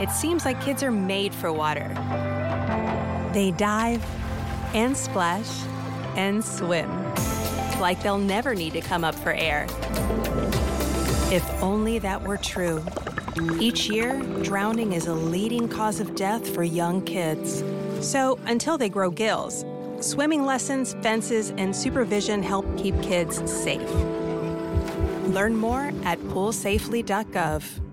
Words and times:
it 0.00 0.10
seems 0.10 0.44
like 0.44 0.60
kids 0.60 0.82
are 0.82 0.90
made 0.90 1.34
for 1.34 1.52
water. 1.52 1.88
They 3.32 3.50
dive 3.52 4.04
and 4.74 4.96
splash 4.96 5.62
and 6.16 6.44
swim 6.44 6.90
like 7.80 8.02
they'll 8.02 8.18
never 8.18 8.54
need 8.54 8.72
to 8.72 8.80
come 8.80 9.04
up 9.04 9.14
for 9.14 9.32
air. 9.32 9.66
If 11.30 11.44
only 11.62 11.98
that 11.98 12.22
were 12.22 12.36
true. 12.36 12.84
Each 13.60 13.88
year, 13.88 14.22
drowning 14.42 14.92
is 14.92 15.06
a 15.06 15.14
leading 15.14 15.68
cause 15.68 16.00
of 16.00 16.14
death 16.14 16.54
for 16.54 16.62
young 16.62 17.02
kids. 17.04 17.62
So, 18.00 18.38
until 18.46 18.78
they 18.78 18.88
grow 18.88 19.10
gills, 19.10 19.64
swimming 20.00 20.46
lessons, 20.46 20.94
fences, 21.02 21.50
and 21.58 21.74
supervision 21.74 22.42
help 22.42 22.64
keep 22.78 23.00
kids 23.02 23.38
safe. 23.50 23.90
Learn 25.28 25.56
more 25.56 25.92
at 26.04 26.18
poolsafely.gov. 26.20 27.85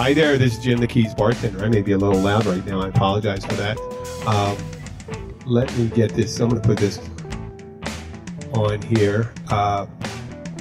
Hi 0.00 0.14
there, 0.14 0.38
this 0.38 0.56
is 0.56 0.64
Jim 0.64 0.78
the 0.78 0.86
Keys 0.86 1.14
bartender. 1.14 1.62
I 1.62 1.68
may 1.68 1.82
be 1.82 1.92
a 1.92 1.98
little 1.98 2.22
loud 2.22 2.46
right 2.46 2.64
now. 2.64 2.80
I 2.80 2.88
apologize 2.88 3.44
for 3.44 3.52
that. 3.56 3.78
Um, 4.26 4.56
let 5.44 5.70
me 5.76 5.88
get 5.88 6.14
this. 6.14 6.40
I'm 6.40 6.48
going 6.48 6.62
to 6.62 6.66
put 6.66 6.78
this 6.78 6.98
on 8.54 8.80
here. 8.80 9.30
Uh, 9.50 9.84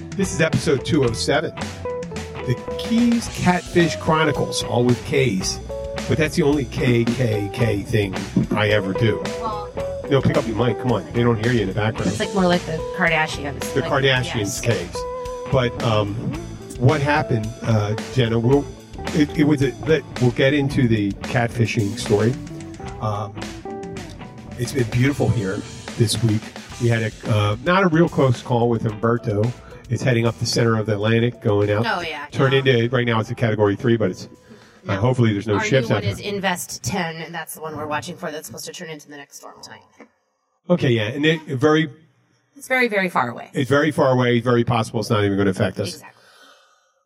this 0.10 0.34
is 0.34 0.42
episode 0.42 0.86
207. 0.86 1.56
The 1.56 2.76
Keys 2.78 3.30
Catfish 3.30 3.96
Chronicles, 3.96 4.62
all 4.62 4.84
with 4.84 5.02
K's. 5.06 5.62
But 6.10 6.18
that's 6.18 6.36
the 6.36 6.44
only 6.44 6.66
K, 6.66 7.06
K, 7.06 7.50
K 7.54 7.82
thing 7.84 8.16
I 8.52 8.68
ever 8.68 8.92
do. 8.92 9.24
No, 10.10 10.22
pick 10.22 10.36
up 10.36 10.46
your 10.48 10.58
mic. 10.58 10.78
Come 10.80 10.92
on. 10.92 11.10
They 11.14 11.24
don't 11.24 11.42
hear 11.42 11.54
you 11.54 11.62
in 11.62 11.70
the 11.70 11.74
background. 11.74 12.12
It's 12.12 12.20
like 12.20 12.34
more 12.34 12.46
like 12.46 12.66
the 12.66 12.74
Kardashians. 12.98 13.74
the 13.74 13.80
like, 13.80 13.90
Kardashians 13.90 14.36
yes. 14.36 14.60
case. 14.60 14.98
But 15.50 15.82
um, 15.82 16.14
what 16.78 17.00
happened, 17.00 17.50
uh, 17.62 17.96
Jenna? 18.14 18.38
We'll 18.38 18.66
it, 19.16 19.38
it 19.38 19.44
was 19.46 19.62
a, 19.62 19.74
we'll 20.22 20.32
get 20.32 20.54
into 20.54 20.88
the 20.88 21.12
catfishing 21.12 21.98
story. 21.98 22.34
Um, 23.02 23.34
it's 24.58 24.74
been 24.74 24.90
beautiful 24.90 25.30
here 25.30 25.58
this 25.98 26.22
week. 26.24 26.42
We 26.82 26.88
had 26.90 27.04
a 27.04 27.30
uh, 27.30 27.58
not 27.64 27.84
a 27.84 27.88
real 27.88 28.10
close 28.10 28.42
call 28.42 28.70
with 28.70 28.86
Umberto. 28.86 29.44
It's 29.90 30.04
heading 30.04 30.28
up 30.28 30.38
the 30.40 30.46
center 30.46 30.78
of 30.78 30.86
the 30.86 30.94
Atlantic, 30.94 31.42
going 31.42 31.72
out. 31.72 31.86
Oh, 31.86 32.02
yeah. 32.02 32.28
Yeah. 32.32 32.52
into 32.54 32.90
right 32.96 33.06
now 33.06 33.20
it's 33.20 33.32
a 33.32 33.36
Category 33.36 33.76
Three, 33.76 33.98
but 33.98 34.12
it's 34.12 34.30
uh, 34.88 34.98
hopefully 34.98 35.34
there's 35.34 35.48
no 35.48 35.56
Our 35.56 35.64
ships 35.64 35.90
new 35.90 35.96
out 35.96 36.04
one 36.04 36.12
is. 36.12 36.20
Invest 36.20 36.84
10, 36.84 37.18
and 37.18 37.34
that's 37.34 37.56
the 37.56 37.62
one 37.62 37.76
we're 37.76 37.88
watching 37.88 38.16
for 38.16 38.32
that's 38.32 38.48
supposed 38.48 38.66
to 38.66 38.72
turn 38.72 38.90
into 38.90 39.10
the 39.10 39.18
next 39.18 39.38
storm 39.38 39.62
tonight. 39.62 39.82
Okay, 40.70 40.92
yeah, 40.92 41.08
and 41.08 41.26
it 41.26 41.42
very 41.42 41.90
It's 42.56 42.68
very, 42.68 42.88
very 42.88 43.10
far 43.10 43.30
away. 43.30 43.50
it's 43.54 43.70
very 43.70 43.92
far 43.92 44.12
away. 44.12 44.40
Very 44.40 44.64
possible 44.64 45.00
it's 45.00 45.10
not 45.10 45.24
even 45.24 45.36
going 45.38 45.46
to 45.46 45.52
affect 45.52 45.80
us. 45.80 45.96
Exactly. 45.96 46.19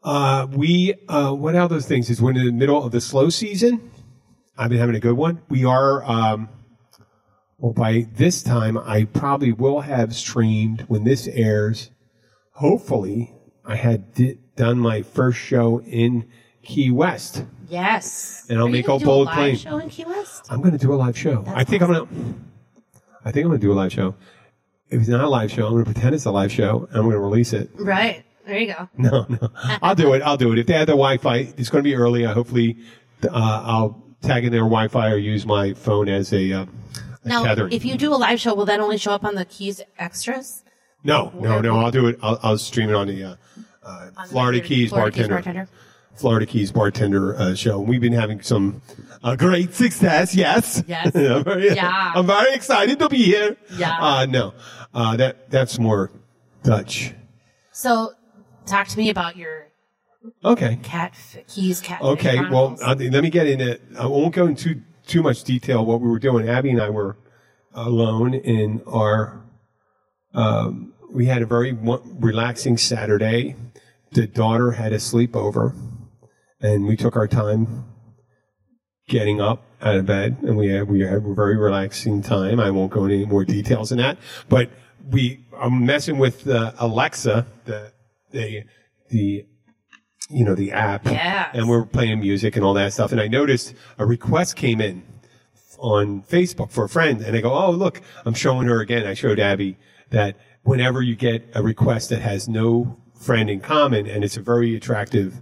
Uh, 0.04 0.48
we, 0.52 0.94
uh, 1.08 1.32
what 1.34 1.56
other 1.56 1.80
things 1.80 2.10
is 2.10 2.22
we're 2.22 2.32
in 2.32 2.46
the 2.46 2.52
middle 2.52 2.84
of 2.84 2.92
the 2.92 3.00
slow 3.02 3.30
season. 3.30 3.92
I've 4.58 4.70
been 4.70 4.80
having 4.80 4.96
a 4.96 5.00
good 5.00 5.16
one. 5.16 5.42
We 5.50 5.66
are, 5.66 6.04
um, 6.04 6.50
well, 7.58 7.74
by 7.74 8.08
this 8.16 8.44
time, 8.44 8.78
I 8.78 9.06
probably 9.06 9.54
will 9.54 9.82
have 9.82 10.14
streamed 10.14 10.82
when 10.90 11.06
this 11.06 11.28
airs. 11.28 11.90
Hopefully, 12.52 13.34
I 13.66 13.76
had 13.78 14.14
di- 14.14 14.38
done 14.56 14.78
my 14.78 15.02
first 15.02 15.40
show 15.40 15.80
in 15.82 16.28
Key 16.62 16.92
West. 16.92 17.46
Yes. 17.70 18.46
And 18.50 18.60
I'll 18.60 18.68
Are 18.68 18.70
make 18.70 18.88
a 18.88 19.00
bold 19.00 19.30
claim. 19.30 19.56
show 19.56 19.78
in 19.78 19.90
Key 19.90 20.06
West? 20.06 20.46
I'm 20.50 20.60
going 20.60 20.74
to 20.74 20.78
do 20.78 20.94
a 20.94 20.96
live 20.96 21.18
show. 21.18 21.44
I 21.48 21.64
think 21.64 21.82
I'm 21.82 21.92
going 21.92 22.06
to, 22.06 22.14
I 23.26 23.32
think 23.32 23.46
I'm 23.46 23.50
going 23.50 23.62
to 23.62 23.66
do 23.68 23.72
a 23.72 23.74
live 23.74 23.92
show. 23.92 24.16
If 24.90 25.00
it's 25.00 25.10
not 25.10 25.24
a 25.24 25.30
live 25.30 25.50
show, 25.50 25.66
I'm 25.66 25.72
going 25.74 25.86
to 25.86 25.92
pretend 25.92 26.14
it's 26.14 26.26
a 26.26 26.32
live 26.32 26.52
show 26.52 26.86
and 26.90 26.98
I'm 26.98 27.04
going 27.04 27.14
to 27.14 27.20
release 27.20 27.54
it. 27.54 27.72
Right. 27.76 28.24
There 28.46 28.58
you 28.60 28.74
go. 28.74 28.90
No, 28.98 29.26
no. 29.30 29.50
I'll 29.82 29.96
do 29.96 30.14
it. 30.14 30.22
I'll 30.22 30.38
do 30.38 30.52
it. 30.54 30.60
If 30.60 30.68
they 30.68 30.74
have 30.74 30.88
the 30.88 30.94
Wi-Fi, 30.94 31.54
it's 31.58 31.70
going 31.70 31.84
to 31.84 31.88
be 31.90 31.96
early. 31.96 32.26
I 32.26 32.34
hopefully, 32.34 32.78
uh, 33.24 33.30
I'll 33.32 34.04
tag 34.22 34.46
in 34.46 34.52
their 34.52 34.62
Wi-Fi 34.62 35.12
or 35.12 35.18
use 35.18 35.46
my 35.46 35.74
phone 35.74 36.10
as 36.10 36.34
a, 36.34 36.52
uh, 36.54 36.66
a 37.24 37.28
Now, 37.28 37.44
tethering. 37.44 37.72
if 37.74 37.86
you 37.86 37.98
do 37.98 38.14
a 38.14 38.18
live 38.18 38.40
show, 38.40 38.54
will 38.54 38.66
that 38.66 38.80
only 38.80 38.98
show 38.98 39.12
up 39.12 39.24
on 39.24 39.36
the 39.36 39.46
Keys 39.46 39.82
extras? 39.98 40.64
no, 41.04 41.32
no, 41.40 41.60
no. 41.62 41.78
I'll 41.80 41.92
do 41.92 42.08
it. 42.08 42.18
I'll, 42.22 42.40
I'll 42.44 42.58
stream 42.58 42.90
it 42.90 42.96
on 42.96 43.08
the 43.08 43.24
uh, 43.24 43.36
uh, 43.84 44.10
On 44.18 44.28
Florida 44.28 44.62
Keys 44.62 44.90
Florida 44.90 45.12
bartender. 45.12 45.36
bartender. 45.36 45.68
Florida 46.16 46.46
Keys 46.46 46.72
bartender 46.72 47.36
uh, 47.36 47.56
show. 47.56 47.80
We've 47.80 48.00
been 48.00 48.14
having 48.14 48.42
some 48.42 48.82
uh, 49.24 49.36
great 49.36 49.74
success. 49.74 50.34
Yes. 50.36 50.84
Yes. 50.88 51.14
I'm, 51.16 51.44
very, 51.44 51.74
Yeah. 51.76 52.12
I'm 52.16 52.26
very 52.28 52.54
excited 52.54 53.00
to 53.00 53.10
be 53.10 53.24
here. 53.24 53.58
Yeah. 53.78 53.98
Uh, 54.00 54.26
no, 54.28 54.54
uh, 54.94 55.18
that 55.18 55.50
that's 55.50 55.80
more 55.80 56.12
Dutch. 56.64 57.14
So, 57.72 58.14
talk 58.66 58.88
to 58.90 58.98
me 58.98 59.10
about 59.10 59.36
your 59.38 59.68
Okay. 60.46 60.80
cat 60.84 61.14
Keys 61.48 61.82
cat. 61.82 62.02
Okay, 62.02 62.40
well, 62.50 62.76
let 62.82 63.00
me 63.00 63.30
get 63.30 63.48
into. 63.48 63.80
I 64.00 64.06
won't 64.06 64.34
go 64.34 64.46
into 64.46 64.82
too 65.06 65.22
much 65.22 65.44
detail 65.44 65.86
what 65.86 66.00
we 66.02 66.10
were 66.10 66.20
doing. 66.20 66.48
Abby 66.48 66.70
and 66.72 66.82
I 66.82 66.90
were 66.90 67.18
alone 67.74 68.34
in 68.34 68.82
our. 68.88 69.42
Um, 70.34 70.94
we 71.12 71.26
had 71.26 71.42
a 71.42 71.46
very 71.46 71.74
relaxing 71.74 72.78
Saturday. 72.78 73.56
The 74.12 74.28
daughter 74.28 74.72
had 74.72 74.94
a 74.94 74.98
sleepover, 74.98 75.76
and 76.62 76.86
we 76.88 76.96
took 76.96 77.16
our 77.16 77.28
time 77.28 77.86
getting 79.10 79.42
up 79.42 79.64
out 79.82 79.96
of 79.98 80.06
bed, 80.06 80.38
and 80.44 80.56
we 80.56 80.70
had 80.70 80.88
we 80.88 81.02
had 81.02 81.16
a 81.16 81.20
very 81.34 81.58
relaxing 81.58 82.22
time. 82.22 82.60
I 82.60 82.72
won't 82.72 82.92
go 82.92 83.04
into 83.04 83.16
any 83.16 83.26
more 83.26 83.44
details 83.44 83.90
than 83.90 83.98
that, 84.00 84.18
but 84.50 84.70
we 85.12 85.46
I'm 85.60 85.86
messing 85.86 86.18
with 86.18 86.48
uh, 86.48 86.72
Alexa, 86.80 87.46
the 87.66 87.93
the 88.34 88.64
the 89.10 89.46
you 90.30 90.44
know 90.44 90.56
the 90.56 90.72
app, 90.72 91.08
and 91.08 91.70
we're 91.70 91.86
playing 91.86 92.20
music 92.20 92.56
and 92.56 92.66
all 92.66 92.74
that 92.74 92.92
stuff. 92.94 93.12
And 93.12 93.22
I 93.22 93.28
noticed 93.28 93.74
a 93.98 94.06
request 94.06 94.56
came 94.56 94.82
in 94.82 95.04
on 95.78 96.24
Facebook 96.24 96.72
for 96.72 96.86
a 96.86 96.90
friend, 96.90 97.22
and 97.22 97.36
I 97.36 97.42
go, 97.42 97.54
"Oh, 97.54 97.72
look, 97.72 98.02
I'm 98.26 98.34
showing 98.34 98.68
her 98.68 98.82
again." 98.82 99.06
I 99.06 99.14
showed 99.14 99.40
Abby 99.40 99.78
that 100.10 100.38
whenever 100.64 101.02
you 101.02 101.16
get 101.16 101.50
a 101.54 101.64
request 101.64 102.10
that 102.10 102.22
has 102.22 102.48
no 102.50 102.98
friend 103.20 103.50
in 103.50 103.60
common, 103.60 104.08
and 104.08 104.24
it's 104.24 104.38
a 104.38 104.42
very 104.42 104.76
attractive 104.76 105.42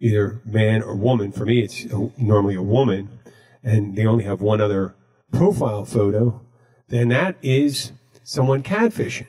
either 0.00 0.40
man 0.44 0.82
or 0.82 0.94
woman. 0.94 1.32
For 1.32 1.44
me, 1.44 1.60
it's 1.60 1.86
normally 2.16 2.54
a 2.54 2.62
woman, 2.62 3.18
and 3.62 3.96
they 3.96 4.06
only 4.06 4.24
have 4.24 4.40
one 4.40 4.60
other 4.60 4.94
profile 5.32 5.84
photo. 5.84 6.40
Then 6.88 7.08
that 7.08 7.36
is 7.42 7.92
someone 8.22 8.62
catfishing. 8.62 9.26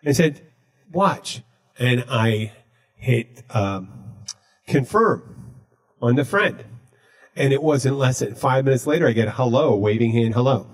And 0.00 0.08
I 0.08 0.12
said, 0.12 0.42
"Watch," 0.92 1.42
and 1.82 2.04
I 2.08 2.52
hit 2.94 3.42
um, 3.50 3.88
confirm 4.68 5.56
on 6.00 6.14
the 6.14 6.24
friend. 6.24 6.64
And 7.34 7.52
it 7.52 7.62
wasn't 7.62 7.96
less 7.96 8.20
than 8.20 8.36
five 8.36 8.64
minutes 8.64 8.86
later, 8.86 9.08
I 9.08 9.12
get 9.12 9.26
a 9.26 9.32
hello, 9.32 9.74
waving 9.74 10.12
hand 10.12 10.34
hello. 10.34 10.68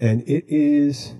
And 0.00 0.22
it 0.22 0.44
is 0.48 1.12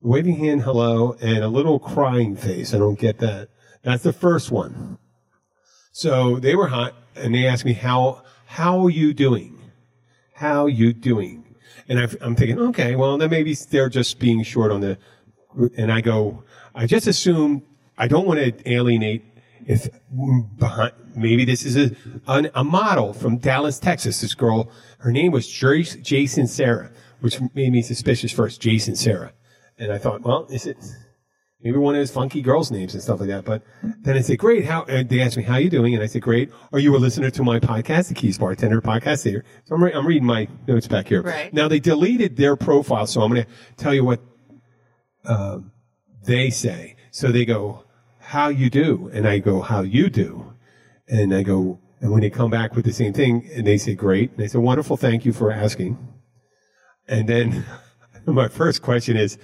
waving 0.00 0.36
hand 0.36 0.62
hello 0.62 1.12
and 1.20 1.44
a 1.44 1.48
little 1.48 1.78
crying 1.78 2.34
face. 2.34 2.74
I 2.74 2.78
don't 2.78 2.98
get 2.98 3.18
that. 3.18 3.48
That's 3.82 4.02
the 4.02 4.12
first 4.12 4.50
one. 4.50 4.98
So 5.92 6.40
they 6.40 6.56
were 6.56 6.68
hot 6.68 6.94
and 7.14 7.34
they 7.34 7.46
asked 7.46 7.64
me, 7.64 7.74
how, 7.74 8.24
how 8.46 8.84
are 8.84 8.90
you 8.90 9.14
doing? 9.14 9.56
How 10.34 10.66
you 10.66 10.92
doing? 10.92 11.44
And 11.88 12.00
I, 12.00 12.08
I'm 12.20 12.34
thinking, 12.34 12.58
okay, 12.58 12.96
well, 12.96 13.18
then 13.18 13.30
maybe 13.30 13.54
they're 13.54 13.90
just 13.90 14.18
being 14.18 14.42
short 14.42 14.72
on 14.72 14.80
the, 14.80 14.98
and 15.76 15.92
I 15.92 16.00
go, 16.00 16.42
I 16.74 16.86
just 16.86 17.06
assume 17.06 17.62
I 18.02 18.08
don't 18.08 18.26
want 18.26 18.40
to 18.40 18.68
alienate 18.68 19.22
if 19.64 19.88
behind, 20.58 20.92
maybe 21.14 21.44
this 21.44 21.64
is 21.64 21.76
a, 21.76 21.96
an, 22.26 22.50
a 22.52 22.64
model 22.64 23.12
from 23.12 23.38
Dallas, 23.38 23.78
Texas. 23.78 24.20
This 24.20 24.34
girl, 24.34 24.68
her 24.98 25.12
name 25.12 25.30
was 25.30 25.46
Jason 25.48 26.48
Sarah, 26.48 26.90
which 27.20 27.40
made 27.54 27.70
me 27.70 27.80
suspicious 27.80 28.32
first, 28.32 28.60
Jason 28.60 28.96
Sarah. 28.96 29.32
And 29.78 29.92
I 29.92 29.98
thought, 29.98 30.22
well, 30.22 30.48
is 30.50 30.66
it 30.66 30.78
maybe 31.62 31.78
one 31.78 31.94
of 31.94 32.00
his 32.00 32.10
funky 32.10 32.42
girls' 32.42 32.72
names 32.72 32.92
and 32.94 33.00
stuff 33.00 33.20
like 33.20 33.28
that? 33.28 33.44
But 33.44 33.62
then 34.00 34.16
I 34.16 34.20
said, 34.20 34.38
great. 34.38 34.64
How, 34.64 34.84
they 34.84 35.20
asked 35.20 35.36
me, 35.36 35.44
how 35.44 35.58
you 35.58 35.70
doing? 35.70 35.94
And 35.94 36.02
I 36.02 36.06
said, 36.06 36.22
great. 36.22 36.50
Are 36.72 36.80
you 36.80 36.96
a 36.96 36.98
listener 36.98 37.30
to 37.30 37.44
my 37.44 37.60
podcast, 37.60 38.08
the 38.08 38.14
Keys 38.14 38.36
Bartender 38.36 38.80
podcast 38.80 39.22
here? 39.22 39.44
So 39.66 39.76
I'm, 39.76 39.84
re- 39.84 39.92
I'm 39.92 40.08
reading 40.08 40.26
my 40.26 40.48
notes 40.66 40.88
back 40.88 41.06
here. 41.06 41.22
Right. 41.22 41.54
Now 41.54 41.68
they 41.68 41.78
deleted 41.78 42.36
their 42.36 42.56
profile. 42.56 43.06
So 43.06 43.20
I'm 43.22 43.30
going 43.30 43.44
to 43.44 43.50
tell 43.76 43.94
you 43.94 44.04
what 44.04 44.20
um, 45.24 45.70
they 46.24 46.50
say. 46.50 46.96
So 47.12 47.30
they 47.30 47.44
go, 47.44 47.84
how 48.32 48.48
you 48.48 48.70
do? 48.70 49.10
And 49.12 49.28
I 49.28 49.38
go, 49.40 49.60
how 49.60 49.82
you 49.82 50.08
do? 50.08 50.54
And 51.06 51.34
I 51.34 51.42
go, 51.42 51.78
and 52.00 52.10
when 52.10 52.22
they 52.22 52.30
come 52.30 52.50
back 52.50 52.74
with 52.74 52.86
the 52.86 52.92
same 52.92 53.12
thing 53.12 53.46
and 53.54 53.66
they 53.66 53.76
say, 53.76 53.94
great. 53.94 54.30
And 54.30 54.38
they 54.38 54.48
say, 54.48 54.56
wonderful. 54.56 54.96
Thank 54.96 55.26
you 55.26 55.34
for 55.34 55.52
asking. 55.52 55.98
And 57.06 57.28
then 57.28 57.66
my 58.26 58.48
first 58.48 58.80
question 58.80 59.18
is, 59.18 59.36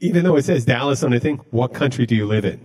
even 0.00 0.22
though 0.22 0.36
it 0.36 0.44
says 0.44 0.66
Dallas 0.66 1.02
on 1.02 1.12
the 1.12 1.18
thing, 1.18 1.38
what 1.50 1.72
country 1.72 2.04
do 2.04 2.14
you 2.14 2.26
live 2.26 2.44
in? 2.44 2.60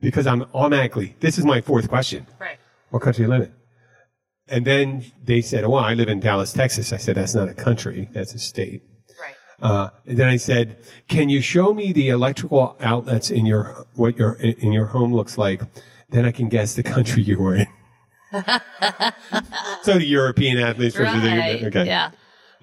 Because 0.00 0.26
I'm 0.26 0.42
automatically, 0.52 1.16
this 1.20 1.38
is 1.38 1.46
my 1.46 1.62
fourth 1.62 1.88
question. 1.88 2.26
right. 2.38 2.58
What 2.90 3.00
country 3.00 3.24
do 3.24 3.30
you 3.30 3.38
live 3.38 3.48
in? 3.48 3.54
And 4.46 4.66
then 4.66 5.06
they 5.24 5.40
said, 5.40 5.66
well, 5.66 5.82
I 5.82 5.94
live 5.94 6.10
in 6.10 6.20
Dallas, 6.20 6.52
Texas. 6.52 6.92
I 6.92 6.98
said, 6.98 7.16
that's 7.16 7.34
not 7.34 7.48
a 7.48 7.54
country. 7.54 8.10
That's 8.12 8.34
a 8.34 8.38
state. 8.38 8.82
Uh, 9.62 9.90
and 10.06 10.18
then 10.18 10.28
I 10.28 10.36
said, 10.36 10.78
"Can 11.08 11.28
you 11.28 11.40
show 11.40 11.72
me 11.72 11.92
the 11.92 12.08
electrical 12.08 12.76
outlets 12.80 13.30
in 13.30 13.46
your 13.46 13.86
what 13.94 14.18
your 14.18 14.34
in 14.34 14.72
your 14.72 14.86
home 14.86 15.14
looks 15.14 15.38
like 15.38 15.62
then 16.14 16.24
I 16.24 16.30
can 16.30 16.48
guess 16.48 16.74
the 16.74 16.82
country 16.82 17.22
you 17.22 17.38
were 17.38 17.56
in. 17.56 17.66
so 19.82 19.98
the 19.98 20.06
European 20.06 20.58
athletes 20.58 20.96
Right. 20.96 21.64
okay. 21.64 21.86
Yeah. 21.86 22.10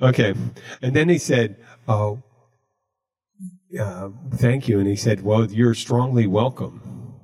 Okay. 0.01 0.33
And 0.81 0.95
then 0.95 1.07
they 1.07 1.17
said, 1.17 1.57
Oh, 1.88 2.23
uh, 3.79 4.09
thank 4.35 4.67
you. 4.67 4.79
And 4.79 4.88
he 4.88 4.95
said, 4.95 5.23
Well, 5.23 5.45
you're 5.51 5.73
strongly 5.73 6.27
welcome. 6.27 7.19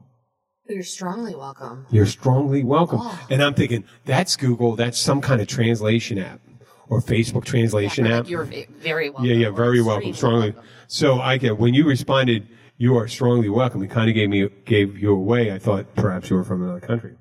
You're 0.69 0.83
strongly 0.83 1.33
welcome. 1.33 1.85
You're 1.91 2.05
strongly 2.05 2.63
welcome. 2.63 2.99
Oh. 3.01 3.27
And 3.29 3.41
I'm 3.41 3.53
thinking, 3.53 3.85
that's 4.03 4.35
Google. 4.35 4.75
That's 4.75 4.99
some 4.99 5.21
kind 5.21 5.39
of 5.39 5.47
translation 5.47 6.17
app 6.17 6.41
or 6.89 7.01
Facebook 7.01 7.43
translation 7.45 8.07
Or 8.07 8.13
app. 8.13 8.29
you're 8.29 8.45
very 8.79 9.09
welcome. 9.09 9.25
Yeah, 9.25 9.35
yeah, 9.35 9.49
very 9.51 9.81
welcome. 9.81 10.13
Strongly. 10.13 10.55
So 10.87 11.19
I 11.19 11.37
get 11.37 11.57
when 11.57 11.73
you 11.73 11.85
responded, 11.87 12.47
you 12.77 12.95
are 12.97 13.07
strongly 13.07 13.49
welcome. 13.49 13.81
It 13.83 13.89
kind 13.89 14.09
of 14.09 14.15
gave 14.15 14.29
me 14.29 14.49
gave 14.65 14.97
you 14.97 15.11
away. 15.13 15.51
I 15.51 15.59
thought 15.59 15.95
perhaps 15.95 16.29
you 16.29 16.35
were 16.35 16.43
from 16.43 16.63
another 16.63 16.79
country. 16.79 17.15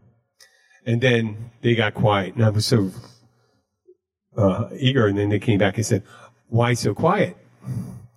And 0.84 1.00
then 1.00 1.50
they 1.62 1.74
got 1.74 1.94
quiet, 1.94 2.36
and 2.36 2.44
I 2.44 2.50
was 2.50 2.64
so 2.66 2.90
uh, 4.36 4.68
eager. 4.78 5.06
And 5.06 5.18
then 5.18 5.30
they 5.30 5.38
came 5.38 5.58
back 5.58 5.76
and 5.76 5.86
said, 5.86 6.02
"Why 6.48 6.74
so 6.74 6.94
quiet?" 6.94 7.36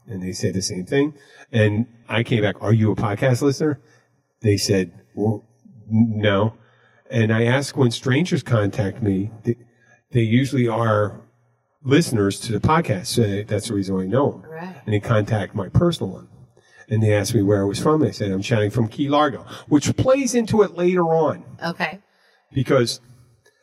And 0.08 0.22
they 0.22 0.34
said 0.34 0.54
the 0.54 0.62
same 0.62 0.86
thing. 0.86 1.14
And 1.52 1.88
I 2.08 2.24
came 2.24 2.42
back, 2.44 2.62
"Are 2.62 2.74
you 2.74 2.92
a 2.92 2.96
podcast 2.96 3.42
listener?" 3.42 3.80
They 4.42 4.58
said, 4.58 4.92
well, 5.16 5.46
"No." 5.90 6.54
And 7.10 7.34
I 7.34 7.46
asked 7.46 7.76
when 7.76 7.90
strangers 7.90 8.44
contact 8.44 9.02
me, 9.02 9.32
they, 9.44 9.56
they 10.12 10.22
usually 10.22 10.68
are 10.68 11.22
listeners 11.84 12.40
to 12.42 12.52
the 12.52 12.60
podcast. 12.60 13.08
So 13.08 13.44
that's 13.44 13.68
the 13.70 13.74
reason 13.74 14.00
I 14.00 14.06
know 14.06 14.32
them. 14.32 14.52
Right. 14.52 14.76
And 14.86 14.94
they 14.94 15.00
contact 15.00 15.56
my 15.56 15.70
personal 15.70 16.12
one. 16.14 16.28
And 16.90 17.04
they 17.04 17.14
asked 17.14 17.36
me 17.36 17.44
where 17.44 17.62
I 17.62 17.66
was 17.66 17.80
from. 17.80 18.02
I 18.04 18.12
said, 18.12 18.32
I'm 18.32 18.42
chatting 18.42 18.72
from 18.72 18.88
Key 18.88 19.10
Largo, 19.10 19.46
which 19.68 19.96
plays 19.96 20.34
into 20.34 20.64
it 20.64 20.76
later 20.76 21.04
on 21.04 21.44
Okay. 21.64 22.00
because 22.52 23.00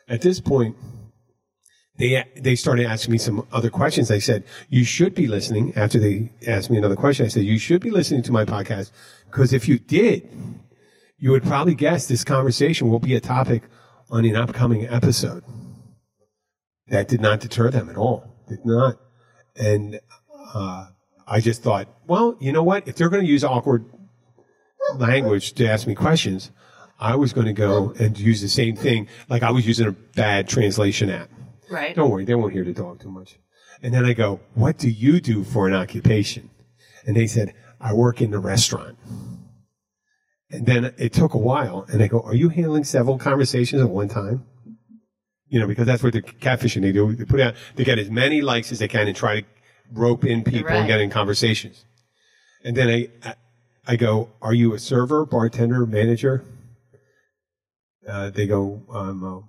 at 0.08 0.20
this 0.22 0.40
point, 0.40 0.76
they, 1.98 2.24
they 2.36 2.54
started 2.54 2.86
asking 2.86 3.12
me 3.12 3.18
some 3.18 3.46
other 3.52 3.70
questions. 3.70 4.10
I 4.10 4.18
said, 4.18 4.44
you 4.68 4.84
should 4.84 5.14
be 5.14 5.26
listening 5.26 5.72
after 5.74 5.98
they 5.98 6.30
asked 6.46 6.70
me 6.70 6.76
another 6.78 6.94
question. 6.94 7.24
I 7.26 7.28
said, 7.30 7.44
you 7.44 7.58
should 7.58 7.80
be 7.80 7.90
listening 7.90 8.22
to 8.24 8.32
my 8.32 8.44
podcast 8.44 8.92
because 9.30 9.52
if 9.52 9.66
you 9.66 9.78
did, 9.78 10.28
you 11.18 11.30
would 11.32 11.42
probably 11.42 11.74
guess 11.74 12.06
this 12.06 12.22
conversation 12.22 12.90
will 12.90 12.98
be 13.00 13.14
a 13.14 13.20
topic 13.20 13.62
on 14.10 14.24
an 14.24 14.36
upcoming 14.36 14.86
episode. 14.86 15.42
That 16.88 17.08
did 17.08 17.20
not 17.20 17.40
deter 17.40 17.70
them 17.70 17.88
at 17.88 17.96
all. 17.96 18.32
Did 18.48 18.64
not. 18.64 18.98
And, 19.56 20.00
uh, 20.54 20.88
I 21.26 21.40
just 21.40 21.62
thought, 21.62 21.88
well, 22.06 22.36
you 22.38 22.52
know 22.52 22.62
what? 22.62 22.86
If 22.86 22.96
they're 22.96 23.08
going 23.08 23.24
to 23.24 23.28
use 23.28 23.42
awkward 23.42 23.84
language 24.94 25.54
to 25.54 25.66
ask 25.66 25.86
me 25.86 25.94
questions, 25.94 26.52
I 27.00 27.16
was 27.16 27.32
going 27.32 27.46
to 27.46 27.52
go 27.52 27.92
and 27.98 28.18
use 28.18 28.40
the 28.40 28.48
same 28.48 28.76
thing. 28.76 29.08
Like 29.28 29.42
I 29.42 29.50
was 29.50 29.66
using 29.66 29.88
a 29.88 29.92
bad 29.92 30.48
translation 30.48 31.10
app. 31.10 31.28
Right. 31.68 31.94
Don't 31.96 32.10
worry, 32.10 32.24
they 32.24 32.34
won't 32.34 32.52
hear 32.52 32.64
the 32.64 32.72
dog 32.72 33.00
too 33.00 33.10
much. 33.10 33.38
And 33.82 33.92
then 33.92 34.04
I 34.04 34.12
go, 34.12 34.40
what 34.54 34.78
do 34.78 34.88
you 34.88 35.20
do 35.20 35.44
for 35.44 35.66
an 35.66 35.74
occupation? 35.74 36.50
And 37.04 37.16
they 37.16 37.26
said, 37.26 37.54
I 37.80 37.92
work 37.92 38.22
in 38.22 38.30
the 38.30 38.38
restaurant. 38.38 38.96
And 40.50 40.64
then 40.64 40.94
it 40.96 41.12
took 41.12 41.34
a 41.34 41.38
while. 41.38 41.86
And 41.92 42.02
I 42.02 42.06
go, 42.06 42.20
are 42.20 42.34
you 42.34 42.48
handling 42.48 42.84
several 42.84 43.18
conversations 43.18 43.82
at 43.82 43.90
one 43.90 44.08
time? 44.08 44.44
You 45.48 45.60
know, 45.60 45.66
because 45.66 45.86
that's 45.86 46.02
what 46.02 46.12
the 46.12 46.22
catfishing 46.22 46.82
they 46.82 46.92
do. 46.92 47.14
They 47.14 47.24
put 47.24 47.40
out, 47.40 47.54
they 47.76 47.84
get 47.84 47.98
as 47.98 48.10
many 48.10 48.40
likes 48.42 48.72
as 48.72 48.80
they 48.80 48.88
can 48.88 49.06
and 49.06 49.16
try 49.16 49.40
to 49.40 49.46
rope 49.92 50.24
in 50.24 50.42
people 50.42 50.72
and 50.72 50.88
get 50.88 51.00
in 51.00 51.08
conversations. 51.10 51.84
And 52.64 52.76
then 52.76 52.88
I, 52.88 53.08
I, 53.24 53.34
I 53.86 53.96
go, 53.96 54.30
are 54.42 54.54
you 54.54 54.74
a 54.74 54.78
server, 54.80 55.24
bartender, 55.24 55.86
manager? 55.86 56.44
Uh, 58.08 58.30
they 58.30 58.46
go, 58.46 58.82
I'm 58.92 59.22
a, 59.22 59.42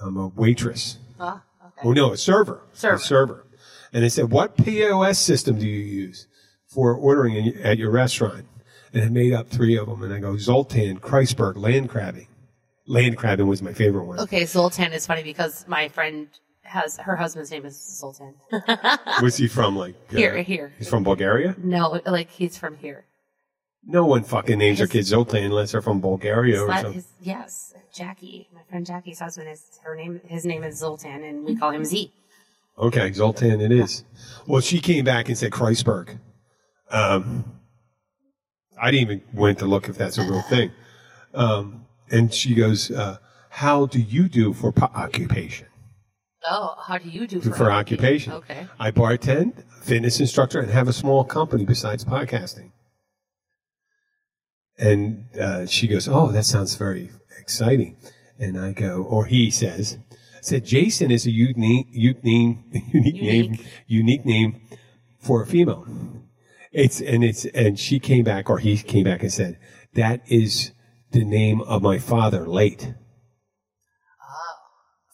I'm 0.00 0.16
a 0.16 0.28
waitress. 0.28 0.98
Ah, 1.18 1.42
okay. 1.64 1.88
Oh 1.88 1.92
no, 1.92 2.12
a 2.12 2.16
server. 2.16 2.62
Server. 2.72 2.94
A 2.94 2.98
server. 2.98 3.46
And 3.92 4.04
I 4.04 4.08
said, 4.08 4.30
what 4.30 4.56
POS 4.56 5.18
system 5.18 5.58
do 5.58 5.66
you 5.66 5.80
use 5.80 6.26
for 6.68 6.94
ordering 6.94 7.34
in, 7.34 7.58
at 7.62 7.78
your 7.78 7.90
restaurant? 7.90 8.46
And 8.92 9.02
I 9.02 9.08
made 9.08 9.32
up 9.32 9.48
three 9.48 9.76
of 9.76 9.86
them. 9.86 10.02
And 10.02 10.12
I 10.12 10.18
go, 10.18 10.36
Zoltan, 10.36 11.00
Kreisberg, 11.00 11.56
land 11.56 11.88
crabbing. 11.88 12.28
Land 12.86 13.16
crabbing 13.16 13.46
was 13.46 13.62
my 13.62 13.72
favorite 13.72 14.04
one. 14.04 14.18
Okay, 14.20 14.44
Zoltan 14.44 14.92
is 14.92 15.06
funny 15.06 15.22
because 15.22 15.64
my 15.68 15.88
friend 15.88 16.28
has 16.62 16.96
her 16.98 17.16
husband's 17.16 17.50
name 17.50 17.64
is 17.64 17.76
Zoltan. 17.98 18.34
Was 19.22 19.36
he 19.36 19.46
from 19.48 19.76
like 19.76 19.94
uh, 20.12 20.16
Here, 20.16 20.42
here. 20.42 20.72
He's 20.78 20.88
from 20.88 21.02
Bulgaria. 21.04 21.54
no, 21.58 22.00
like 22.06 22.30
he's 22.30 22.56
from 22.56 22.76
here. 22.78 23.04
No 23.84 24.06
one 24.06 24.22
fucking 24.22 24.58
names 24.58 24.78
their 24.78 24.86
His- 24.86 24.92
kids 24.92 25.08
Zoltan 25.08 25.44
unless 25.44 25.72
they're 25.72 25.82
from 25.82 26.00
Bulgaria 26.00 26.60
or 26.62 26.68
something. 26.68 26.92
his, 26.94 27.08
yes, 27.20 27.74
Jackie. 27.92 28.48
My 28.54 28.62
friend 28.70 28.86
Jackie's 28.86 29.18
husband 29.18 29.48
is 29.48 29.80
her 29.84 29.94
name. 29.96 30.20
His 30.26 30.44
name 30.46 30.62
is 30.64 30.78
Zoltan, 30.78 31.22
and 31.24 31.44
we 31.44 31.56
call 31.56 31.70
him 31.72 31.84
Z. 31.84 32.12
Okay, 32.78 33.12
Zoltan 33.12 33.60
it 33.60 33.72
is. 33.72 34.04
Well, 34.46 34.60
she 34.60 34.80
came 34.80 35.04
back 35.04 35.28
and 35.28 35.36
said 35.36 35.50
Kreisberg. 35.50 36.18
Um, 36.90 37.44
I 38.80 38.90
didn't 38.92 39.02
even 39.10 39.22
went 39.34 39.58
to 39.58 39.66
look 39.66 39.88
if 39.88 39.98
that's 39.98 40.16
a 40.16 40.22
real 40.22 40.42
thing. 40.42 40.70
Um, 41.34 41.86
and 42.12 42.32
she 42.32 42.54
goes, 42.54 42.90
uh, 42.90 43.18
"How 43.50 43.86
do 43.86 43.98
you 44.00 44.28
do 44.28 44.52
for 44.52 44.70
po- 44.70 44.90
occupation? 44.94 45.66
Oh, 46.48 46.74
how 46.86 46.98
do 46.98 47.08
you 47.08 47.26
do 47.26 47.40
for, 47.40 47.54
For 47.54 47.72
occupation? 47.72 48.32
Okay. 48.34 48.66
I 48.78 48.90
bartend, 48.90 49.64
fitness 49.80 50.20
instructor, 50.20 50.60
and 50.60 50.70
have 50.70 50.88
a 50.88 50.92
small 50.92 51.24
company 51.24 51.64
besides 51.64 52.04
podcasting." 52.04 52.70
And 54.78 55.26
uh, 55.38 55.66
she 55.66 55.86
goes, 55.88 56.08
"Oh, 56.08 56.28
that 56.32 56.44
sounds 56.44 56.74
very 56.76 57.10
exciting." 57.38 57.96
And 58.38 58.58
I 58.58 58.72
go, 58.72 59.02
or 59.02 59.26
he 59.26 59.50
says, 59.50 59.98
"said 60.40 60.64
Jason 60.64 61.10
is 61.10 61.26
a 61.26 61.30
unique, 61.30 61.86
unique 61.90 62.24
name, 62.24 62.64
unique 62.92 63.22
name, 63.22 63.44
Unique. 63.44 63.66
unique 63.86 64.24
name 64.24 64.60
for 65.20 65.42
a 65.42 65.46
female." 65.46 65.86
It's 66.72 67.00
and 67.00 67.22
it's 67.22 67.44
and 67.46 67.78
she 67.78 67.98
came 67.98 68.24
back, 68.24 68.48
or 68.50 68.58
he 68.58 68.76
came 68.78 69.04
back 69.04 69.22
and 69.22 69.32
said, 69.32 69.58
"That 69.94 70.22
is 70.26 70.72
the 71.12 71.24
name 71.24 71.60
of 71.62 71.82
my 71.82 71.98
father, 71.98 72.46
late." 72.46 72.94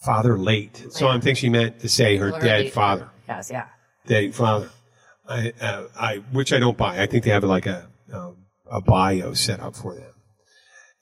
Father 0.01 0.39
late. 0.39 0.87
So 0.91 1.09
I'm 1.09 1.21
thinking 1.21 1.35
she 1.35 1.49
meant 1.49 1.81
to 1.81 1.89
say 1.89 2.17
her 2.17 2.33
Or 2.33 2.41
dead 2.41 2.73
father 2.73 3.11
Yes, 3.29 3.51
yeah. 3.51 3.67
dead 4.07 4.35
father. 4.35 4.71
I, 5.29 5.53
uh, 5.61 5.89
I, 5.99 6.17
which 6.33 6.53
I 6.53 6.59
don't 6.59 6.79
buy. 6.79 7.03
I 7.03 7.07
think 7.07 7.25
they 7.25 7.31
have 7.31 7.45
like 7.45 7.67
a, 7.67 7.91
um, 8.13 8.47
a 8.71 8.81
bio 8.81 9.35
set 9.35 9.61
up 9.61 9.77
for 9.77 9.95
them. 9.95 10.15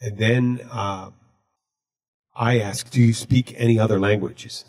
And 0.01 0.19
then, 0.19 0.61
uh, 0.73 1.11
I 2.35 2.59
ask, 2.59 2.91
do 2.91 3.01
you 3.01 3.13
speak 3.13 3.55
any 3.57 3.79
other 3.79 3.99
languages 4.01 4.65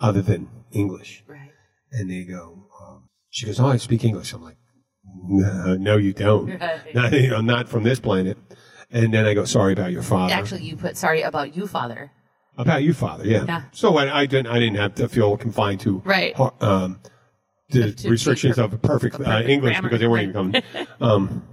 other 0.00 0.22
than 0.22 0.48
English? 0.72 1.24
Right. 1.26 1.50
And 1.92 2.10
they 2.10 2.24
go, 2.24 2.68
um, 2.80 3.08
she 3.30 3.46
goes, 3.46 3.60
oh, 3.60 3.66
I 3.66 3.76
speak 3.76 4.04
English. 4.04 4.32
I'm 4.32 4.42
like, 4.42 4.56
no, 5.04 5.76
no 5.76 5.96
you 5.96 6.12
don't. 6.12 6.58
Right. 6.58 6.80
Not, 6.94 7.12
you 7.12 7.28
know, 7.30 7.40
not 7.40 7.68
from 7.68 7.82
this 7.82 8.00
planet. 8.00 8.38
And 8.90 9.12
then 9.12 9.26
I 9.26 9.34
go, 9.34 9.44
sorry 9.44 9.72
about 9.74 9.92
your 9.92 10.02
father. 10.02 10.32
Actually, 10.32 10.62
you 10.62 10.76
put 10.76 10.96
sorry 10.96 11.22
about 11.22 11.54
you, 11.56 11.66
father. 11.66 12.10
About 12.56 12.82
you, 12.82 12.92
Father. 12.92 13.24
Yeah. 13.24 13.44
Yeah. 13.46 13.62
So 13.70 13.98
I, 13.98 14.22
I 14.22 14.26
didn't. 14.26 14.48
I 14.48 14.58
didn't 14.58 14.78
have 14.78 14.96
to 14.96 15.08
feel 15.08 15.36
confined 15.36 15.78
to 15.80 15.98
Right. 16.04 16.34
Um, 16.60 16.98
the 17.70 17.92
To 17.92 18.10
restrictions 18.10 18.56
teach 18.56 18.58
her 18.58 18.64
of 18.64 18.82
perfect, 18.82 19.14
uh, 19.14 19.18
perfect 19.18 19.48
English 19.48 19.72
grammar. 19.74 19.88
because 19.88 20.00
they 20.00 20.08
weren't 20.08 20.22
even 20.30 20.32
coming. 20.52 20.62
um, 21.00 21.44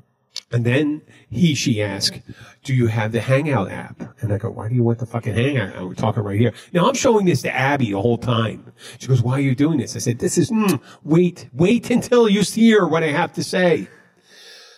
and 0.51 0.65
then 0.65 1.01
he, 1.29 1.53
she 1.53 1.81
asked, 1.83 2.19
"Do 2.63 2.73
you 2.73 2.87
have 2.87 3.11
the 3.11 3.21
Hangout 3.21 3.69
app?" 3.69 4.01
And 4.21 4.33
I 4.33 4.39
go, 4.39 4.49
"Why 4.49 4.67
do 4.67 4.73
you 4.73 4.83
want 4.83 4.97
the 4.97 5.05
fucking 5.05 5.35
Hangout? 5.35 5.75
app? 5.75 5.83
We're 5.83 5.93
talking 5.93 6.23
right 6.23 6.39
here." 6.39 6.53
Now 6.73 6.87
I'm 6.87 6.95
showing 6.95 7.27
this 7.27 7.43
to 7.43 7.53
Abby 7.55 7.91
the 7.91 8.01
whole 8.01 8.17
time. 8.17 8.71
She 8.97 9.07
goes, 9.07 9.21
"Why 9.21 9.33
are 9.33 9.41
you 9.41 9.53
doing 9.53 9.77
this?" 9.77 9.95
I 9.95 9.99
said, 9.99 10.17
"This 10.17 10.39
is 10.39 10.49
mm, 10.49 10.81
wait, 11.03 11.49
wait 11.53 11.91
until 11.91 12.27
you 12.27 12.41
hear 12.41 12.87
what 12.87 13.03
I 13.03 13.11
have 13.11 13.31
to 13.33 13.43
say." 13.43 13.87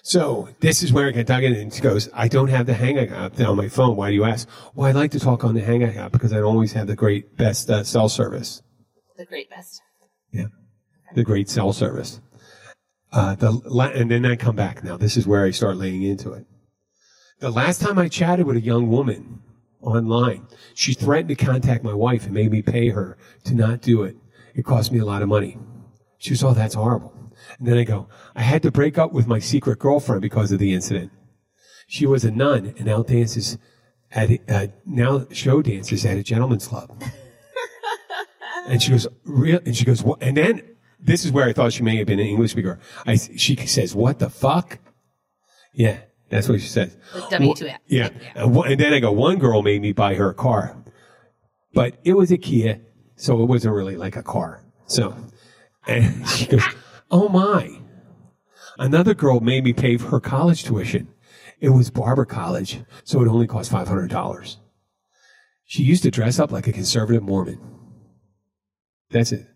So 0.07 0.47
this 0.61 0.83
is 0.83 0.93
where 0.93 1.09
I 1.09 1.11
get 1.11 1.27
dug 1.27 1.43
in, 1.43 1.53
and 1.53 1.73
she 1.73 1.81
goes, 1.81 2.07
"I 2.13 2.29
don't 2.29 2.47
have 2.47 2.65
the 2.65 2.73
Hangout 2.73 3.11
app 3.11 3.37
on 3.41 3.57
my 3.57 3.67
phone. 3.67 3.97
Why 3.97 4.07
do 4.07 4.15
you 4.15 4.23
ask?" 4.23 4.47
Well, 4.73 4.87
I 4.87 4.93
like 4.93 5.11
to 5.11 5.19
talk 5.19 5.43
on 5.43 5.53
the 5.53 5.59
Hangout 5.59 5.97
app 5.97 6.13
because 6.13 6.31
I 6.31 6.39
always 6.39 6.71
have 6.71 6.87
the 6.87 6.95
great 6.95 7.35
best 7.35 7.69
uh, 7.69 7.83
cell 7.83 8.07
service. 8.07 8.61
The 9.17 9.25
great 9.25 9.49
best. 9.49 9.81
Yeah, 10.31 10.45
the 11.13 11.25
great 11.25 11.49
cell 11.49 11.73
service. 11.73 12.21
Uh, 13.11 13.35
the 13.35 13.51
la- 13.51 13.89
and 13.89 14.09
then 14.09 14.25
I 14.25 14.37
come 14.37 14.55
back. 14.55 14.81
Now 14.81 14.95
this 14.95 15.17
is 15.17 15.27
where 15.27 15.43
I 15.43 15.51
start 15.51 15.75
laying 15.75 16.03
into 16.03 16.31
it. 16.31 16.45
The 17.41 17.51
last 17.51 17.81
time 17.81 17.99
I 17.99 18.07
chatted 18.07 18.45
with 18.45 18.55
a 18.55 18.61
young 18.61 18.87
woman 18.87 19.41
online, 19.81 20.47
she 20.73 20.93
threatened 20.93 21.37
to 21.37 21.45
contact 21.45 21.83
my 21.83 21.93
wife 21.93 22.23
and 22.23 22.33
made 22.33 22.53
me 22.53 22.61
pay 22.61 22.91
her 22.91 23.17
to 23.43 23.53
not 23.53 23.81
do 23.81 24.03
it. 24.03 24.15
It 24.55 24.63
cost 24.63 24.89
me 24.89 24.99
a 24.99 25.05
lot 25.05 25.21
of 25.21 25.27
money. 25.27 25.57
She 26.17 26.31
was, 26.31 26.43
oh, 26.43 26.53
that's 26.53 26.73
horrible. 26.75 27.13
And 27.59 27.67
then 27.67 27.77
I 27.77 27.83
go, 27.83 28.07
I 28.35 28.41
had 28.41 28.63
to 28.63 28.71
break 28.71 28.97
up 28.97 29.13
with 29.13 29.27
my 29.27 29.39
secret 29.39 29.79
girlfriend 29.79 30.21
because 30.21 30.51
of 30.51 30.59
the 30.59 30.73
incident. 30.73 31.11
She 31.87 32.05
was 32.05 32.25
a 32.25 32.31
nun 32.31 32.73
and 32.77 32.85
now 32.85 33.03
dances 33.03 33.57
at 34.11 34.29
uh, 34.49 34.67
now 34.85 35.27
show 35.31 35.61
dances 35.61 36.05
at 36.05 36.17
a 36.17 36.23
gentleman's 36.23 36.67
club. 36.67 37.01
and 38.67 38.81
she 38.81 38.91
goes, 38.91 39.07
real, 39.23 39.59
and 39.65 39.75
she 39.75 39.85
goes, 39.85 40.03
what? 40.03 40.21
And 40.21 40.35
then 40.37 40.61
this 40.99 41.23
is 41.25 41.31
where 41.31 41.47
I 41.47 41.53
thought 41.53 41.73
she 41.73 41.83
may 41.83 41.97
have 41.97 42.07
been 42.07 42.19
an 42.19 42.25
English 42.27 42.51
speaker. 42.51 42.79
I, 43.05 43.15
she 43.15 43.55
says, 43.55 43.95
what 43.95 44.19
the 44.19 44.29
fuck? 44.29 44.79
Yeah. 45.73 45.99
That's 46.29 46.49
what 46.49 46.59
she 46.59 46.67
says. 46.67 46.97
W 47.31 47.53
two 47.55 47.67
app. 47.69 47.81
Yeah. 47.85 48.09
And 48.35 48.53
one- 48.53 48.69
and 48.69 48.79
then 48.79 48.93
I 48.93 48.99
go, 48.99 49.11
one 49.13 49.37
girl 49.37 49.61
made 49.61 49.81
me 49.81 49.93
buy 49.93 50.15
her 50.15 50.29
a 50.31 50.33
car, 50.33 50.75
but 51.73 51.97
it 52.03 52.13
was 52.13 52.31
a 52.31 52.37
Kia, 52.37 52.81
so 53.15 53.41
it 53.41 53.45
wasn't 53.45 53.73
really 53.73 53.95
like 53.95 54.17
a 54.17 54.23
car. 54.23 54.65
So, 54.87 55.15
and 55.87 56.27
she 56.27 56.45
goes, 56.45 56.63
oh 57.09 57.29
my. 57.29 57.79
Another 58.77 59.13
girl 59.13 59.39
made 59.39 59.63
me 59.63 59.73
pay 59.73 59.97
for 59.97 60.09
her 60.09 60.19
college 60.19 60.63
tuition. 60.63 61.07
It 61.59 61.69
was 61.69 61.89
Barber 61.89 62.25
College, 62.25 62.81
so 63.03 63.21
it 63.23 63.27
only 63.27 63.47
cost 63.47 63.71
$500. 63.71 64.57
She 65.65 65.83
used 65.83 66.03
to 66.03 66.11
dress 66.11 66.39
up 66.39 66.51
like 66.51 66.67
a 66.67 66.71
conservative 66.71 67.23
Mormon. 67.23 67.59
That's 69.09 69.31
it. 69.31 69.47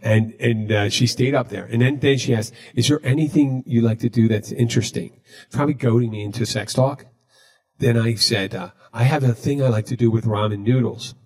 And 0.00 0.32
and 0.38 0.70
uh, 0.70 0.88
she 0.90 1.08
stayed 1.08 1.34
up 1.34 1.48
there. 1.48 1.64
And 1.64 1.82
then, 1.82 1.98
then 1.98 2.18
she 2.18 2.32
asked, 2.32 2.54
"Is 2.74 2.86
there 2.86 3.00
anything 3.02 3.64
you 3.66 3.80
like 3.80 3.98
to 3.98 4.08
do 4.08 4.28
that's 4.28 4.52
interesting?" 4.52 5.20
Probably 5.50 5.74
goading 5.74 6.12
me 6.12 6.22
into 6.22 6.46
sex 6.46 6.72
talk. 6.72 7.06
Then 7.78 7.98
I 7.98 8.14
said, 8.14 8.54
uh, 8.54 8.70
"I 8.92 9.02
have 9.02 9.24
a 9.24 9.34
thing 9.34 9.60
I 9.60 9.68
like 9.68 9.86
to 9.86 9.96
do 9.96 10.08
with 10.08 10.24
ramen 10.24 10.60
noodles. 10.60 11.16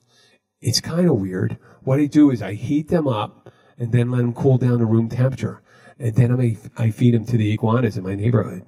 It's 0.62 0.80
kind 0.80 1.06
of 1.06 1.16
weird. 1.16 1.58
What 1.82 2.00
I 2.00 2.06
do 2.06 2.30
is 2.30 2.40
I 2.40 2.54
heat 2.54 2.88
them 2.88 3.06
up 3.06 3.52
and 3.78 3.92
then 3.92 4.10
let 4.10 4.18
them 4.18 4.32
cool 4.32 4.58
down 4.58 4.78
to 4.78 4.84
room 4.84 5.08
temperature, 5.08 5.62
and 5.98 6.14
then 6.14 6.32
I 6.40 6.56
I 6.76 6.90
feed 6.90 7.14
them 7.14 7.24
to 7.26 7.36
the 7.36 7.52
iguanas 7.52 7.96
in 7.96 8.04
my 8.04 8.14
neighborhood." 8.14 8.64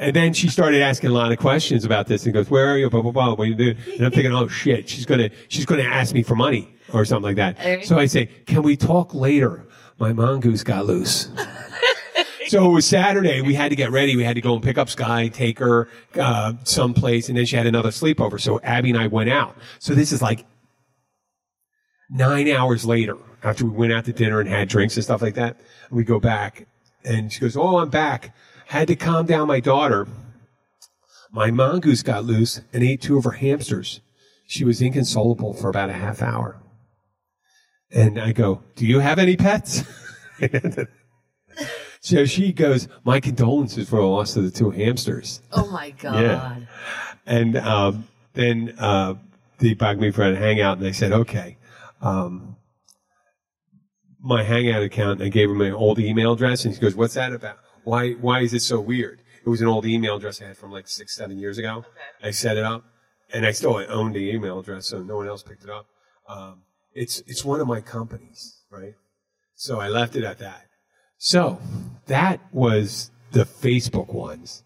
And 0.00 0.16
then 0.16 0.32
she 0.32 0.48
started 0.48 0.80
asking 0.80 1.10
a 1.10 1.12
lot 1.12 1.30
of 1.30 1.38
questions 1.38 1.84
about 1.84 2.06
this 2.06 2.24
and 2.24 2.32
goes, 2.32 2.48
where 2.48 2.68
are 2.68 2.78
you? 2.78 2.88
Blah, 2.88 3.02
blah, 3.02 3.12
blah. 3.12 3.34
What 3.34 3.44
do 3.44 3.50
you 3.50 3.54
do? 3.54 3.74
And 3.96 4.06
I'm 4.06 4.10
thinking, 4.10 4.32
oh 4.32 4.48
shit, 4.48 4.88
she's 4.88 5.04
going 5.04 5.20
to, 5.20 5.30
she's 5.48 5.66
going 5.66 5.78
to 5.78 5.86
ask 5.86 6.14
me 6.14 6.22
for 6.22 6.34
money 6.34 6.74
or 6.90 7.04
something 7.04 7.24
like 7.24 7.36
that. 7.36 7.60
Okay. 7.60 7.82
So 7.82 7.98
I 7.98 8.06
say, 8.06 8.26
can 8.46 8.62
we 8.62 8.78
talk 8.78 9.12
later? 9.12 9.68
My 9.98 10.14
mongoose 10.14 10.64
got 10.64 10.86
loose. 10.86 11.28
so 12.46 12.64
it 12.64 12.72
was 12.72 12.86
Saturday. 12.86 13.42
We 13.42 13.52
had 13.52 13.68
to 13.68 13.76
get 13.76 13.90
ready. 13.90 14.16
We 14.16 14.24
had 14.24 14.36
to 14.36 14.40
go 14.40 14.54
and 14.54 14.62
pick 14.62 14.78
up 14.78 14.88
Sky, 14.88 15.28
take 15.28 15.58
her, 15.58 15.86
uh, 16.18 16.54
someplace. 16.64 17.28
And 17.28 17.36
then 17.36 17.44
she 17.44 17.56
had 17.56 17.66
another 17.66 17.90
sleepover. 17.90 18.40
So 18.40 18.58
Abby 18.62 18.88
and 18.88 18.98
I 18.98 19.06
went 19.08 19.28
out. 19.28 19.54
So 19.80 19.94
this 19.94 20.12
is 20.12 20.22
like 20.22 20.46
nine 22.10 22.48
hours 22.48 22.84
later 22.84 23.16
after 23.42 23.64
we 23.64 23.70
went 23.70 23.92
out 23.92 24.04
to 24.04 24.12
dinner 24.12 24.40
and 24.40 24.48
had 24.48 24.68
drinks 24.68 24.96
and 24.96 25.04
stuff 25.04 25.22
like 25.22 25.34
that. 25.34 25.56
We 25.90 26.04
go 26.04 26.20
back 26.20 26.66
and 27.04 27.32
she 27.32 27.40
goes, 27.40 27.56
Oh, 27.56 27.78
I'm 27.78 27.88
back. 27.90 28.34
Had 28.66 28.88
to 28.88 28.96
calm 28.96 29.26
down 29.26 29.48
my 29.48 29.60
daughter. 29.60 30.06
My 31.32 31.50
mongoose 31.50 32.02
got 32.02 32.24
loose 32.24 32.60
and 32.72 32.82
ate 32.82 33.02
two 33.02 33.16
of 33.16 33.24
her 33.24 33.32
hamsters. 33.32 34.00
She 34.46 34.64
was 34.64 34.82
inconsolable 34.82 35.54
for 35.54 35.68
about 35.68 35.90
a 35.90 35.94
half 35.94 36.22
hour. 36.22 36.60
And 37.90 38.20
I 38.20 38.32
go, 38.32 38.62
Do 38.76 38.86
you 38.86 38.98
have 38.98 39.18
any 39.18 39.36
pets? 39.36 39.82
so 42.00 42.24
she 42.24 42.52
goes, 42.52 42.88
My 43.04 43.20
condolences 43.20 43.88
for 43.88 43.96
the 43.96 44.02
loss 44.02 44.36
of 44.36 44.44
the 44.44 44.50
two 44.50 44.70
hamsters. 44.70 45.40
Oh 45.52 45.70
my 45.70 45.90
god. 45.98 46.20
Yeah. 46.20 46.56
And 47.26 47.56
um, 47.56 48.08
then 48.34 48.74
uh, 48.78 49.14
they 49.58 49.74
bugged 49.74 50.00
me 50.00 50.10
for 50.10 50.22
a 50.22 50.34
hangout, 50.34 50.78
and 50.78 50.86
I 50.86 50.90
said, 50.90 51.12
okay. 51.12 51.56
Um, 52.00 52.56
my 54.22 54.42
hangout 54.42 54.82
account, 54.82 55.22
I 55.22 55.28
gave 55.28 55.50
him 55.50 55.58
my 55.58 55.70
old 55.70 55.98
email 55.98 56.32
address, 56.32 56.64
and 56.64 56.74
he 56.74 56.80
goes, 56.80 56.94
what's 56.94 57.14
that 57.14 57.32
about? 57.32 57.58
Why, 57.84 58.12
why 58.12 58.40
is 58.40 58.52
it 58.52 58.60
so 58.60 58.80
weird? 58.80 59.22
It 59.44 59.48
was 59.48 59.62
an 59.62 59.68
old 59.68 59.86
email 59.86 60.16
address 60.16 60.42
I 60.42 60.46
had 60.46 60.58
from 60.58 60.70
like 60.70 60.86
six, 60.86 61.16
seven 61.16 61.38
years 61.38 61.56
ago. 61.56 61.84
I 62.22 62.30
set 62.30 62.56
it 62.56 62.64
up, 62.64 62.84
and 63.32 63.46
I 63.46 63.52
still 63.52 63.82
owned 63.88 64.14
the 64.14 64.30
email 64.30 64.58
address, 64.58 64.86
so 64.86 65.02
no 65.02 65.16
one 65.16 65.28
else 65.28 65.42
picked 65.42 65.64
it 65.64 65.70
up. 65.70 65.86
Um, 66.28 66.62
it's, 66.92 67.20
it's 67.26 67.44
one 67.44 67.60
of 67.60 67.66
my 67.66 67.80
companies, 67.80 68.62
right? 68.70 68.94
So 69.54 69.80
I 69.80 69.88
left 69.88 70.16
it 70.16 70.24
at 70.24 70.38
that. 70.38 70.66
So 71.16 71.60
that 72.06 72.40
was 72.52 73.10
the 73.32 73.44
Facebook 73.44 74.12
ones. 74.12 74.64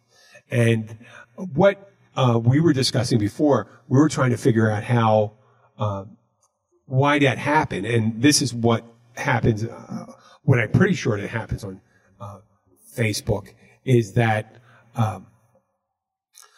And 0.50 0.98
what 1.36 1.90
uh, 2.16 2.40
we 2.42 2.60
were 2.60 2.72
discussing 2.72 3.18
before, 3.18 3.82
we 3.88 3.98
were 3.98 4.08
trying 4.08 4.30
to 4.30 4.36
figure 4.36 4.70
out 4.70 4.84
how, 4.84 5.32
uh, 5.78 6.04
why 6.86 7.18
that 7.18 7.38
happened. 7.38 7.86
And 7.86 8.22
this 8.22 8.42
is 8.42 8.54
what 8.54 8.84
happens, 9.16 9.64
uh, 9.64 10.06
what 10.42 10.58
I'm 10.58 10.70
pretty 10.70 10.94
sure 10.94 11.20
that 11.20 11.28
happens 11.28 11.64
on 11.64 11.80
uh, 12.20 12.38
Facebook 12.96 13.52
is 13.84 14.12
that 14.14 14.56
um, 14.94 15.26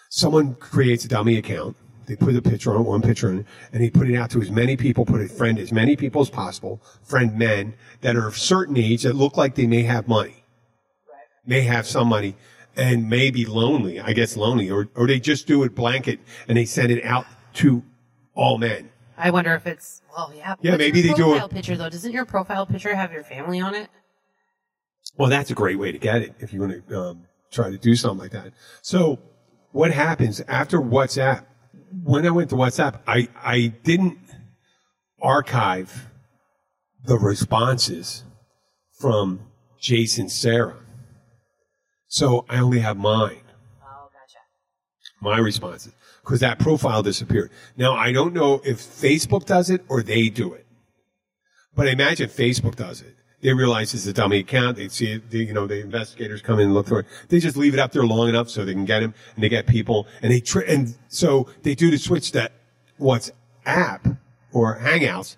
someone 0.08 0.54
creates 0.54 1.04
a 1.04 1.08
dummy 1.08 1.36
account. 1.36 1.76
They 2.06 2.14
put 2.14 2.36
a 2.36 2.42
picture 2.42 2.74
on 2.76 2.84
one 2.84 3.02
picture 3.02 3.30
in, 3.30 3.44
and 3.72 3.82
he 3.82 3.90
put 3.90 4.08
it 4.08 4.16
out 4.16 4.30
to 4.30 4.40
as 4.40 4.50
many 4.50 4.76
people, 4.76 5.04
put 5.04 5.20
a 5.20 5.28
friend 5.28 5.58
as 5.58 5.72
many 5.72 5.96
people 5.96 6.20
as 6.20 6.30
possible, 6.30 6.80
friend 7.02 7.36
men 7.36 7.74
that 8.02 8.14
are 8.14 8.28
of 8.28 8.38
certain 8.38 8.76
age 8.76 9.02
that 9.02 9.16
look 9.16 9.36
like 9.36 9.56
they 9.56 9.66
may 9.66 9.82
have 9.82 10.06
money, 10.06 10.44
may 11.44 11.62
have 11.62 11.84
some 11.84 12.08
money, 12.08 12.36
and 12.76 13.10
may 13.10 13.30
be 13.32 13.44
lonely. 13.44 13.98
I 13.98 14.12
guess 14.12 14.36
lonely, 14.36 14.70
or 14.70 14.88
or 14.94 15.08
they 15.08 15.18
just 15.18 15.48
do 15.48 15.64
it 15.64 15.74
blanket 15.74 16.20
and 16.46 16.56
they 16.56 16.64
send 16.64 16.92
it 16.92 17.04
out 17.04 17.26
to 17.54 17.82
all 18.34 18.58
men. 18.58 18.90
I 19.18 19.30
wonder 19.30 19.54
if 19.54 19.66
it's 19.66 20.02
well, 20.14 20.32
yeah. 20.34 20.54
Yeah, 20.60 20.72
What's 20.72 20.78
maybe 20.78 21.00
your 21.00 21.08
they 21.08 21.14
do 21.14 21.28
it- 21.28 21.30
profile 21.32 21.48
picture 21.48 21.76
though. 21.76 21.88
Doesn't 21.88 22.12
your 22.12 22.24
profile 22.24 22.66
picture 22.66 22.94
have 22.94 23.12
your 23.12 23.24
family 23.24 23.60
on 23.60 23.74
it? 23.74 23.88
Well, 25.16 25.30
that's 25.30 25.50
a 25.50 25.54
great 25.54 25.78
way 25.78 25.92
to 25.92 25.98
get 25.98 26.22
it 26.22 26.34
if 26.40 26.52
you 26.52 26.60
want 26.60 26.86
to 26.88 27.00
um, 27.00 27.22
try 27.50 27.70
to 27.70 27.78
do 27.78 27.94
something 27.96 28.18
like 28.18 28.32
that. 28.32 28.52
So, 28.82 29.18
what 29.72 29.90
happens 29.92 30.40
after 30.48 30.78
WhatsApp? 30.80 31.44
When 32.02 32.26
I 32.26 32.30
went 32.30 32.50
to 32.50 32.56
WhatsApp, 32.56 33.00
I 33.06 33.28
I 33.42 33.68
didn't 33.84 34.18
archive 35.22 36.08
the 37.04 37.16
responses 37.16 38.24
from 38.98 39.40
Jason 39.80 40.28
Sarah, 40.28 40.76
so 42.08 42.44
I 42.48 42.58
only 42.58 42.80
have 42.80 42.96
mine. 42.96 43.42
Oh, 43.82 44.08
gotcha. 44.12 44.38
my 45.20 45.38
responses 45.38 45.92
because 46.26 46.40
that 46.40 46.58
profile 46.58 47.04
disappeared. 47.04 47.50
Now 47.76 47.94
I 47.94 48.10
don't 48.10 48.34
know 48.34 48.60
if 48.64 48.78
Facebook 48.78 49.46
does 49.46 49.70
it 49.70 49.84
or 49.88 50.02
they 50.02 50.28
do 50.28 50.52
it, 50.52 50.66
but 51.74 51.86
I 51.86 51.92
imagine 51.92 52.28
Facebook 52.28 52.74
does 52.74 53.00
it. 53.00 53.14
They 53.42 53.52
realize 53.52 53.94
it's 53.94 54.06
a 54.06 54.12
dummy 54.12 54.38
account. 54.38 54.76
They 54.76 54.88
see 54.88 55.12
it. 55.12 55.30
They, 55.30 55.38
you 55.38 55.52
know, 55.52 55.68
the 55.68 55.80
investigators 55.80 56.42
come 56.42 56.58
in 56.58 56.66
and 56.66 56.74
look 56.74 56.88
for 56.88 57.00
it. 57.00 57.06
They 57.28 57.38
just 57.38 57.56
leave 57.56 57.74
it 57.74 57.78
up 57.78 57.92
there 57.92 58.02
long 58.02 58.28
enough 58.28 58.50
so 58.50 58.64
they 58.64 58.72
can 58.72 58.86
get 58.86 59.02
him 59.02 59.14
and 59.36 59.44
they 59.44 59.48
get 59.48 59.68
people 59.68 60.08
and 60.20 60.32
they 60.32 60.40
tr- 60.40 60.60
and 60.60 60.96
so 61.08 61.48
they 61.62 61.76
do 61.76 61.90
the 61.90 61.98
switch 61.98 62.32
that 62.32 62.52
what's 62.96 63.30
app 63.64 64.08
or 64.52 64.80
Hangouts. 64.80 65.36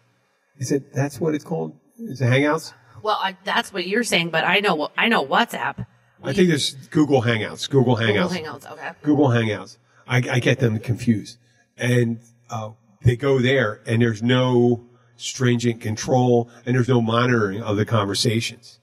Is 0.58 0.72
it 0.72 0.94
that's 0.94 1.20
what 1.20 1.34
it's 1.34 1.44
called? 1.44 1.76
Is 1.98 2.22
it 2.22 2.26
Hangouts? 2.26 2.72
Well, 3.02 3.18
I, 3.22 3.36
that's 3.44 3.72
what 3.72 3.86
you're 3.86 4.04
saying, 4.04 4.30
but 4.30 4.44
I 4.44 4.60
know 4.60 4.88
I 4.96 5.08
know 5.08 5.26
WhatsApp. 5.26 5.86
I 6.22 6.32
think 6.32 6.48
there's 6.48 6.74
Google 6.88 7.22
Hangouts. 7.22 7.68
Google 7.68 7.96
Hangouts. 7.96 8.30
Google 8.32 8.52
Hangouts. 8.52 8.72
Okay. 8.72 8.90
Google 9.02 9.28
Hangouts. 9.28 9.76
I, 10.08 10.16
I 10.16 10.40
get 10.40 10.58
them 10.58 10.78
confused. 10.78 11.38
And 11.76 12.20
uh, 12.50 12.70
they 13.02 13.16
go 13.16 13.38
there, 13.38 13.80
and 13.86 14.02
there's 14.02 14.22
no 14.22 14.84
stringent 15.16 15.80
control, 15.80 16.50
and 16.64 16.74
there's 16.74 16.88
no 16.88 17.00
monitoring 17.00 17.62
of 17.62 17.76
the 17.76 17.84
conversations. 17.84 18.80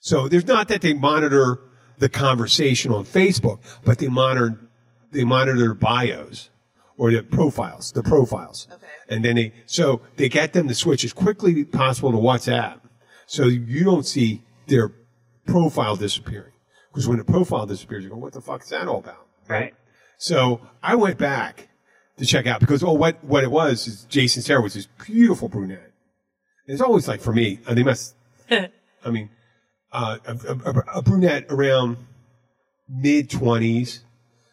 So 0.00 0.28
there's 0.28 0.46
not 0.46 0.68
that 0.68 0.80
they 0.80 0.94
monitor 0.94 1.60
the 1.98 2.08
conversation 2.08 2.90
on 2.92 3.04
Facebook, 3.04 3.60
but 3.84 3.98
they 3.98 4.08
monitor 4.08 4.58
they 5.12 5.24
monitor 5.24 5.58
their 5.58 5.74
bios 5.74 6.50
or 6.96 7.10
the 7.10 7.22
profiles, 7.22 7.92
the 7.92 8.02
profiles. 8.02 8.68
Okay. 8.72 8.86
And 9.08 9.24
then 9.24 9.36
they 9.36 9.52
so 9.66 10.00
they 10.16 10.28
get 10.28 10.52
them 10.52 10.68
to 10.68 10.74
switch 10.74 11.04
as 11.04 11.12
quickly 11.12 11.60
as 11.60 11.66
possible 11.66 12.12
to 12.12 12.18
WhatsApp, 12.18 12.80
so 13.26 13.44
you 13.44 13.84
don't 13.84 14.06
see 14.06 14.42
their 14.66 14.92
profile 15.46 15.96
disappearing. 15.96 16.52
Because 16.90 17.06
when 17.06 17.18
the 17.18 17.24
profile 17.24 17.66
disappears, 17.66 18.04
you 18.04 18.10
go, 18.10 18.16
"What 18.16 18.32
the 18.32 18.40
fuck 18.40 18.62
is 18.62 18.70
that 18.70 18.88
all 18.88 18.98
about?" 18.98 19.26
Right. 19.48 19.74
So 20.20 20.60
I 20.82 20.96
went 20.96 21.16
back 21.16 21.70
to 22.18 22.26
check 22.26 22.46
out 22.46 22.60
because 22.60 22.82
oh, 22.82 22.92
what 22.92 23.24
what 23.24 23.42
it 23.42 23.50
was 23.50 23.86
is 23.86 24.04
Jason 24.04 24.42
Sarah 24.42 24.60
was 24.60 24.74
this 24.74 24.86
beautiful 25.06 25.48
brunette. 25.48 25.92
And 26.66 26.74
it's 26.74 26.82
always 26.82 27.08
like 27.08 27.22
for 27.22 27.32
me, 27.32 27.58
and 27.66 27.76
they 27.76 27.82
must. 27.82 28.14
I 28.50 29.10
mean, 29.10 29.30
uh, 29.92 30.18
a, 30.26 30.32
a, 30.52 30.98
a 30.98 31.02
brunette 31.02 31.46
around 31.48 31.96
mid 32.86 33.30
twenties 33.30 34.04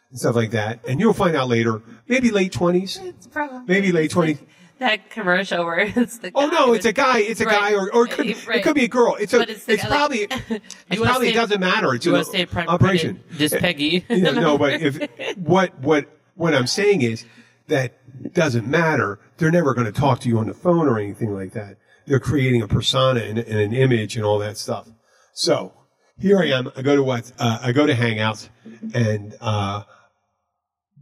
and 0.10 0.18
stuff 0.18 0.38
like 0.38 0.52
that, 0.52 0.80
and 0.88 1.02
you'll 1.02 1.12
find 1.14 1.36
out 1.36 1.50
later, 1.50 1.82
maybe 2.08 2.32
late 2.32 2.54
twenties, 2.54 2.98
It's 3.04 3.28
probably 3.28 3.60
maybe 3.68 3.92
late 3.92 4.12
twenties. 4.18 4.40
That 4.80 5.10
commercial 5.10 5.66
where 5.66 5.80
it's 5.80 6.18
the. 6.20 6.32
Oh 6.36 6.48
no, 6.48 6.74
it's 6.74 6.86
a 6.86 6.94
guy. 6.94 7.20
It's 7.20 7.42
a 7.42 7.46
Right. 7.46 7.60
guy, 7.60 7.74
or, 7.74 7.92
or 7.94 8.06
it, 8.06 8.12
could, 8.12 8.48
Right. 8.48 8.60
it 8.60 8.64
could 8.64 8.76
be 8.76 8.86
a 8.86 8.88
girl. 8.88 9.16
It's 9.20 9.34
a. 9.34 9.42
It's, 9.42 9.68
it's 9.68 9.84
like- 9.84 9.90
probably. 9.92 10.28
It's 10.90 11.02
probably 11.02 11.30
it 11.30 11.34
doesn't 11.34 11.60
matter. 11.60 11.94
It's 11.94 12.06
an 12.06 12.48
operation. 12.68 13.24
Just 13.38 13.56
Peggy. 13.58 14.06
Yeah, 14.10 14.32
no, 14.32 14.58
but 14.58 14.82
if 14.82 15.00
what 15.38 15.78
what 15.80 16.08
what 16.36 16.54
I'm 16.56 16.68
saying 16.68 17.02
is 17.02 17.26
that 17.68 17.94
doesn't 18.34 18.68
matter. 18.68 19.20
They're 19.38 19.52
never 19.52 19.74
going 19.74 19.86
to 19.86 19.92
talk 20.00 20.20
to 20.22 20.30
you 20.30 20.40
on 20.40 20.48
the 20.48 20.54
phone 20.54 20.88
or 20.88 20.98
anything 21.00 21.34
like 21.34 21.54
that. 21.54 21.78
They're 22.08 22.20
creating 22.20 22.62
a 22.62 22.68
persona 22.68 23.20
and, 23.20 23.38
and 23.38 23.60
an 23.60 23.74
image 23.74 24.16
and 24.16 24.24
all 24.26 24.40
that 24.40 24.58
stuff. 24.58 24.88
So 25.34 25.74
here 26.18 26.40
I 26.40 26.46
am. 26.48 26.72
I 26.76 26.82
go 26.82 26.96
to 26.96 27.04
what? 27.04 27.32
Uh, 27.38 27.60
I 27.62 27.72
go 27.74 27.86
to 27.86 27.94
Hangouts, 27.94 28.50
and 28.94 29.36
uh, 29.42 29.84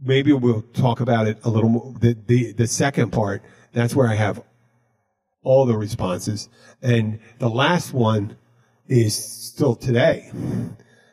maybe 0.02 0.32
we'll 0.32 0.62
talk 0.62 1.00
about 1.00 1.26
it 1.26 1.38
a 1.44 1.48
little 1.50 1.70
more. 1.70 1.94
The, 2.00 2.16
the 2.26 2.52
the 2.52 2.66
second 2.66 3.12
part. 3.12 3.42
That's 3.76 3.94
where 3.94 4.08
I 4.08 4.14
have 4.14 4.42
all 5.42 5.66
the 5.66 5.76
responses, 5.76 6.48
and 6.80 7.20
the 7.38 7.50
last 7.50 7.92
one 7.92 8.38
is 8.88 9.14
still 9.14 9.76
today. 9.76 10.32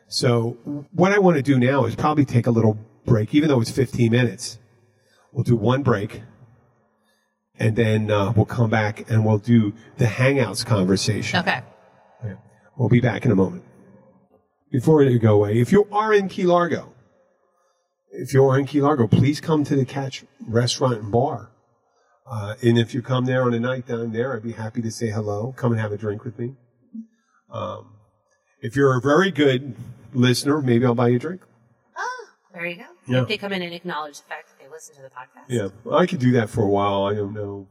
So 0.08 0.56
what 0.90 1.12
I 1.12 1.18
want 1.18 1.36
to 1.36 1.42
do 1.42 1.58
now 1.58 1.84
is 1.84 1.94
probably 1.94 2.24
take 2.24 2.46
a 2.46 2.50
little 2.50 2.78
break, 3.04 3.34
even 3.34 3.50
though 3.50 3.60
it's 3.60 3.70
15 3.70 4.10
minutes. 4.10 4.58
We'll 5.30 5.44
do 5.44 5.56
one 5.56 5.82
break, 5.82 6.22
and 7.58 7.76
then 7.76 8.10
uh, 8.10 8.32
we'll 8.34 8.46
come 8.46 8.70
back 8.70 9.10
and 9.10 9.26
we'll 9.26 9.36
do 9.36 9.74
the 9.98 10.06
Hangouts 10.06 10.64
conversation. 10.64 11.40
Okay. 11.40 11.60
We'll 12.78 12.88
be 12.88 13.00
back 13.00 13.26
in 13.26 13.30
a 13.30 13.36
moment. 13.36 13.62
Before 14.72 15.02
you 15.02 15.18
go 15.18 15.34
away, 15.34 15.60
if 15.60 15.70
you 15.70 15.86
are 15.92 16.14
in 16.14 16.30
Key 16.30 16.44
Largo, 16.44 16.94
if 18.10 18.32
you 18.32 18.42
are 18.46 18.58
in 18.58 18.64
Key 18.64 18.80
Largo, 18.80 19.06
please 19.06 19.38
come 19.38 19.64
to 19.64 19.76
the 19.76 19.84
Catch 19.84 20.24
Restaurant 20.48 21.02
and 21.02 21.12
Bar. 21.12 21.50
Uh, 22.26 22.54
and 22.62 22.78
if 22.78 22.94
you 22.94 23.02
come 23.02 23.26
there 23.26 23.42
on 23.42 23.52
a 23.54 23.60
night 23.60 23.86
down 23.86 24.12
there, 24.12 24.34
I'd 24.34 24.42
be 24.42 24.52
happy 24.52 24.80
to 24.82 24.90
say 24.90 25.10
hello. 25.10 25.52
Come 25.56 25.72
and 25.72 25.80
have 25.80 25.92
a 25.92 25.96
drink 25.98 26.24
with 26.24 26.38
me. 26.38 26.54
Um, 27.50 27.92
if 28.62 28.74
you're 28.76 28.96
a 28.96 29.00
very 29.00 29.30
good 29.30 29.76
listener, 30.14 30.60
maybe 30.62 30.86
I'll 30.86 30.94
buy 30.94 31.08
you 31.08 31.16
a 31.16 31.18
drink. 31.18 31.42
Oh, 31.96 32.26
there 32.54 32.66
you 32.66 32.76
go. 32.76 32.84
Yeah. 33.06 33.22
If 33.22 33.28
they 33.28 33.36
come 33.36 33.52
in 33.52 33.60
and 33.62 33.74
acknowledge 33.74 34.18
the 34.18 34.26
fact 34.26 34.48
that 34.48 34.62
they 34.64 34.70
listen 34.70 34.94
to 34.96 35.02
the 35.02 35.10
podcast. 35.10 35.44
Yeah, 35.48 35.94
I 35.94 36.06
could 36.06 36.18
do 36.18 36.32
that 36.32 36.48
for 36.48 36.62
a 36.62 36.68
while. 36.68 37.04
I 37.04 37.14
don't 37.14 37.34
know. 37.34 37.68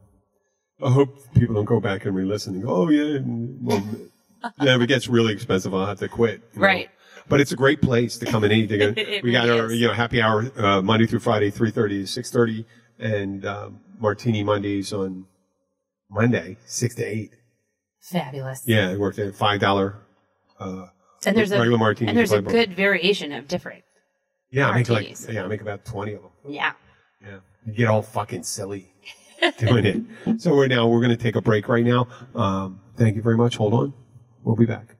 I 0.82 0.90
hope 0.90 1.18
people 1.34 1.56
don't 1.56 1.64
go 1.64 1.80
back 1.80 2.04
and 2.04 2.14
re-listen 2.14 2.54
and 2.54 2.62
go, 2.62 2.70
"Oh 2.70 2.88
yeah." 2.88 3.18
Well, 3.24 3.84
yeah, 4.60 4.76
if 4.76 4.82
it 4.82 4.86
gets 4.86 5.08
really 5.08 5.32
expensive, 5.32 5.74
I'll 5.74 5.86
have 5.86 5.98
to 5.98 6.08
quit. 6.08 6.42
you 6.54 6.60
know. 6.60 6.66
Right. 6.66 6.90
But 7.28 7.40
it's 7.40 7.52
a 7.52 7.56
great 7.56 7.80
place 7.80 8.18
to 8.18 8.26
come 8.26 8.44
and 8.44 8.52
eat. 8.52 8.70
It 8.72 9.24
we 9.24 9.32
got 9.32 9.46
really 9.46 9.60
our 9.60 9.66
is. 9.72 9.80
you 9.80 9.86
know 9.88 9.94
happy 9.94 10.20
hour 10.22 10.50
uh, 10.56 10.82
Monday 10.82 11.06
through 11.06 11.20
Friday, 11.20 11.50
three 11.50 11.70
thirty 11.70 12.02
to 12.02 12.06
six 12.06 12.30
thirty, 12.30 12.66
and 12.98 13.44
um, 13.44 13.80
Martini 13.98 14.42
Mondays 14.44 14.92
on 14.92 15.26
Monday, 16.10 16.56
six 16.66 16.94
to 16.96 17.04
eight. 17.04 17.32
Fabulous. 18.00 18.62
Yeah, 18.66 18.90
it 18.92 18.98
worked 19.00 19.18
at 19.18 19.34
five 19.34 19.60
dollar. 19.60 19.96
Uh, 20.60 20.86
And 21.26 21.36
there's 21.36 21.50
a 21.52 21.58
regular 21.58 21.78
martinis 21.78 22.10
and 22.10 22.18
there's 22.18 22.32
a 22.32 22.42
good 22.42 22.74
variation 22.74 23.32
of 23.32 23.48
different. 23.48 23.82
yeah, 24.50 24.68
I 24.68 24.74
make 24.78 24.88
like 24.88 25.16
yeah, 25.28 25.44
I 25.44 25.46
make 25.48 25.60
about 25.62 25.84
twenty 25.84 26.12
of 26.14 26.22
them. 26.22 26.30
Yeah. 26.46 26.72
Yeah, 27.22 27.38
you 27.66 27.72
get 27.72 27.88
all 27.88 28.02
fucking 28.02 28.42
silly 28.42 28.92
doing 29.58 29.86
it. 29.86 30.40
So 30.42 30.54
we're 30.54 30.68
now 30.68 30.86
we're 30.86 31.00
going 31.00 31.16
to 31.16 31.22
take 31.22 31.36
a 31.36 31.40
break 31.40 31.68
right 31.68 31.84
now. 31.84 32.06
Um, 32.34 32.80
thank 32.96 33.16
you 33.16 33.22
very 33.22 33.36
much. 33.38 33.56
Hold 33.56 33.72
on, 33.74 33.94
we'll 34.42 34.56
be 34.56 34.66
back. 34.66 34.93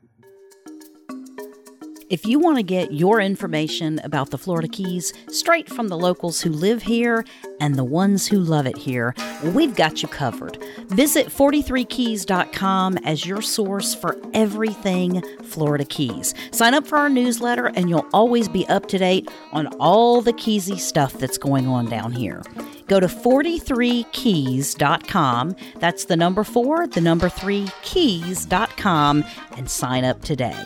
If 2.15 2.25
you 2.25 2.39
want 2.39 2.57
to 2.59 2.63
get 2.63 2.93
your 2.93 3.21
information 3.21 4.01
about 4.05 4.31
the 4.31 4.39
Florida 4.39 4.69
Keys 4.69 5.13
straight 5.31 5.69
from 5.69 5.89
the 5.89 5.99
locals 5.99 6.41
who 6.41 6.51
live 6.51 6.85
here 6.85 7.25
and 7.59 7.75
the 7.75 7.83
ones 7.83 8.29
who 8.29 8.39
love 8.39 8.69
it 8.69 8.77
here, 8.77 9.17
we've 9.47 9.75
got 9.75 10.01
you 10.01 10.07
covered. 10.07 10.57
Visit 10.91 11.27
43keys.com 11.27 12.99
as 12.99 13.27
your 13.27 13.43
source 13.43 13.97
for 13.97 14.17
everything 14.33 15.25
Florida 15.43 15.85
Keys. 15.85 16.35
Sign 16.53 16.73
up 16.73 16.87
for 16.87 16.99
our 16.99 17.09
newsletter 17.09 17.73
and 17.75 17.91
you'll 17.91 18.07
always 18.13 18.49
be 18.49 18.65
up 18.69 18.87
to 18.91 18.99
date 18.99 19.29
on 19.51 19.67
all 19.81 20.21
the 20.21 20.35
Keysy 20.35 20.79
stuff 20.79 21.15
that's 21.15 21.37
going 21.37 21.67
on 21.67 21.87
down 21.87 22.13
here. 22.13 22.45
Go 22.87 23.01
to 23.01 23.09
43keys.com. 23.09 25.57
That's 25.81 26.05
the 26.05 26.17
number 26.17 26.45
4, 26.45 26.87
the 26.87 27.01
number 27.01 27.29
3 27.29 27.67
keys.com 27.83 29.25
and 29.57 29.69
sign 29.69 30.05
up 30.05 30.23
today. 30.23 30.65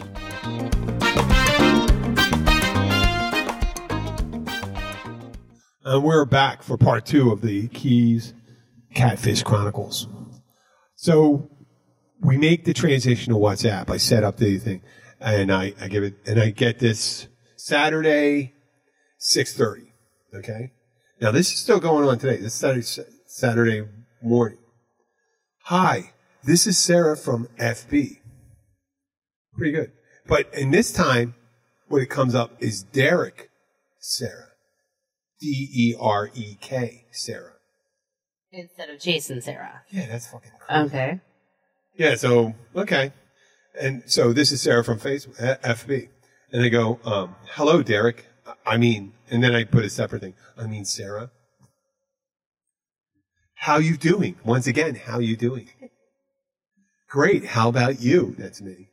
And 5.88 6.04
we're 6.04 6.26
back 6.26 6.62
for 6.62 6.76
part 6.76 7.06
two 7.06 7.32
of 7.32 7.40
the 7.40 7.68
Keys 7.68 8.34
Catfish 8.92 9.42
Chronicles. 9.42 10.06
So 10.96 11.48
we 12.20 12.36
make 12.36 12.66
the 12.66 12.74
transition 12.74 13.32
to 13.32 13.38
WhatsApp. 13.38 13.88
I 13.88 13.96
set 13.96 14.22
up 14.22 14.36
the 14.36 14.58
thing, 14.58 14.82
and 15.18 15.50
I, 15.50 15.72
I 15.80 15.88
give 15.88 16.04
it, 16.04 16.16
and 16.26 16.38
I 16.38 16.50
get 16.50 16.78
this 16.78 17.28
Saturday, 17.56 18.52
six 19.16 19.56
thirty. 19.56 19.94
Okay. 20.34 20.72
Now 21.22 21.30
this 21.30 21.50
is 21.54 21.58
still 21.58 21.80
going 21.80 22.06
on 22.06 22.18
today. 22.18 22.36
This 22.36 22.52
is 22.52 22.54
Saturday, 22.54 23.10
Saturday 23.24 23.88
morning. 24.22 24.58
Hi, 25.62 26.12
this 26.44 26.66
is 26.66 26.76
Sarah 26.76 27.16
from 27.16 27.48
FB. 27.58 28.18
Pretty 29.56 29.72
good. 29.72 29.92
But 30.26 30.52
in 30.52 30.70
this 30.70 30.92
time, 30.92 31.34
what 31.88 32.02
it 32.02 32.10
comes 32.10 32.34
up 32.34 32.62
is 32.62 32.82
Derek 32.82 33.48
Sarah. 34.00 34.47
D 35.40 35.68
E 35.72 35.94
R 35.98 36.30
E 36.34 36.56
K, 36.60 37.06
Sarah. 37.10 37.52
Instead 38.50 38.90
of 38.90 39.00
Jason 39.00 39.40
Sarah. 39.40 39.82
Yeah, 39.90 40.06
that's 40.06 40.26
fucking 40.26 40.50
cool. 40.68 40.84
Okay. 40.86 41.20
Yeah, 41.96 42.14
so, 42.14 42.54
okay. 42.74 43.12
And 43.80 44.02
so 44.06 44.32
this 44.32 44.52
is 44.52 44.62
Sarah 44.62 44.82
from 44.82 44.98
Facebook, 44.98 45.40
uh, 45.42 45.56
FB. 45.58 46.08
And 46.52 46.62
I 46.64 46.68
go, 46.68 46.98
um, 47.04 47.36
hello, 47.50 47.82
Derek. 47.82 48.26
I 48.66 48.76
mean, 48.78 49.12
and 49.30 49.42
then 49.42 49.54
I 49.54 49.64
put 49.64 49.84
a 49.84 49.90
separate 49.90 50.22
thing. 50.22 50.34
I 50.56 50.66
mean, 50.66 50.84
Sarah. 50.84 51.30
How 53.54 53.78
you 53.78 53.96
doing? 53.96 54.36
Once 54.44 54.66
again, 54.66 54.94
how 54.94 55.18
you 55.18 55.36
doing? 55.36 55.68
Great. 57.08 57.44
How 57.44 57.68
about 57.68 58.00
you? 58.00 58.34
That's 58.38 58.60
me. 58.60 58.90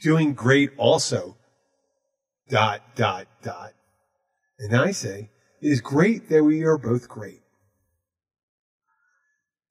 Doing 0.00 0.34
great 0.34 0.70
also. 0.76 1.36
Dot, 2.48 2.82
dot, 2.94 3.26
dot. 3.42 3.72
And 4.58 4.76
I 4.76 4.92
say, 4.92 5.30
it 5.60 5.68
is 5.68 5.80
great 5.80 6.28
that 6.28 6.44
we 6.44 6.62
are 6.62 6.78
both 6.78 7.08
great. 7.08 7.40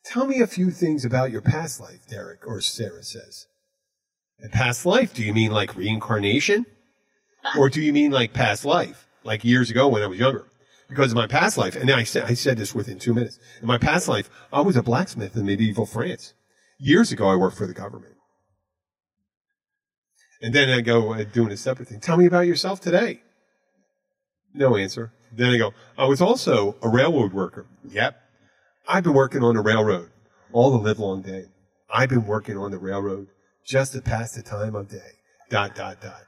Tell 0.03 0.25
me 0.25 0.41
a 0.41 0.47
few 0.47 0.69
things 0.71 1.05
about 1.05 1.31
your 1.31 1.41
past 1.41 1.79
life, 1.79 2.07
Derek, 2.07 2.45
or 2.45 2.59
Sarah 2.59 3.03
says. 3.03 3.47
Past 4.51 4.85
life, 4.85 5.13
do 5.13 5.23
you 5.23 5.33
mean 5.33 5.51
like 5.51 5.75
reincarnation? 5.75 6.65
Or 7.57 7.69
do 7.69 7.81
you 7.81 7.93
mean 7.93 8.11
like 8.11 8.33
past 8.33 8.65
life, 8.65 9.07
like 9.23 9.43
years 9.43 9.69
ago 9.69 9.87
when 9.87 10.01
I 10.01 10.07
was 10.07 10.19
younger? 10.19 10.45
Because 10.89 11.11
in 11.11 11.17
my 11.17 11.27
past 11.27 11.57
life, 11.57 11.75
and 11.75 11.89
I 11.89 12.03
said, 12.03 12.25
I 12.25 12.33
said 12.33 12.57
this 12.57 12.75
within 12.75 12.99
two 12.99 13.13
minutes. 13.13 13.39
In 13.61 13.67
my 13.67 13.77
past 13.77 14.07
life, 14.07 14.29
I 14.51 14.61
was 14.61 14.75
a 14.75 14.83
blacksmith 14.83 15.35
in 15.35 15.45
medieval 15.45 15.85
France. 15.85 16.33
Years 16.77 17.11
ago, 17.11 17.29
I 17.29 17.35
worked 17.35 17.57
for 17.57 17.65
the 17.65 17.73
government. 17.73 18.15
And 20.41 20.53
then 20.53 20.69
I 20.69 20.81
go 20.81 21.13
uh, 21.13 21.23
doing 21.23 21.51
a 21.51 21.57
separate 21.57 21.87
thing. 21.87 22.01
Tell 22.01 22.17
me 22.17 22.25
about 22.25 22.41
yourself 22.47 22.81
today. 22.81 23.21
No 24.53 24.75
answer. 24.75 25.11
Then 25.31 25.51
I 25.51 25.57
go, 25.57 25.73
I 25.97 26.05
was 26.05 26.21
also 26.21 26.75
a 26.81 26.89
railroad 26.89 27.33
worker. 27.33 27.65
Yep. 27.89 28.19
I've 28.87 29.03
been 29.03 29.13
working 29.13 29.43
on 29.43 29.55
the 29.55 29.61
railroad 29.61 30.11
all 30.51 30.71
the 30.71 30.77
livelong 30.77 31.21
day. 31.21 31.45
I've 31.91 32.09
been 32.09 32.25
working 32.25 32.57
on 32.57 32.71
the 32.71 32.77
railroad 32.77 33.27
just 33.65 33.93
to 33.93 34.01
pass 34.01 34.33
the 34.33 34.43
time 34.43 34.75
of 34.75 34.89
day. 34.89 35.19
Dot, 35.49 35.75
dot, 35.75 36.01
dot. 36.01 36.23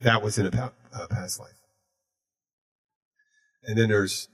That 0.00 0.22
was 0.22 0.38
in 0.38 0.46
a 0.46 0.50
pa- 0.50 0.72
uh, 0.92 1.06
past 1.08 1.40
life. 1.40 1.50
And 3.64 3.76
then 3.76 3.88
there's 3.88 4.28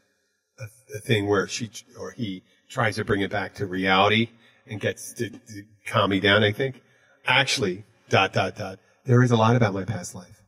a, 0.58 0.64
a 0.96 1.00
thing 1.00 1.26
where 1.26 1.46
she 1.46 1.70
or 1.98 2.10
he 2.10 2.42
tries 2.68 2.96
to 2.96 3.04
bring 3.04 3.20
it 3.20 3.30
back 3.30 3.54
to 3.54 3.66
reality 3.66 4.30
and 4.66 4.80
gets 4.80 5.12
to, 5.14 5.30
to 5.30 5.62
calm 5.86 6.10
me 6.10 6.20
down, 6.20 6.42
I 6.42 6.52
think. 6.52 6.82
Actually, 7.26 7.84
dot, 8.08 8.32
dot, 8.32 8.56
dot. 8.56 8.78
There 9.04 9.22
is 9.22 9.30
a 9.30 9.36
lot 9.36 9.56
about 9.56 9.74
my 9.74 9.84
past 9.84 10.14
life. 10.14 10.41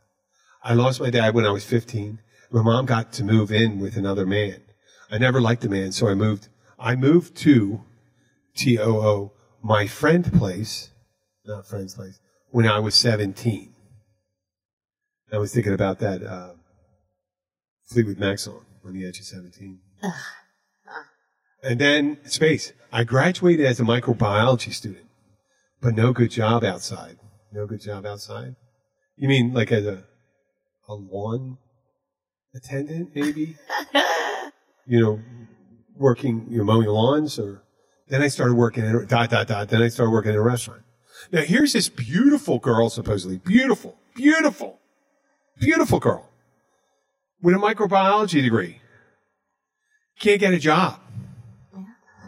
I 0.64 0.72
lost 0.72 0.98
my 0.98 1.11
dad 1.11 1.35
when 1.35 1.44
I 1.44 1.50
was 1.50 1.64
15. 1.64 2.20
My 2.50 2.62
mom 2.62 2.87
got 2.87 3.12
to 3.14 3.24
move 3.24 3.53
in 3.53 3.81
with 3.81 3.98
another 3.98 4.24
man. 4.24 4.62
I 5.11 5.18
never 5.18 5.38
liked 5.38 5.61
the 5.61 5.68
man, 5.68 5.92
so 5.92 6.09
I 6.09 6.14
moved. 6.14 6.48
I 6.79 6.96
moved 6.96 7.37
to 7.38 7.83
T 8.57 8.79
O 8.79 8.96
O, 8.96 9.33
my 9.62 9.87
friend 9.87 10.33
place, 10.33 10.90
not 11.44 11.66
friend's 11.66 11.94
place, 11.94 12.18
when 12.50 12.66
I 12.66 12.79
was 12.79 12.94
17. 12.94 13.74
I 15.31 15.37
was 15.38 15.53
thinking 15.53 15.74
about 15.74 15.98
that 15.98 16.22
uh, 16.22 16.53
Fleetwood 17.85 18.18
Mac 18.18 18.38
song, 18.38 18.64
On 18.87 18.94
the 18.94 19.07
Edge 19.07 19.18
of 19.18 19.27
17. 19.27 19.81
And 21.62 21.79
then 21.79 22.18
space. 22.24 22.72
I 22.92 23.05
graduated 23.05 23.66
as 23.66 23.81
a 23.81 23.85
microbiology 23.85 24.72
student, 24.72 25.07
but 25.81 25.94
no 25.94 26.12
good 26.12 26.31
job 26.31 26.64
outside. 26.64 27.18
No 27.53 27.66
good 27.66 27.81
job 27.81 28.07
outside. 28.07 28.57
You 29.16 29.29
mean 29.29 29.53
like 29.53 29.70
as 29.72 29.87
a 29.87 30.05
a 30.88 30.94
lawn 30.94 31.59
attendant, 32.55 33.11
maybe? 33.14 33.57
you 34.87 35.01
know, 35.01 35.20
working, 35.97 36.47
you 36.49 36.59
know, 36.59 36.64
mowing 36.64 36.88
lawns, 36.88 37.38
or 37.38 37.62
then 38.09 38.23
I 38.23 38.29
started 38.29 38.55
working 38.55 38.85
at 38.85 39.09
dot 39.09 39.31
dot 39.31 39.47
dot. 39.49 39.68
Then 39.68 39.83
I 39.83 39.88
started 39.88 40.11
working 40.11 40.33
in 40.33 40.38
a 40.38 40.42
restaurant. 40.42 40.83
Now 41.33 41.42
here's 41.42 41.73
this 41.73 41.88
beautiful 41.88 42.59
girl, 42.59 42.90
supposedly 42.90 43.38
beautiful, 43.38 43.97
beautiful, 44.14 44.79
beautiful 45.59 45.99
girl 45.99 46.29
with 47.42 47.55
a 47.55 47.59
microbiology 47.59 48.42
degree. 48.42 48.81
Can't 50.18 50.40
get 50.40 50.55
a 50.55 50.59
job. 50.59 51.01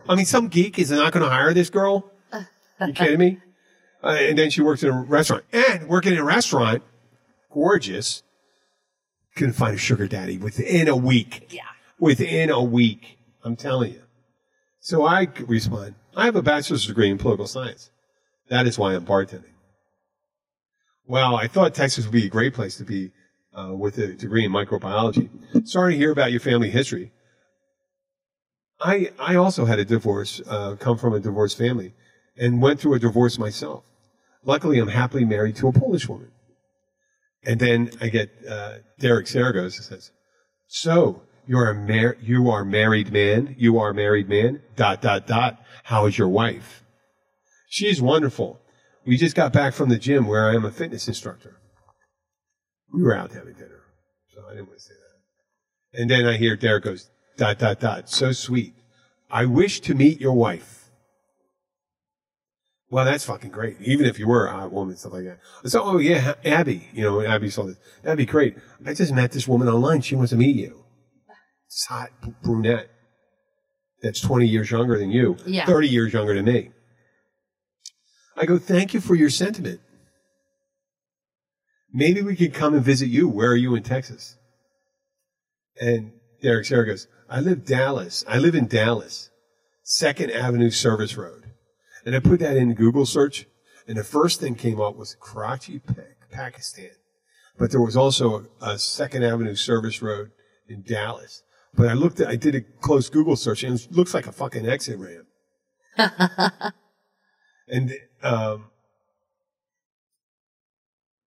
I 0.08 0.14
mean, 0.14 0.26
some 0.26 0.48
geek 0.48 0.78
is 0.78 0.90
not 0.90 1.12
going 1.12 1.24
to 1.24 1.30
hire 1.30 1.52
this 1.52 1.70
girl. 1.70 2.10
You 2.80 2.92
kidding 2.92 3.18
me? 3.18 3.38
Uh, 4.04 4.10
and 4.20 4.38
then 4.38 4.50
she 4.50 4.60
works 4.60 4.84
in 4.84 4.90
a 4.90 5.02
restaurant. 5.02 5.42
And 5.52 5.88
working 5.88 6.12
in 6.12 6.18
a 6.18 6.22
restaurant, 6.22 6.84
gorgeous, 7.50 8.22
couldn't 9.36 9.52
find 9.52 9.74
a 9.74 9.78
sugar 9.78 10.08
daddy 10.08 10.38
within 10.38 10.88
a 10.88 10.96
week. 10.96 11.52
Yeah. 11.52 11.62
Within 12.00 12.50
a 12.50 12.62
week. 12.62 13.18
I'm 13.44 13.54
telling 13.54 13.92
you. 13.92 14.02
So 14.80 15.04
I 15.04 15.28
respond, 15.46 15.94
I 16.16 16.24
have 16.24 16.36
a 16.36 16.42
bachelor's 16.42 16.86
degree 16.86 17.10
in 17.10 17.18
political 17.18 17.46
science. 17.46 17.90
That 18.48 18.66
is 18.66 18.78
why 18.78 18.94
I'm 18.94 19.04
bartending. 19.04 19.54
Well, 21.06 21.36
I 21.36 21.46
thought 21.46 21.74
Texas 21.74 22.04
would 22.04 22.12
be 22.12 22.26
a 22.26 22.30
great 22.30 22.54
place 22.54 22.76
to 22.78 22.84
be 22.84 23.12
uh, 23.52 23.72
with 23.74 23.98
a 23.98 24.08
degree 24.14 24.44
in 24.44 24.52
microbiology. 24.52 25.28
Sorry 25.66 25.92
to 25.92 25.98
hear 25.98 26.10
about 26.10 26.30
your 26.30 26.40
family 26.40 26.70
history. 26.70 27.12
I 28.80 29.10
I 29.18 29.36
also 29.36 29.64
had 29.64 29.78
a 29.78 29.84
divorce, 29.84 30.40
uh, 30.48 30.76
come 30.78 30.98
from 30.98 31.14
a 31.14 31.20
divorced 31.20 31.56
family, 31.56 31.94
and 32.36 32.60
went 32.60 32.80
through 32.80 32.94
a 32.94 32.98
divorce 32.98 33.38
myself. 33.38 33.84
Luckily, 34.44 34.78
I'm 34.78 34.88
happily 34.88 35.24
married 35.24 35.56
to 35.56 35.68
a 35.68 35.72
Polish 35.72 36.08
woman. 36.08 36.30
And 37.46 37.60
then 37.60 37.92
I 38.00 38.08
get 38.08 38.30
uh, 38.48 38.78
Derek 38.98 39.26
Saragos 39.26 39.80
says, 39.80 40.10
"So 40.66 41.22
you're 41.46 41.70
a 41.70 41.74
mar- 41.74 42.16
you 42.20 42.50
are 42.50 42.64
married 42.64 43.12
man. 43.12 43.54
You 43.56 43.78
are 43.78 43.94
married 43.94 44.28
man. 44.28 44.62
Dot 44.74 45.00
dot 45.00 45.26
dot. 45.26 45.62
How 45.84 46.06
is 46.06 46.18
your 46.18 46.28
wife? 46.28 46.82
She's 47.68 48.02
wonderful. 48.02 48.60
We 49.06 49.16
just 49.16 49.36
got 49.36 49.52
back 49.52 49.74
from 49.74 49.88
the 49.88 49.98
gym 49.98 50.26
where 50.26 50.48
I 50.50 50.54
am 50.54 50.64
a 50.64 50.72
fitness 50.72 51.06
instructor. 51.06 51.60
We 52.92 53.02
were 53.02 53.16
out 53.16 53.32
having 53.32 53.54
dinner, 53.54 53.82
so 54.34 54.44
I 54.46 54.50
didn't 54.50 54.66
want 54.66 54.78
to 54.78 54.84
say 54.84 54.94
that. 54.94 56.00
And 56.00 56.10
then 56.10 56.26
I 56.26 56.36
hear 56.36 56.56
Derek 56.56 56.84
goes 56.84 57.10
dot 57.36 57.58
dot 57.58 57.78
dot. 57.78 58.10
So 58.10 58.32
sweet. 58.32 58.74
I 59.30 59.44
wish 59.44 59.80
to 59.82 59.94
meet 59.94 60.20
your 60.20 60.32
wife. 60.32 60.85
Well, 62.88 63.04
that's 63.04 63.24
fucking 63.24 63.50
great. 63.50 63.76
Even 63.80 64.06
if 64.06 64.18
you 64.18 64.28
were 64.28 64.46
a 64.46 64.52
hot 64.52 64.72
woman, 64.72 64.96
stuff 64.96 65.12
like 65.12 65.24
that. 65.24 65.40
So, 65.68 65.82
oh 65.82 65.98
yeah, 65.98 66.34
Abby, 66.44 66.88
you 66.92 67.02
know, 67.02 67.20
Abby 67.20 67.50
saw 67.50 67.64
this. 67.64 67.76
That'd 68.02 68.16
be 68.18 68.26
great. 68.26 68.56
I 68.84 68.94
just 68.94 69.12
met 69.12 69.32
this 69.32 69.48
woman 69.48 69.68
online. 69.68 70.02
She 70.02 70.14
wants 70.14 70.30
to 70.30 70.36
meet 70.36 70.54
you. 70.56 70.84
This 71.68 71.86
hot 71.88 72.10
brunette 72.42 72.88
that's 74.02 74.20
20 74.20 74.46
years 74.46 74.70
younger 74.70 74.98
than 74.98 75.10
you, 75.10 75.36
Yeah. 75.46 75.66
30 75.66 75.88
years 75.88 76.12
younger 76.12 76.34
than 76.34 76.44
me. 76.44 76.70
I 78.36 78.46
go, 78.46 78.56
thank 78.58 78.94
you 78.94 79.00
for 79.00 79.14
your 79.16 79.30
sentiment. 79.30 79.80
Maybe 81.92 82.22
we 82.22 82.36
could 82.36 82.52
come 82.54 82.74
and 82.74 82.84
visit 82.84 83.08
you. 83.08 83.28
Where 83.28 83.50
are 83.50 83.56
you 83.56 83.74
in 83.74 83.82
Texas? 83.82 84.36
And 85.80 86.12
Derek 86.42 86.66
Sarah 86.66 86.86
goes, 86.86 87.08
I 87.28 87.40
live 87.40 87.64
Dallas. 87.64 88.24
I 88.28 88.38
live 88.38 88.54
in 88.54 88.66
Dallas, 88.68 89.30
Second 89.82 90.30
Avenue 90.30 90.70
Service 90.70 91.16
Road. 91.16 91.44
And 92.06 92.14
I 92.14 92.20
put 92.20 92.38
that 92.38 92.56
in 92.56 92.72
Google 92.74 93.04
search, 93.04 93.46
and 93.88 93.98
the 93.98 94.04
first 94.04 94.40
thing 94.40 94.54
came 94.54 94.80
up 94.80 94.96
was 94.96 95.16
Karachi, 95.20 95.82
Pakistan. 96.30 96.92
But 97.58 97.72
there 97.72 97.80
was 97.80 97.96
also 97.96 98.46
a, 98.60 98.74
a 98.74 98.78
Second 98.78 99.24
Avenue 99.24 99.56
Service 99.56 100.00
Road 100.00 100.30
in 100.68 100.82
Dallas. 100.82 101.42
But 101.74 101.88
I 101.88 101.94
looked 101.94 102.20
at, 102.20 102.28
I 102.28 102.36
did 102.36 102.54
a 102.54 102.60
close 102.60 103.10
Google 103.10 103.34
search, 103.34 103.64
and 103.64 103.78
it 103.78 103.90
looks 103.90 104.14
like 104.14 104.28
a 104.28 104.32
fucking 104.32 104.68
exit 104.68 104.98
ramp. 104.98 105.26
and 107.68 107.92
um, 108.22 108.66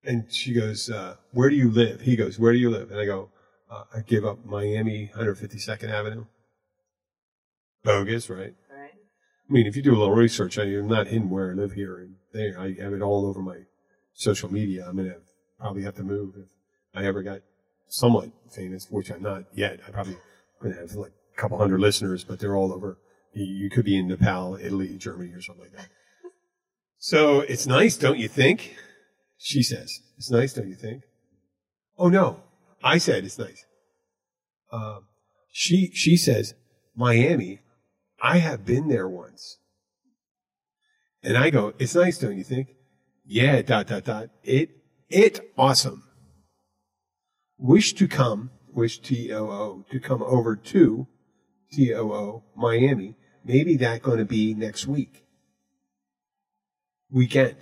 and 0.02 0.32
she 0.32 0.54
goes, 0.54 0.88
uh, 0.88 1.16
"Where 1.32 1.50
do 1.50 1.56
you 1.56 1.70
live?" 1.70 2.00
He 2.00 2.16
goes, 2.16 2.38
"Where 2.38 2.52
do 2.52 2.58
you 2.58 2.70
live?" 2.70 2.90
And 2.90 2.98
I 2.98 3.04
go, 3.04 3.30
uh, 3.70 3.84
"I 3.94 4.00
give 4.00 4.24
up 4.24 4.44
Miami, 4.46 5.10
152nd 5.14 5.90
Avenue." 5.90 6.24
Bogus, 7.84 8.30
right? 8.30 8.54
I 9.50 9.52
mean, 9.52 9.66
if 9.66 9.74
you 9.74 9.82
do 9.82 9.96
a 9.96 9.98
little 9.98 10.14
research, 10.14 10.58
I, 10.58 10.62
I'm 10.62 10.86
not 10.86 11.08
hidden 11.08 11.28
where 11.28 11.50
I 11.50 11.54
live 11.54 11.72
here 11.72 11.98
and 11.98 12.14
there. 12.32 12.58
I 12.58 12.74
have 12.80 12.92
it 12.92 13.02
all 13.02 13.26
over 13.26 13.42
my 13.42 13.56
social 14.12 14.52
media. 14.52 14.86
I'm 14.88 14.96
gonna 14.96 15.16
probably 15.58 15.82
have 15.82 15.96
to 15.96 16.04
move 16.04 16.34
if 16.36 16.48
I 16.94 17.04
ever 17.04 17.22
got 17.22 17.40
somewhat 17.88 18.30
famous, 18.48 18.86
which 18.90 19.10
I'm 19.10 19.22
not 19.22 19.44
yet. 19.52 19.80
I 19.86 19.90
probably 19.90 20.16
gonna 20.62 20.76
have 20.76 20.92
like 20.92 21.10
a 21.36 21.40
couple 21.40 21.58
hundred 21.58 21.80
listeners, 21.80 22.22
but 22.22 22.38
they're 22.38 22.54
all 22.54 22.72
over. 22.72 22.98
You, 23.32 23.44
you 23.44 23.70
could 23.70 23.84
be 23.84 23.98
in 23.98 24.06
Nepal, 24.06 24.56
Italy, 24.56 24.96
Germany, 24.96 25.32
or 25.32 25.42
something 25.42 25.64
like 25.64 25.76
that. 25.76 25.88
So 26.98 27.40
it's 27.40 27.66
nice, 27.66 27.96
don't 27.96 28.18
you 28.18 28.28
think? 28.28 28.76
She 29.36 29.64
says 29.64 30.00
it's 30.16 30.30
nice, 30.30 30.52
don't 30.52 30.68
you 30.68 30.76
think? 30.76 31.02
Oh 31.98 32.08
no, 32.08 32.40
I 32.84 32.98
said 32.98 33.24
it's 33.24 33.38
nice. 33.38 33.64
Um, 34.70 35.06
she 35.50 35.90
she 35.92 36.16
says 36.16 36.54
Miami. 36.94 37.62
I 38.20 38.38
have 38.38 38.64
been 38.64 38.88
there 38.88 39.08
once. 39.08 39.58
And 41.22 41.36
I 41.36 41.50
go, 41.50 41.74
it's 41.78 41.94
nice, 41.94 42.18
don't 42.18 42.36
you 42.36 42.44
think? 42.44 42.68
Yeah, 43.26 43.62
dot, 43.62 43.86
dot, 43.86 44.04
dot. 44.04 44.30
It, 44.42 44.70
it 45.08 45.52
awesome. 45.56 46.04
Wish 47.58 47.92
to 47.94 48.08
come, 48.08 48.50
wish 48.72 49.00
T-O-O, 49.00 49.84
to 49.90 50.00
come 50.00 50.22
over 50.22 50.56
to 50.56 51.06
T-O-O, 51.72 52.42
Miami. 52.56 53.16
Maybe 53.44 53.76
that 53.76 54.02
going 54.02 54.18
to 54.18 54.24
be 54.24 54.54
next 54.54 54.86
week. 54.86 55.24
Weekend. 57.10 57.56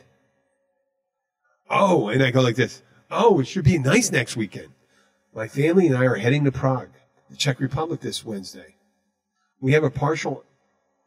Oh, 1.71 2.09
and 2.09 2.23
I 2.23 2.31
go 2.31 2.40
like 2.40 2.57
this. 2.57 2.83
Oh, 3.11 3.40
it 3.40 3.47
should 3.47 3.64
be 3.64 3.79
nice 3.79 4.11
next 4.11 4.37
weekend. 4.37 4.68
My 5.35 5.49
family 5.49 5.87
and 5.87 5.97
I 5.97 6.05
are 6.05 6.16
heading 6.16 6.44
to 6.44 6.53
Prague, 6.53 6.90
the 7.31 7.37
Czech 7.37 7.61
Republic 7.61 8.01
this 8.01 8.25
Wednesday. 8.25 8.77
We 9.61 9.73
have 9.73 9.85
a 9.85 9.90
partial 9.90 10.44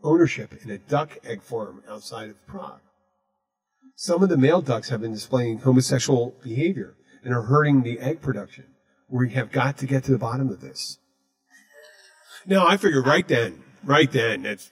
ownership 0.03 0.53
in 0.63 0.69
a 0.71 0.77
duck 0.77 1.17
egg 1.23 1.41
farm 1.41 1.83
outside 1.89 2.29
of 2.29 2.47
Prague. 2.47 2.81
Some 3.95 4.23
of 4.23 4.29
the 4.29 4.37
male 4.37 4.61
ducks 4.61 4.89
have 4.89 5.01
been 5.01 5.13
displaying 5.13 5.59
homosexual 5.59 6.35
behavior 6.43 6.95
and 7.23 7.33
are 7.33 7.43
hurting 7.43 7.83
the 7.83 7.99
egg 7.99 8.21
production. 8.21 8.65
We 9.09 9.31
have 9.31 9.51
got 9.51 9.77
to 9.77 9.85
get 9.85 10.03
to 10.05 10.11
the 10.11 10.17
bottom 10.17 10.49
of 10.49 10.61
this. 10.61 10.97
Now, 12.45 12.65
I 12.65 12.77
figured 12.77 13.05
right 13.05 13.27
then, 13.27 13.63
right 13.83 14.11
then, 14.11 14.43
that's, 14.43 14.71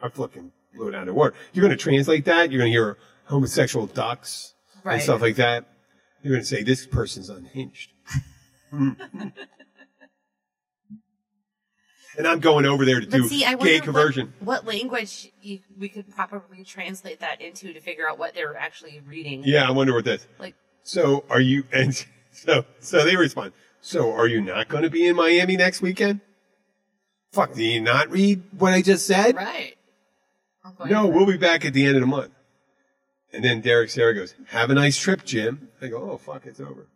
I 0.00 0.08
fucking 0.08 0.52
blew 0.74 0.88
it 0.88 0.94
out 0.94 1.02
of 1.02 1.06
the 1.08 1.14
water. 1.14 1.34
You're 1.52 1.64
going 1.64 1.76
to 1.76 1.82
translate 1.82 2.24
that. 2.26 2.52
You're 2.52 2.60
going 2.60 2.72
to 2.72 2.78
hear 2.78 2.98
homosexual 3.24 3.86
ducks 3.86 4.54
and 4.84 5.02
stuff 5.02 5.20
like 5.20 5.36
that. 5.36 5.64
You're 6.22 6.34
going 6.34 6.42
to 6.42 6.46
say, 6.46 6.62
this 6.62 6.86
person's 6.86 7.30
unhinged. 7.30 7.90
Hmm. 8.70 8.90
And 12.16 12.26
I'm 12.26 12.40
going 12.40 12.66
over 12.66 12.84
there 12.84 13.00
to 13.00 13.06
But 13.06 13.16
do 13.16 13.28
see, 13.28 13.44
I 13.44 13.54
gay 13.54 13.80
conversion. 13.80 14.32
What, 14.40 14.64
what 14.64 14.74
language 14.74 15.30
you, 15.42 15.60
we 15.78 15.88
could 15.88 16.10
properly 16.10 16.64
translate 16.64 17.20
that 17.20 17.40
into 17.40 17.72
to 17.72 17.80
figure 17.80 18.08
out 18.08 18.18
what 18.18 18.34
they're 18.34 18.56
actually 18.56 19.00
reading. 19.06 19.42
Yeah, 19.44 19.66
I 19.66 19.70
wonder 19.72 19.94
what 19.94 20.04
that. 20.04 20.26
Like, 20.38 20.54
So 20.82 21.24
are 21.30 21.40
you? 21.40 21.64
And 21.72 21.94
so 22.32 22.64
so 22.80 23.04
they 23.04 23.16
respond. 23.16 23.52
So 23.80 24.12
are 24.12 24.26
you 24.26 24.40
not 24.40 24.68
going 24.68 24.82
to 24.82 24.90
be 24.90 25.06
in 25.06 25.16
Miami 25.16 25.56
next 25.56 25.82
weekend? 25.82 26.20
Fuck, 27.32 27.54
do 27.54 27.64
you 27.64 27.80
not 27.80 28.10
read 28.10 28.42
what 28.58 28.72
I 28.72 28.80
just 28.80 29.06
said? 29.06 29.34
right. 29.34 29.76
No, 30.86 31.06
we'll 31.06 31.26
be 31.26 31.36
back 31.36 31.64
at 31.64 31.74
the 31.74 31.84
end 31.84 31.96
of 31.96 32.00
the 32.00 32.06
month. 32.06 32.32
And 33.32 33.44
then 33.44 33.60
Derek 33.60 33.90
Sarah 33.90 34.14
goes, 34.14 34.34
"Have 34.48 34.70
a 34.70 34.74
nice 34.74 34.96
trip, 34.96 35.24
Jim." 35.24 35.68
I 35.82 35.88
go, 35.88 36.10
"Oh 36.10 36.16
fuck, 36.16 36.46
it's 36.46 36.60
over." 36.60 36.86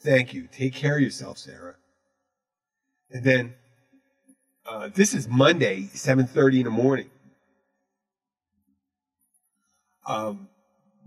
Thank 0.00 0.34
you. 0.34 0.48
Take 0.50 0.74
care 0.74 0.96
of 0.96 1.02
yourself, 1.02 1.38
Sarah. 1.38 1.76
And 3.10 3.22
then 3.22 3.54
uh, 4.68 4.88
this 4.94 5.14
is 5.14 5.28
Monday, 5.28 5.88
seven 5.92 6.26
thirty 6.26 6.58
in 6.58 6.64
the 6.64 6.70
morning. 6.70 7.10
Um, 10.06 10.48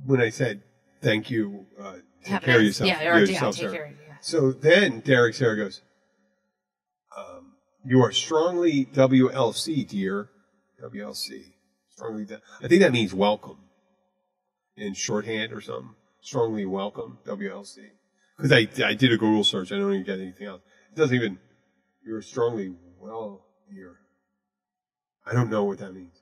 when 0.06 0.22
I 0.22 0.30
said 0.30 0.62
thank 1.02 1.30
you, 1.30 1.66
uh, 1.80 1.96
take 2.24 2.32
Have 2.32 2.44
care 2.44 2.58
of 2.58 2.64
yourself. 2.64 2.88
Yeah, 2.88 3.00
or, 3.00 3.20
yeah, 3.20 3.20
yourself, 3.20 3.56
take 3.58 3.72
care 3.72 3.86
of 3.86 3.92
yeah. 3.92 4.16
So 4.22 4.52
then 4.52 5.02
Derek 5.02 5.36
Sarah 5.36 5.56
goes, 5.56 5.82
um, 7.16 7.54
You 7.86 8.02
are 8.02 8.12
strongly 8.12 8.86
WLC, 8.86 9.88
dear. 9.88 10.30
WLC. 10.82 11.54
Strongly, 11.90 12.26
de- 12.26 12.42
I 12.62 12.68
think 12.68 12.82
that 12.82 12.92
means 12.92 13.14
welcome 13.14 13.58
in 14.76 14.94
shorthand 14.94 15.54
or 15.54 15.62
something. 15.62 15.96
Strongly 16.22 16.66
welcome, 16.66 17.20
WLC. 17.26 17.78
Because 18.36 18.52
I, 18.52 18.68
I 18.86 18.94
did 18.94 19.14
a 19.14 19.18
Google 19.18 19.44
search. 19.44 19.72
I 19.72 19.78
don't 19.78 19.94
even 19.94 20.06
get 20.06 20.20
anything 20.20 20.48
else. 20.48 20.62
It 20.92 20.98
doesn't 20.98 21.16
even, 21.16 21.40
you're 22.06 22.22
strongly 22.22 22.74
well, 23.00 23.45
dear. 23.72 23.96
I 25.26 25.34
don't 25.34 25.50
know 25.50 25.64
what 25.64 25.80
that 25.80 25.94
means. 25.94 26.22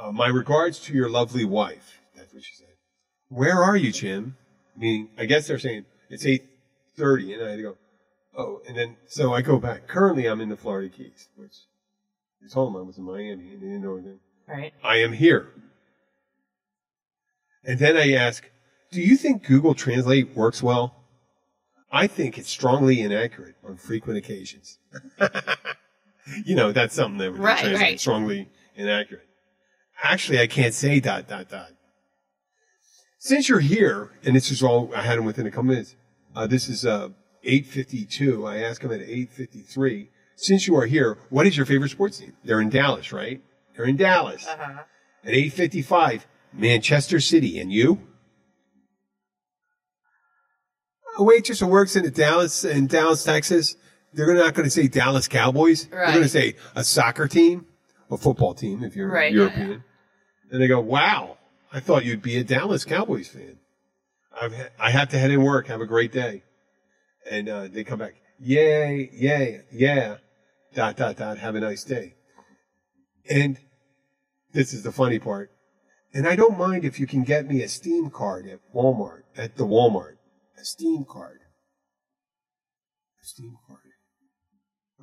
Uh, 0.00 0.12
my 0.12 0.28
regards 0.28 0.78
to 0.80 0.92
your 0.92 1.08
lovely 1.08 1.44
wife. 1.44 2.00
That's 2.16 2.32
what 2.32 2.44
she 2.44 2.54
said. 2.54 2.66
Where 3.28 3.62
are 3.62 3.76
you, 3.76 3.92
Jim? 3.92 4.36
Meaning, 4.76 5.08
I 5.16 5.24
guess 5.26 5.46
they're 5.46 5.58
saying 5.58 5.84
it's 6.10 6.26
eight 6.26 6.44
thirty, 6.96 7.32
and 7.32 7.42
I 7.42 7.50
had 7.50 7.56
to 7.56 7.62
go. 7.62 7.76
Oh, 8.36 8.60
and 8.66 8.76
then 8.76 8.96
so 9.06 9.32
I 9.32 9.42
go 9.42 9.58
back. 9.58 9.86
Currently, 9.86 10.26
I'm 10.26 10.40
in 10.40 10.48
the 10.48 10.56
Florida 10.56 10.88
Keys, 10.88 11.28
which 11.36 11.54
I 12.44 12.48
told 12.48 12.74
them 12.74 12.80
I 12.80 12.84
was 12.84 12.98
in 12.98 13.04
Miami, 13.04 13.52
and 13.52 13.62
they 13.62 13.66
didn't 13.66 13.82
know 13.82 13.94
anything. 13.94 14.18
Right. 14.46 14.74
I 14.82 14.96
am 14.96 15.12
here. 15.12 15.48
And 17.64 17.78
then 17.78 17.96
I 17.96 18.12
ask, 18.12 18.50
do 18.90 19.00
you 19.00 19.16
think 19.16 19.44
Google 19.44 19.74
Translate 19.74 20.36
works 20.36 20.62
well? 20.62 20.96
I 21.90 22.06
think 22.06 22.36
it's 22.36 22.50
strongly 22.50 23.00
inaccurate 23.00 23.54
on 23.66 23.76
frequent 23.76 24.18
occasions. 24.18 24.78
you 26.44 26.54
know, 26.54 26.72
that's 26.72 26.94
something 26.94 27.18
that 27.18 27.32
would 27.32 27.38
be 27.38 27.44
Right, 27.44 27.58
translated 27.58 27.80
right. 27.80 28.00
strongly 28.00 28.48
inaccurate. 28.74 29.26
Actually, 30.02 30.40
I 30.40 30.46
can't 30.46 30.74
say 30.74 31.00
dot, 31.00 31.28
dot, 31.28 31.48
dot. 31.48 31.70
Since 33.18 33.48
you're 33.48 33.60
here, 33.60 34.10
and 34.24 34.36
this 34.36 34.50
is 34.50 34.62
all, 34.62 34.92
I 34.94 35.02
had 35.02 35.18
him 35.18 35.24
within 35.24 35.46
a 35.46 35.50
couple 35.50 35.64
minutes. 35.64 35.96
Uh, 36.34 36.46
this 36.46 36.68
is, 36.68 36.84
uh, 36.84 37.10
852. 37.44 38.46
I 38.46 38.58
asked 38.58 38.82
him 38.82 38.92
at 38.92 39.00
853. 39.00 40.10
Since 40.36 40.66
you 40.66 40.76
are 40.76 40.86
here, 40.86 41.18
what 41.30 41.46
is 41.46 41.56
your 41.56 41.66
favorite 41.66 41.90
sports 41.90 42.18
team? 42.18 42.32
They're 42.44 42.60
in 42.60 42.70
Dallas, 42.70 43.12
right? 43.12 43.40
They're 43.76 43.86
in 43.86 43.96
Dallas. 43.96 44.46
Uh-huh. 44.46 44.82
At 45.22 45.30
855, 45.30 46.26
Manchester 46.52 47.20
City. 47.20 47.58
And 47.60 47.72
you? 47.72 48.00
a 51.16 51.22
waitress 51.22 51.60
who 51.60 51.66
works 51.66 51.96
in 51.96 52.10
Dallas 52.12 52.64
in 52.64 52.86
Dallas, 52.86 53.24
Texas, 53.24 53.76
they're 54.14 54.34
not 54.34 54.54
going 54.54 54.64
to 54.64 54.70
say 54.70 54.88
Dallas 54.88 55.28
Cowboys. 55.28 55.86
They're 55.86 56.06
going 56.06 56.22
to 56.22 56.28
say 56.28 56.56
a 56.74 56.84
soccer 56.84 57.28
team, 57.28 57.66
a 58.10 58.16
football 58.16 58.54
team 58.54 58.82
if 58.84 58.96
you're 58.96 59.10
Right, 59.10 59.32
yeah, 59.32 59.38
European. 59.40 59.84
And 60.50 60.62
they 60.62 60.68
go, 60.68 60.80
"Wow, 60.80 61.38
I 61.72 61.80
thought 61.80 62.04
you'd 62.04 62.22
be 62.22 62.36
a 62.38 62.44
Dallas 62.44 62.84
Cowboys 62.84 63.28
fan." 63.28 63.58
I've 64.40 64.54
ha- 64.54 64.70
I 64.78 64.90
have 64.90 65.08
to 65.10 65.18
head 65.18 65.30
in 65.30 65.42
work. 65.42 65.66
Have 65.68 65.80
a 65.80 65.86
great 65.86 66.12
day. 66.12 66.42
And 67.30 67.48
uh, 67.48 67.68
they 67.68 67.84
come 67.84 67.98
back, 67.98 68.14
"Yay, 68.40 69.10
yay, 69.12 69.62
yeah." 69.72 70.16
Dot 70.74 70.96
dot 70.96 71.16
dot. 71.16 71.38
Have 71.38 71.54
a 71.54 71.60
nice 71.60 71.84
day. 71.84 72.14
And 73.30 73.58
this 74.52 74.72
is 74.72 74.82
the 74.82 74.92
funny 74.92 75.18
part. 75.18 75.50
And 76.12 76.26
I 76.28 76.36
don't 76.36 76.58
mind 76.58 76.84
if 76.84 77.00
you 77.00 77.06
can 77.06 77.22
get 77.24 77.46
me 77.46 77.62
a 77.62 77.68
Steam 77.68 78.10
card 78.10 78.46
at 78.46 78.60
Walmart, 78.74 79.22
at 79.36 79.56
the 79.56 79.64
Walmart. 79.64 80.16
A 80.60 80.64
Steam 80.64 81.04
card. 81.04 81.38
A 83.22 83.26
Steam 83.26 83.56
card. 83.66 83.80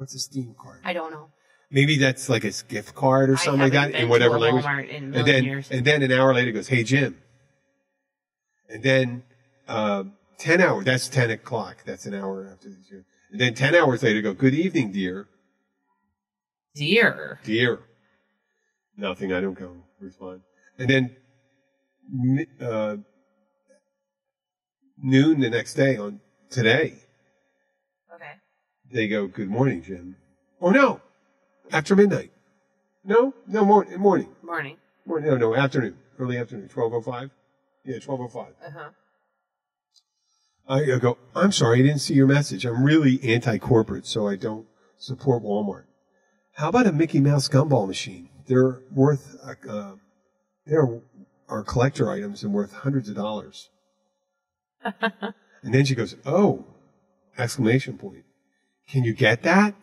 What's 0.01 0.15
a 0.15 0.19
Steam 0.19 0.55
card? 0.59 0.79
I 0.83 0.93
don't 0.93 1.11
know. 1.11 1.29
Maybe 1.69 1.99
that's 1.99 2.27
like 2.27 2.43
a 2.43 2.51
gift 2.67 2.95
card 2.95 3.29
or 3.29 3.37
something 3.37 3.61
like 3.61 3.73
that 3.73 3.91
in 3.91 4.09
whatever 4.09 4.39
language. 4.39 4.65
In 4.89 5.13
and 5.13 5.27
then, 5.27 5.43
years. 5.43 5.69
and 5.69 5.85
then 5.85 6.01
an 6.01 6.11
hour 6.11 6.33
later 6.33 6.51
goes, 6.51 6.67
"Hey 6.67 6.81
Jim." 6.81 7.21
And 8.67 8.81
then 8.81 9.21
uh, 9.67 10.05
ten 10.39 10.59
hours. 10.59 10.85
That's 10.85 11.07
ten 11.07 11.29
o'clock. 11.29 11.83
That's 11.85 12.07
an 12.07 12.15
hour 12.15 12.49
after 12.51 12.69
the 12.69 12.77
show. 12.89 13.03
And 13.31 13.39
then 13.39 13.53
ten 13.53 13.75
hours 13.75 14.01
later, 14.01 14.23
go, 14.23 14.33
"Good 14.33 14.55
evening, 14.55 14.91
dear." 14.91 15.27
Dear. 16.73 17.39
Dear. 17.43 17.81
Nothing. 18.97 19.33
I 19.33 19.39
don't 19.39 19.53
go 19.53 19.83
respond. 19.99 20.41
And 20.79 20.89
then 20.89 22.47
uh, 22.59 22.97
noon 24.97 25.41
the 25.41 25.51
next 25.51 25.75
day 25.75 25.97
on 25.97 26.21
today. 26.49 26.95
They 28.91 29.07
go, 29.07 29.27
"Good 29.27 29.49
morning, 29.49 29.81
Jim." 29.81 30.15
Oh 30.61 30.69
no, 30.69 31.01
after 31.71 31.95
midnight. 31.95 32.31
No, 33.03 33.33
no 33.47 33.65
morning. 33.65 33.99
Morning. 33.99 34.29
Morning. 34.43 34.77
Morning. 35.05 35.29
No, 35.29 35.37
no, 35.37 35.55
afternoon. 35.55 35.97
Early 36.19 36.37
afternoon. 36.37 36.69
Twelve 36.69 36.93
oh 36.93 37.01
five. 37.01 37.31
Yeah, 37.83 37.99
twelve 37.99 38.21
oh 38.21 38.27
five. 38.27 38.53
Uh 38.65 38.71
huh. 38.71 38.89
I 40.67 40.97
go. 40.99 41.17
I'm 41.35 41.51
sorry, 41.51 41.79
I 41.79 41.81
didn't 41.83 41.99
see 41.99 42.13
your 42.13 42.27
message. 42.27 42.65
I'm 42.65 42.83
really 42.83 43.19
anti-corporate, 43.23 44.05
so 44.05 44.27
I 44.27 44.35
don't 44.35 44.67
support 44.97 45.43
Walmart. 45.43 45.85
How 46.53 46.69
about 46.69 46.87
a 46.87 46.91
Mickey 46.91 47.19
Mouse 47.19 47.49
gumball 47.49 47.87
machine? 47.87 48.29
They're 48.47 48.81
worth. 48.91 49.35
Uh, 49.43 49.69
uh, 49.69 49.95
they're 50.65 51.01
are 51.49 51.63
collector 51.63 52.09
items 52.09 52.43
and 52.43 52.53
worth 52.53 52.71
hundreds 52.71 53.09
of 53.09 53.15
dollars. 53.15 53.69
and 54.83 55.73
then 55.73 55.85
she 55.85 55.95
goes, 55.95 56.15
"Oh!" 56.25 56.65
Exclamation 57.37 57.97
point. 57.97 58.23
Can 58.91 59.03
you 59.05 59.13
get 59.13 59.43
that? 59.43 59.73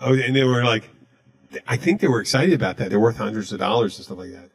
Oh, 0.00 0.14
and 0.14 0.36
they 0.36 0.44
were 0.44 0.62
like, 0.62 0.88
I 1.66 1.76
think 1.76 2.00
they 2.00 2.08
were 2.08 2.20
excited 2.20 2.54
about 2.54 2.76
that. 2.76 2.90
They're 2.90 3.00
worth 3.00 3.16
hundreds 3.16 3.52
of 3.52 3.58
dollars 3.58 3.96
and 3.96 4.04
stuff 4.04 4.18
like 4.18 4.32
that. 4.32 4.50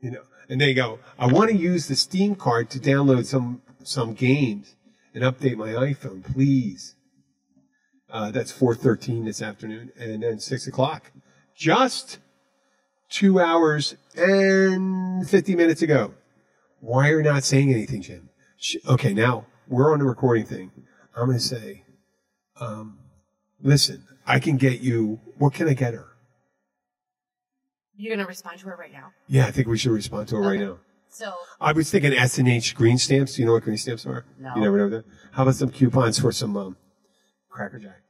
You 0.00 0.12
know, 0.12 0.22
and 0.48 0.60
they 0.60 0.74
go, 0.74 1.00
I 1.18 1.26
want 1.26 1.50
to 1.50 1.56
use 1.56 1.88
the 1.88 1.96
Steam 1.96 2.36
card 2.36 2.70
to 2.70 2.78
download 2.78 3.26
some 3.26 3.62
some 3.82 4.14
games 4.14 4.76
and 5.12 5.24
update 5.24 5.56
my 5.56 5.68
iPhone, 5.68 6.24
please. 6.24 6.94
Uh, 8.10 8.30
that's 8.30 8.52
four 8.52 8.74
thirteen 8.74 9.24
this 9.24 9.42
afternoon, 9.42 9.90
and 9.98 10.22
then 10.22 10.38
six 10.38 10.66
o'clock, 10.66 11.10
just 11.56 12.18
two 13.08 13.40
hours 13.40 13.96
and 14.16 15.28
fifty 15.28 15.56
minutes 15.56 15.82
ago. 15.82 16.14
Why 16.80 17.08
are 17.08 17.18
you 17.18 17.24
not 17.24 17.44
saying 17.44 17.72
anything, 17.72 18.02
Jim? 18.02 18.28
Okay, 18.86 19.14
now 19.14 19.46
we're 19.68 19.92
on 19.92 19.98
the 19.98 20.04
recording 20.04 20.44
thing. 20.46 20.70
I'm 21.16 21.26
going 21.26 21.38
to 21.38 21.42
say, 21.44 21.84
um, 22.60 22.98
listen, 23.60 24.04
I 24.26 24.38
can 24.38 24.56
get 24.56 24.80
you. 24.80 25.20
What 25.38 25.54
can 25.54 25.68
I 25.68 25.74
get 25.74 25.94
her? 25.94 26.06
You're 27.96 28.16
gonna 28.16 28.26
respond 28.26 28.58
to 28.58 28.66
her 28.66 28.76
right 28.76 28.92
now. 28.92 29.12
Yeah, 29.28 29.46
I 29.46 29.52
think 29.52 29.68
we 29.68 29.78
should 29.78 29.92
respond 29.92 30.26
to 30.28 30.36
it 30.36 30.40
right 30.40 30.58
now. 30.58 30.78
So 31.10 31.32
I 31.60 31.70
was 31.70 31.90
thinking 31.92 32.12
S 32.12 32.38
and 32.38 32.48
H 32.48 32.74
green 32.74 32.98
stamps. 32.98 33.34
Do 33.34 33.42
you 33.42 33.46
know 33.46 33.52
what 33.52 33.62
green 33.62 33.76
stamps 33.76 34.04
are? 34.04 34.24
No. 34.36 34.52
You 34.56 34.62
never 34.62 34.78
know 34.78 34.88
that. 34.88 35.04
How 35.30 35.42
about 35.44 35.54
some 35.54 35.70
coupons 35.70 36.18
for 36.18 36.32
some 36.32 36.56
um, 36.56 36.76
Cracker 37.48 37.78
Jack? 37.78 38.00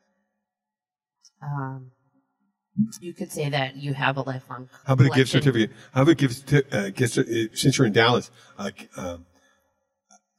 um, 1.42 1.90
you 3.00 3.12
could 3.12 3.30
say 3.30 3.50
that 3.50 3.76
you 3.76 3.92
have 3.92 4.16
a 4.16 4.22
lifelong. 4.22 4.70
How 4.86 4.94
about 4.94 5.08
a 5.08 5.10
gift 5.10 5.30
certificate? 5.30 5.70
How 5.92 6.02
about 6.02 6.12
a 6.12 6.14
gift, 6.14 6.48
cer- 6.48 6.64
uh, 6.72 6.88
gift 6.88 7.18
uh, 7.18 7.24
since 7.52 7.76
you're 7.76 7.86
in 7.86 7.92
Dallas, 7.92 8.30
uh, 8.56 8.70
g- 8.70 8.88
um, 8.96 9.26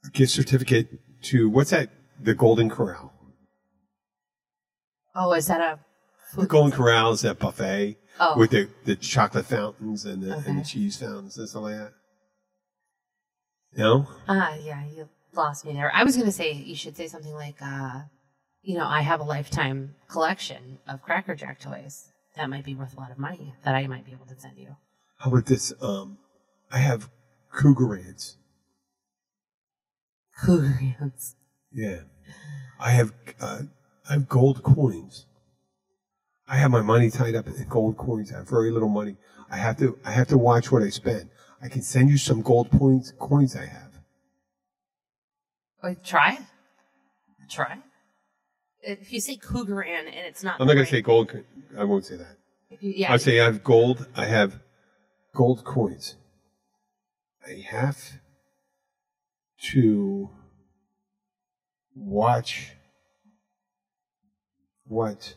a 0.04 0.10
gift 0.10 0.32
certificate 0.32 0.88
to 1.22 1.48
what's 1.48 1.70
that? 1.70 1.90
The 2.20 2.34
Golden 2.34 2.70
Corral. 2.70 3.12
Oh, 5.14 5.32
is 5.32 5.46
that 5.48 5.60
a? 5.60 5.78
The 6.38 6.46
Golden 6.46 6.72
Corral 6.72 7.12
is 7.12 7.22
that 7.22 7.38
buffet 7.38 7.96
Oh. 8.18 8.38
with 8.38 8.50
the, 8.50 8.68
the 8.84 8.96
chocolate 8.96 9.44
fountains 9.44 10.06
and 10.06 10.22
the, 10.22 10.38
and 10.46 10.58
the 10.60 10.64
cheese 10.64 10.96
fountains 10.96 11.36
and 11.36 11.46
stuff 11.48 11.62
like 11.62 11.76
that. 11.76 11.92
No? 13.76 14.08
Ah, 14.26 14.54
yeah, 14.62 14.84
you 14.86 15.08
lost 15.34 15.66
me 15.66 15.74
there. 15.74 15.90
I 15.94 16.02
was 16.02 16.16
gonna 16.16 16.32
say 16.32 16.52
you 16.52 16.74
should 16.74 16.96
say 16.96 17.08
something 17.08 17.34
like, 17.34 17.56
uh, 17.60 18.02
you 18.62 18.76
know, 18.78 18.86
I 18.86 19.02
have 19.02 19.20
a 19.20 19.24
lifetime 19.24 19.94
collection 20.08 20.78
of 20.88 21.02
Cracker 21.02 21.34
Jack 21.34 21.60
toys. 21.60 22.08
That 22.36 22.48
might 22.48 22.64
be 22.64 22.74
worth 22.74 22.96
a 22.96 23.00
lot 23.00 23.10
of 23.10 23.18
money 23.18 23.54
that 23.64 23.74
I 23.74 23.86
might 23.86 24.06
be 24.06 24.12
able 24.12 24.26
to 24.26 24.38
send 24.40 24.56
you. 24.58 24.76
How 25.18 25.30
about 25.30 25.46
this? 25.46 25.72
Um, 25.80 26.18
I 26.72 26.78
have 26.78 27.10
Krugerrands. 27.52 28.36
Cougarians. 30.42 31.34
Yeah. 31.72 32.00
I 32.78 32.90
have 32.90 33.12
uh, 33.40 33.62
I 34.08 34.12
have 34.14 34.28
gold 34.28 34.62
coins. 34.62 35.26
I 36.48 36.56
have 36.56 36.70
my 36.70 36.82
money 36.82 37.10
tied 37.10 37.34
up 37.34 37.46
in 37.46 37.66
gold 37.68 37.96
coins. 37.96 38.32
I 38.32 38.38
have 38.38 38.48
very 38.48 38.70
little 38.70 38.88
money. 38.88 39.16
I 39.50 39.56
have 39.56 39.76
to 39.78 39.98
I 40.04 40.12
have 40.12 40.28
to 40.28 40.38
watch 40.38 40.70
what 40.70 40.82
I 40.82 40.90
spend. 40.90 41.30
I 41.62 41.68
can 41.68 41.82
send 41.82 42.10
you 42.10 42.18
some 42.18 42.42
gold 42.42 42.70
coins 42.70 43.12
coins 43.18 43.56
I 43.56 43.66
have. 43.66 43.92
Wait, 45.82 46.04
try. 46.04 46.38
Try. 47.48 47.78
If 48.82 49.12
you 49.12 49.20
say 49.20 49.36
Krugerrand 49.36 50.06
and 50.06 50.26
it's 50.28 50.44
not, 50.44 50.60
I'm 50.60 50.66
not 50.66 50.74
going 50.74 50.84
right, 50.84 50.88
to 50.88 50.96
say 50.96 51.00
gold. 51.00 51.32
I 51.76 51.84
won't 51.84 52.04
say 52.04 52.16
that. 52.16 52.36
You, 52.80 52.92
yeah, 52.96 53.12
I'll 53.12 53.18
say 53.18 53.40
I 53.40 53.44
have 53.44 53.64
gold. 53.64 54.06
I 54.16 54.26
have 54.26 54.60
gold 55.34 55.64
coins. 55.64 56.16
I 57.46 57.64
have 57.68 58.20
to 59.58 60.30
watch 61.94 62.72
what 64.84 65.34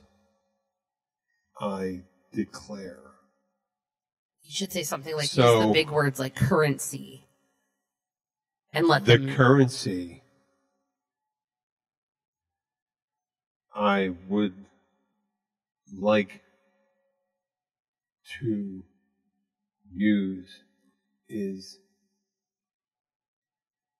I 1.59 2.01
declare. 2.33 2.99
you 4.43 4.51
should 4.51 4.71
say 4.71 4.83
something 4.83 5.15
like 5.15 5.35
use 5.35 5.35
the 5.35 5.71
big 5.73 5.89
words 5.89 6.19
like 6.19 6.35
currency, 6.35 7.25
and 8.73 8.87
let 8.87 9.05
the 9.05 9.17
them. 9.17 9.35
currency 9.35 10.23
I 13.73 14.11
would 14.27 14.53
like 15.97 16.41
to 18.39 18.83
use 19.93 20.63
is 21.29 21.79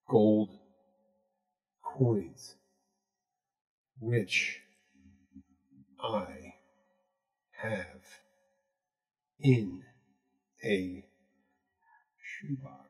gold 0.09 0.49
coins, 1.83 2.55
which 3.99 4.61
I 6.03 6.55
have 7.61 8.19
in 9.39 9.83
a 10.63 11.05
shoebox. 12.21 12.89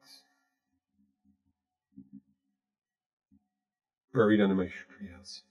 buried 4.14 4.42
under 4.42 4.56
my 4.56 4.66
treehouse. 4.66 5.42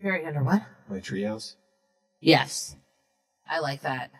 Buried 0.00 0.26
under 0.26 0.42
what? 0.42 0.62
My 0.88 0.98
treehouse. 0.98 1.54
Yes, 2.20 2.76
I 3.48 3.60
like 3.60 3.82
that. 3.82 4.10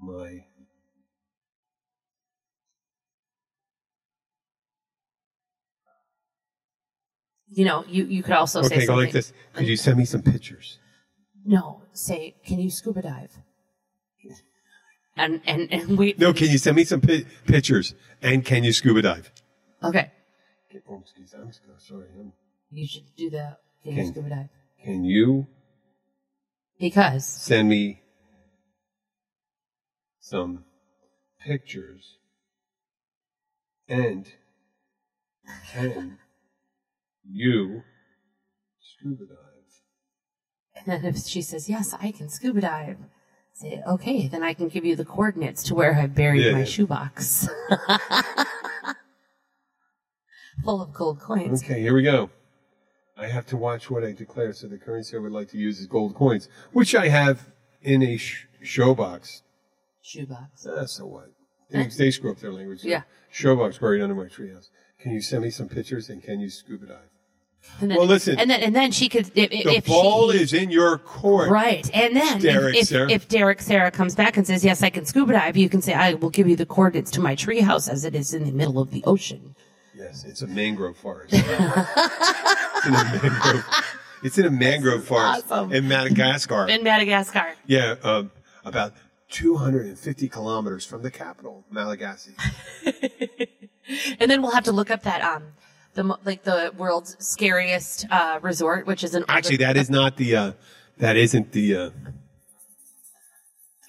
My 0.00 0.44
You 7.48 7.64
know, 7.64 7.84
you 7.88 8.04
you 8.06 8.22
could 8.22 8.34
also 8.34 8.62
say 8.62 8.66
okay, 8.66 8.76
go 8.80 8.86
something. 8.86 9.04
like 9.04 9.12
this. 9.12 9.32
Could 9.52 9.68
you 9.68 9.76
send 9.76 9.98
me 9.98 10.04
some 10.04 10.22
pictures? 10.22 10.78
No, 11.44 11.82
say, 11.92 12.34
can 12.44 12.58
you 12.58 12.70
scuba 12.70 13.02
dive? 13.02 13.32
And 15.18 15.40
and 15.46 15.72
and 15.72 15.96
we 15.96 16.14
No, 16.18 16.32
can 16.34 16.50
you 16.50 16.58
send 16.58 16.76
me 16.76 16.84
some 16.84 17.00
pi- 17.00 17.24
pictures? 17.46 17.94
And 18.20 18.44
can 18.44 18.64
you 18.64 18.72
scuba 18.72 19.00
dive? 19.02 19.30
okay. 19.82 20.10
Excuse 20.68 21.32
me. 21.32 21.40
I'm 21.40 21.52
so- 21.52 21.60
sorry. 21.78 22.04
I'm- 22.18 22.32
You 22.70 22.86
should 22.86 23.14
do 23.16 23.30
the 23.30 23.56
can 23.82 23.92
you 23.92 24.02
Can- 24.02 24.12
scuba 24.12 24.28
dive 24.28 24.48
Can 24.84 25.04
you 25.04 25.46
because 26.78 27.24
send 27.26 27.68
me 27.70 28.02
some 30.20 30.64
pictures 31.46 32.18
And 33.88 34.26
can 35.72 36.18
you 37.30 37.82
scuba 38.80 39.24
dive? 39.26 39.36
And 40.76 40.86
then 41.04 41.04
if 41.14 41.18
she 41.24 41.42
says, 41.42 41.68
Yes, 41.68 41.94
I 42.00 42.12
can 42.12 42.28
scuba 42.28 42.60
dive, 42.60 42.98
say, 43.52 43.82
Okay, 43.86 44.26
then 44.28 44.42
I 44.42 44.54
can 44.54 44.68
give 44.68 44.84
you 44.84 44.96
the 44.96 45.04
coordinates 45.04 45.62
to 45.64 45.74
where 45.74 45.94
I 45.94 46.06
buried 46.06 46.44
Yeah, 46.44 46.52
my 46.52 46.58
yeah. 46.60 46.64
shoebox. 46.64 47.48
Full 50.64 50.82
of 50.82 50.92
gold 50.92 51.20
coins. 51.20 51.62
Okay, 51.62 51.80
here 51.82 51.94
we 51.94 52.02
go. 52.02 52.30
I 53.16 53.28
have 53.28 53.46
to 53.46 53.56
watch 53.56 53.90
what 53.90 54.04
I 54.04 54.12
declare. 54.12 54.52
So 54.52 54.66
the 54.68 54.78
currency 54.78 55.16
I 55.16 55.20
would 55.20 55.32
like 55.32 55.48
to 55.50 55.58
use 55.58 55.80
is 55.80 55.86
gold 55.86 56.14
coins, 56.14 56.48
which 56.72 56.94
I 56.94 57.08
have 57.08 57.50
in 57.82 58.02
a 58.02 58.16
sh- 58.16 58.46
showbox. 58.62 59.42
Shoebox. 60.02 60.66
Ah, 60.68 60.84
so 60.86 61.06
what? 61.06 61.30
They, 61.70 61.84
they 61.86 62.10
screw 62.12 62.30
up 62.30 62.38
their 62.38 62.52
language. 62.52 62.84
Yeah. 62.84 63.02
Showbox 63.34 63.80
buried 63.80 64.00
under 64.00 64.14
my 64.14 64.26
treehouse. 64.26 64.68
Can 65.00 65.10
you 65.12 65.20
send 65.20 65.42
me 65.42 65.50
some 65.50 65.68
pictures 65.68 66.08
and 66.08 66.22
can 66.22 66.38
you 66.38 66.48
scuba 66.48 66.86
dive? 66.86 67.10
And 67.80 67.90
then, 67.90 67.98
Well, 67.98 68.06
listen. 68.06 68.38
And 68.38 68.48
then, 68.50 68.62
and 68.62 68.74
then 68.74 68.90
she 68.90 69.08
could, 69.08 69.30
if, 69.34 69.50
The 69.50 69.76
if 69.76 69.86
ball 69.86 70.32
she, 70.32 70.38
is 70.40 70.52
in 70.52 70.70
your 70.70 70.98
court. 70.98 71.50
Right. 71.50 71.88
And 71.94 72.16
then 72.16 72.40
Derek 72.40 72.76
if, 72.76 72.88
Sarah. 72.88 73.10
if 73.10 73.28
Derek 73.28 73.60
Sarah 73.60 73.90
comes 73.90 74.14
back 74.14 74.36
and 74.36 74.46
says, 74.46 74.64
Yes, 74.64 74.82
I 74.82 74.90
can 74.90 75.04
scuba 75.04 75.34
dive, 75.34 75.56
you 75.56 75.68
can 75.68 75.82
say, 75.82 75.92
I 75.92 76.14
will 76.14 76.30
give 76.30 76.48
you 76.48 76.56
the 76.56 76.66
coordinates 76.66 77.10
to 77.12 77.20
my 77.20 77.36
treehouse 77.36 77.88
as 77.90 78.04
it 78.04 78.14
is 78.14 78.32
in 78.32 78.44
the 78.44 78.52
middle 78.52 78.78
of 78.78 78.90
the 78.90 79.04
ocean. 79.04 79.54
Yes, 79.94 80.24
it's 80.24 80.42
a 80.42 80.46
mangrove 80.46 80.96
forest. 80.96 81.34
it's 81.34 82.86
in 82.86 82.94
a 82.94 83.04
mangrove. 83.04 83.84
It's 84.22 84.38
in 84.38 84.44
a 84.46 84.50
mangrove 84.50 85.04
forest 85.04 85.46
awesome. 85.50 85.72
in 85.72 85.88
Madagascar. 85.88 86.68
In 86.68 86.82
Madagascar. 86.82 87.54
yeah, 87.66 87.96
um, 88.02 88.30
about 88.64 88.92
250 89.30 90.28
kilometers 90.28 90.84
from 90.86 91.02
the 91.02 91.10
capital, 91.10 91.64
Malagasy. 91.70 92.34
And 94.18 94.28
then 94.28 94.42
we'll 94.42 94.50
have 94.50 94.64
to 94.64 94.72
look 94.72 94.90
up 94.90 95.02
that, 95.04 95.22
um, 95.22 95.44
the, 95.96 96.18
like 96.24 96.44
the 96.44 96.72
world's 96.76 97.16
scariest, 97.18 98.06
uh, 98.10 98.38
resort, 98.42 98.86
which 98.86 99.02
is 99.02 99.14
an 99.14 99.24
Actually, 99.28 99.56
that 99.58 99.76
is 99.76 99.90
not 99.90 100.16
the. 100.16 100.36
Uh, 100.36 100.52
that 100.98 101.16
isn't 101.16 101.52
the 101.52 101.76
uh, 101.76 101.90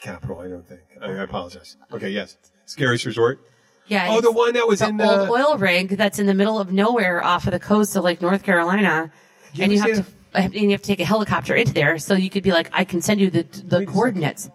capital. 0.01 0.39
I 0.39 0.47
don't 0.47 0.67
think. 0.67 0.81
I, 1.01 1.05
I 1.05 1.23
apologize. 1.23 1.77
Okay. 1.91 2.09
Yes. 2.09 2.37
Scariest 2.65 3.05
resort. 3.05 3.39
yeah. 3.87 4.07
Oh, 4.09 4.19
the 4.21 4.31
one 4.31 4.53
that 4.53 4.67
was 4.67 4.79
the 4.79 4.89
in 4.89 4.99
old 4.99 5.27
the. 5.27 5.31
oil 5.31 5.57
rig 5.57 5.89
that's 5.89 6.19
in 6.19 6.25
the 6.25 6.33
middle 6.33 6.59
of 6.59 6.71
nowhere 6.73 7.23
off 7.23 7.45
of 7.45 7.51
the 7.53 7.59
coast 7.59 7.95
of 7.95 8.03
like 8.03 8.21
North 8.21 8.43
Carolina. 8.43 9.11
and 9.59 9.71
you 9.71 9.79
have 9.79 9.95
to, 9.95 10.05
and 10.33 10.53
you 10.53 10.71
have 10.71 10.81
to 10.81 10.87
take 10.87 10.99
a 10.99 11.05
helicopter 11.05 11.55
into 11.55 11.73
there. 11.73 11.97
So 11.97 12.13
you 12.13 12.29
could 12.29 12.43
be 12.43 12.51
like, 12.51 12.69
I 12.73 12.83
can 12.83 13.01
send 13.01 13.21
you 13.21 13.29
the, 13.29 13.43
the 13.43 13.79
Wait 13.79 13.87
coordinates. 13.87 14.49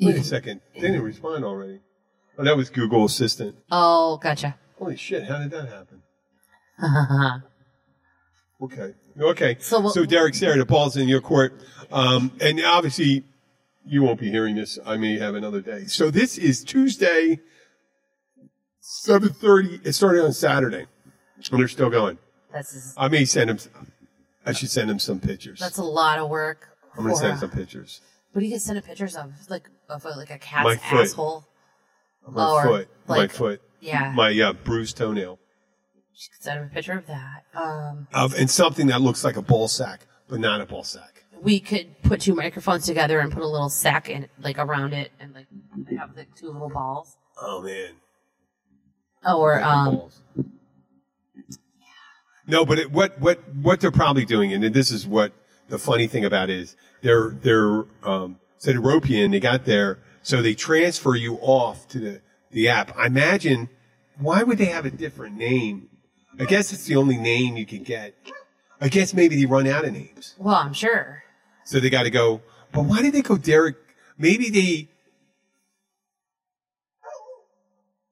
Wait 0.00 0.16
a 0.16 0.24
second. 0.24 0.60
They 0.74 0.80
didn't 0.82 1.02
respond 1.02 1.44
already. 1.44 1.80
Oh, 2.38 2.44
that 2.44 2.56
was 2.56 2.70
Google 2.70 3.04
Assistant. 3.04 3.56
Oh, 3.70 4.16
gotcha. 4.18 4.56
Holy 4.78 4.96
shit! 4.96 5.24
How 5.24 5.38
did 5.38 5.50
that 5.50 5.68
happen? 5.68 6.02
Okay. 8.60 8.94
Okay. 9.20 9.56
So 9.60 9.88
So, 9.88 10.00
what- 10.00 10.10
Derek, 10.10 10.34
Sarah, 10.34 10.58
the 10.58 10.66
ball's 10.66 10.96
in 10.96 11.06
your 11.08 11.20
court. 11.20 11.54
Um, 11.92 12.32
and 12.40 12.60
obviously, 12.64 13.24
you 13.86 14.02
won't 14.02 14.18
be 14.18 14.30
hearing 14.30 14.56
this. 14.56 14.78
I 14.84 14.96
may 14.96 15.16
have 15.18 15.36
another 15.36 15.60
day. 15.60 15.84
So 15.86 16.10
this 16.10 16.36
is 16.36 16.64
Tuesday, 16.64 17.38
7.30. 18.82 19.86
It 19.86 19.92
started 19.92 20.24
on 20.24 20.32
Saturday. 20.32 20.86
And 21.52 21.60
they're 21.60 21.68
still 21.68 21.90
going. 21.90 22.18
That's 22.52 22.94
I 22.96 23.06
may 23.08 23.24
send 23.24 23.50
him, 23.50 23.58
I 24.44 24.52
should 24.52 24.70
send 24.70 24.90
him 24.90 24.98
some 24.98 25.20
pictures. 25.20 25.60
that's 25.60 25.78
a 25.78 25.84
lot 25.84 26.18
of 26.18 26.28
work. 26.28 26.76
I'm 26.96 27.04
going 27.04 27.14
to 27.14 27.20
send 27.20 27.32
him 27.34 27.38
some 27.38 27.50
pictures. 27.50 28.00
What 28.32 28.40
do 28.40 28.46
you 28.46 28.52
get 28.52 28.60
send 28.60 28.82
pictures 28.84 29.14
of? 29.14 29.32
Like 29.48 29.68
a, 29.88 30.08
like 30.16 30.30
a 30.30 30.38
cat's 30.38 30.64
My 30.64 30.76
foot. 30.76 31.00
asshole. 31.00 31.44
My 32.28 32.50
Or, 32.50 32.62
foot. 32.64 32.88
my 33.06 33.16
like- 33.16 33.30
foot. 33.30 33.62
Yeah. 33.80 34.12
My 34.14 34.38
uh, 34.40 34.52
bruised 34.54 34.96
toenail. 34.96 35.38
You 36.14 36.28
could 36.34 36.42
send 36.42 36.58
him 36.60 36.66
a 36.66 36.74
picture 36.74 36.94
of 36.94 37.06
that. 37.06 37.44
Um, 37.54 38.08
Of, 38.12 38.34
and 38.34 38.50
something 38.50 38.88
that 38.88 39.00
looks 39.00 39.22
like 39.22 39.36
a 39.36 39.42
ball 39.42 39.68
sack, 39.68 40.06
but 40.28 40.40
not 40.40 40.60
a 40.60 40.66
ball 40.66 40.82
sack. 40.82 41.22
we 41.40 41.60
could 41.60 42.02
put 42.02 42.20
two 42.20 42.34
microphones 42.34 42.84
together 42.84 43.20
and 43.20 43.32
put 43.32 43.42
a 43.42 43.46
little 43.46 43.68
sack 43.68 44.08
in 44.10 44.28
like 44.40 44.58
around 44.58 44.94
it 44.94 45.12
and 45.20 45.32
like 45.32 45.46
have 45.96 46.16
like 46.16 46.34
two 46.34 46.50
little 46.50 46.68
balls. 46.70 47.16
Oh, 47.40 47.62
man. 47.62 47.92
Oh, 49.24 49.40
or 49.40 49.62
um. 49.62 50.10
No, 52.46 52.64
but 52.64 52.78
it, 52.78 52.90
what 52.90 53.20
what 53.20 53.40
what 53.54 53.80
they're 53.80 53.90
probably 53.92 54.24
doing, 54.24 54.52
and 54.52 54.74
this 54.74 54.90
is 54.90 55.06
what 55.06 55.32
the 55.68 55.78
funny 55.78 56.06
thing 56.06 56.24
about 56.24 56.48
it 56.50 56.56
is, 56.58 56.76
they're 57.02 57.30
they're 57.30 57.84
um, 58.02 58.38
so 58.58 58.72
they 58.72 58.78
rope 58.78 59.08
you 59.08 59.24
in, 59.24 59.30
they 59.30 59.40
got 59.40 59.64
there, 59.64 59.98
so 60.22 60.42
they 60.42 60.54
transfer 60.54 61.14
you 61.14 61.36
off 61.36 61.88
to 61.88 61.98
the 61.98 62.20
the 62.50 62.68
app. 62.68 62.96
I 62.96 63.06
imagine 63.06 63.68
why 64.18 64.42
would 64.42 64.58
they 64.58 64.66
have 64.66 64.84
a 64.86 64.90
different 64.90 65.36
name? 65.36 65.88
I 66.40 66.44
guess 66.44 66.72
it's 66.72 66.84
the 66.84 66.96
only 66.96 67.16
name 67.16 67.56
you 67.56 67.66
can 67.66 67.82
get. 67.82 68.14
I 68.80 68.88
guess 68.88 69.12
maybe 69.14 69.36
they 69.36 69.46
run 69.46 69.66
out 69.66 69.84
of 69.84 69.92
names, 69.92 70.34
well, 70.38 70.54
I'm 70.54 70.72
sure. 70.72 71.24
so 71.64 71.80
they 71.80 71.90
got 71.90 72.04
to 72.04 72.10
go. 72.10 72.42
But 72.72 72.82
why 72.84 73.02
did 73.02 73.12
they 73.12 73.22
go 73.22 73.36
Derek? 73.36 73.76
Maybe 74.16 74.50
they. 74.50 74.88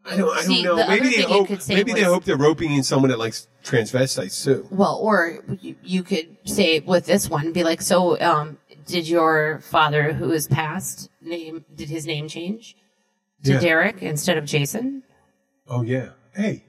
I 0.09 0.17
don't. 0.17 0.37
I 0.37 0.43
don't 0.43 0.49
the 0.49 0.63
know. 0.63 0.73
other 0.79 0.89
Maybe 0.89 1.09
they 1.09 1.15
thing 1.17 1.29
you 1.29 1.35
hope. 1.35 1.49
could 1.49 1.63
say 1.63 1.75
Maybe 1.75 1.93
they 1.93 2.03
hope 2.03 2.25
they're 2.25 2.37
roping 2.37 2.73
in 2.75 2.83
someone 2.85 3.11
that 3.11 3.19
likes 3.19 3.49
transvestites 3.65 4.43
too. 4.45 4.67
Well, 4.71 4.97
or 5.03 5.43
you, 5.61 5.75
you 5.83 6.03
could 6.05 6.37
say 6.45 6.79
with 6.81 7.07
this 7.07 7.29
one, 7.29 7.53
be 7.53 7.65
like, 7.65 7.83
so, 7.83 8.21
um, 8.21 8.59
did 8.87 9.09
your 9.09 9.61
father, 9.61 10.13
who 10.13 10.33
is 10.33 10.47
passed, 10.47 11.11
name 11.21 11.65
did 11.75 11.89
his 11.89 12.07
name 12.07 12.29
change 12.29 12.77
to 13.45 13.53
Yeah. 13.53 13.61
Derek 13.61 14.03
instead 14.03 14.39
of 14.39 14.45
Jason? 14.45 15.03
Oh 15.69 15.83
yeah. 15.83 16.11
Hey. 16.35 16.65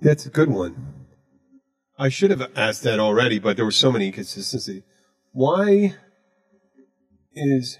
That's 0.00 0.26
a 0.26 0.30
good 0.30 0.50
one. 0.50 1.06
I 1.98 2.10
should 2.10 2.30
have 2.30 2.50
asked 2.54 2.82
that 2.82 3.00
already, 3.00 3.38
but 3.38 3.56
there 3.56 3.64
were 3.64 3.70
so 3.70 3.90
many 3.90 4.06
inconsistencies. 4.06 4.82
Why 5.32 5.94
is 7.34 7.78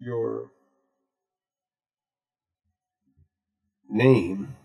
your 0.00 0.50
name 3.88 4.56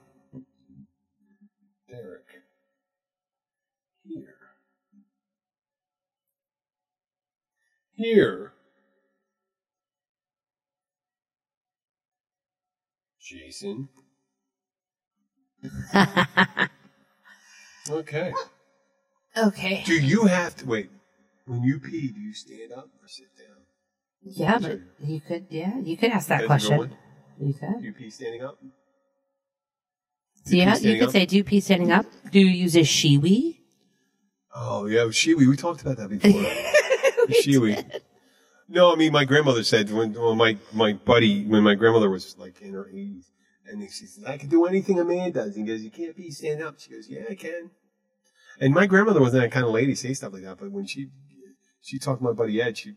Here 7.98 8.54
Jason. 13.20 13.90
okay. 17.90 18.32
Okay. 19.36 19.84
Do 19.84 19.94
you 20.00 20.26
have 20.26 20.56
to 20.58 20.66
wait? 20.68 20.92
When 21.48 21.64
you 21.64 21.80
pee, 21.80 22.12
do 22.12 22.20
you 22.20 22.34
stand 22.34 22.72
up 22.72 22.86
or 23.02 23.08
sit 23.08 23.28
down? 23.36 23.58
Yeah, 24.24 24.60
but 24.60 24.80
you 25.04 25.20
could, 25.20 25.48
yeah, 25.50 25.78
you 25.80 25.98
could 25.98 26.12
ask 26.12 26.28
that 26.28 26.40
That's 26.42 26.48
question. 26.48 26.78
one. 26.78 26.96
You 27.40 27.54
Do 27.54 27.60
could. 27.60 27.84
you 27.84 27.94
pee 27.94 28.10
standing 28.12 28.44
up? 28.44 28.60
So 30.46 30.56
yeah, 30.56 30.78
you 30.78 30.96
could 30.98 31.08
up? 31.08 31.12
say, 31.12 31.26
do 31.26 31.36
you 31.36 31.44
pee 31.44 31.60
standing 31.60 31.92
up? 31.92 32.06
Do 32.32 32.40
you 32.40 32.46
use 32.46 32.76
a 32.76 32.82
Shewee? 32.82 33.58
Oh 34.56 34.86
yeah, 34.86 35.02
Shewee. 35.06 35.48
We 35.48 35.56
talked 35.58 35.82
about 35.82 35.98
that 35.98 36.10
before. 36.10 36.32
Shewee. 37.44 38.02
No, 38.70 38.92
I 38.92 38.98
mean 38.98 39.14
my 39.14 39.24
grandmother 39.24 39.64
said 39.64 39.90
when 39.92 40.14
my 40.38 40.58
my 40.74 40.92
buddy 40.92 41.46
when 41.46 41.64
my 41.64 41.74
grandmother 41.74 42.10
was 42.10 42.38
like 42.38 42.60
in 42.60 42.74
her 42.74 42.90
eighties, 42.90 43.32
and 43.66 43.82
she 43.84 44.06
says 44.06 44.26
I 44.26 44.38
can 44.38 44.50
do 44.50 44.66
anything 44.66 45.00
a 45.00 45.06
man 45.06 45.32
does. 45.32 45.56
He 45.56 45.64
goes, 45.64 45.82
you 45.84 45.90
can't 45.90 46.18
be 46.18 46.30
stand 46.32 46.62
up. 46.62 46.78
She 46.78 46.90
goes, 46.90 47.08
yeah, 47.08 47.22
I 47.30 47.36
can. 47.36 47.72
And 48.60 48.74
my 48.74 48.86
grandmother 48.86 49.22
wasn't 49.22 49.44
that 49.44 49.52
kind 49.54 49.66
of 49.66 49.72
lady 49.72 49.96
say 49.96 50.14
stuff 50.14 50.34
like 50.34 50.44
that, 50.44 50.58
but 50.60 50.72
when 50.72 50.86
she 50.86 51.08
she 51.82 51.98
talked 51.98 52.20
to 52.20 52.26
my 52.26 52.34
buddy 52.34 52.62
Ed, 52.62 52.78
she, 52.78 52.96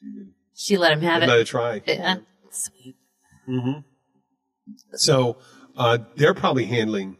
she 0.00 0.24
She 0.54 0.76
let 0.76 0.92
him 0.92 1.02
have 1.02 1.20
let 1.20 1.28
it. 1.28 1.32
Let 1.32 1.40
it 1.40 1.46
try. 1.46 1.82
Yeah. 1.86 2.16
Sweet. 2.50 2.96
Mm-hmm. 3.48 3.80
So 4.94 5.38
uh, 5.76 5.98
they're 6.16 6.34
probably 6.34 6.64
handling. 6.66 7.18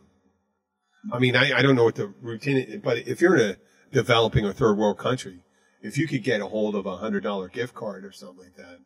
I 1.13 1.21
mean, 1.21 1.37
I, 1.37 1.59
I 1.59 1.63
don't 1.63 1.77
know 1.77 1.85
what 1.85 1.95
the 1.95 2.13
routine 2.21 2.57
is, 2.57 2.81
but 2.83 2.99
if 2.99 3.21
you're 3.21 3.37
in 3.37 3.51
a 3.51 3.57
developing 3.93 4.45
or 4.45 4.53
third 4.53 4.77
world 4.77 4.99
country, 4.99 5.41
if 5.83 5.97
you 5.99 6.07
could 6.09 6.23
get 6.23 6.41
a 6.41 6.47
hold 6.47 6.75
of 6.75 6.87
a 6.87 6.97
hundred 6.97 7.23
dollar 7.23 7.49
gift 7.49 7.75
card 7.75 8.05
or 8.05 8.13
something 8.13 8.39
like 8.45 8.57
that, 8.57 8.79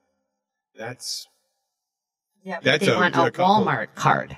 that's 0.76 1.26
Yeah, 2.42 2.56
but 2.56 2.64
That's 2.64 2.86
they 2.86 2.92
a- 2.92 2.96
want 2.96 3.14
a 3.16 3.24
a 3.24 3.30
couple- 3.30 3.64
Walmart 3.64 3.94
card, 3.94 4.36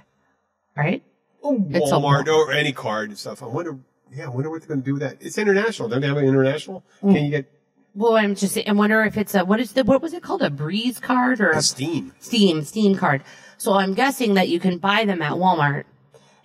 right? 0.76 1.03
It's 1.44 1.90
a 1.90 1.94
Walmart 1.94 2.26
or 2.28 2.53
any 2.53 2.72
card 2.72 3.09
and 3.11 3.18
stuff. 3.18 3.42
I 3.42 3.46
wonder. 3.46 3.78
Yeah, 4.14 4.26
I 4.26 4.28
wonder 4.28 4.50
what 4.50 4.61
they're 4.61 4.68
going 4.68 4.80
to 4.80 4.84
do 4.84 4.92
with 4.94 5.03
that. 5.03 5.16
It's 5.20 5.38
international. 5.38 5.88
Don't 5.88 6.03
they 6.03 6.07
have 6.07 6.18
an 6.18 6.26
international? 6.26 6.84
Mm. 7.03 7.14
Can 7.14 7.24
you 7.24 7.30
get 7.30 7.50
Well, 7.94 8.14
I'm 8.16 8.34
just, 8.34 8.59
I 8.68 8.72
wonder 8.72 9.03
if 9.05 9.16
it's 9.16 9.34
a, 9.34 9.42
what 9.44 9.59
is 9.59 9.72
the, 9.72 9.84
what 9.84 10.03
was 10.03 10.12
it 10.12 10.22
called? 10.22 10.42
A 10.42 10.50
breeze 10.50 11.00
card 11.00 11.40
or 11.40 11.50
a 11.50 11.62
Steam? 11.62 12.12
Steam, 12.20 12.62
Steam 12.62 12.94
card. 12.94 13.22
So 13.57 13.72
I'm 13.72 13.94
guessing 13.94 14.34
that 14.34 14.50
you 14.50 14.61
can 14.61 14.76
buy 14.78 15.07
them 15.07 15.22
at 15.22 15.32
Walmart 15.32 15.84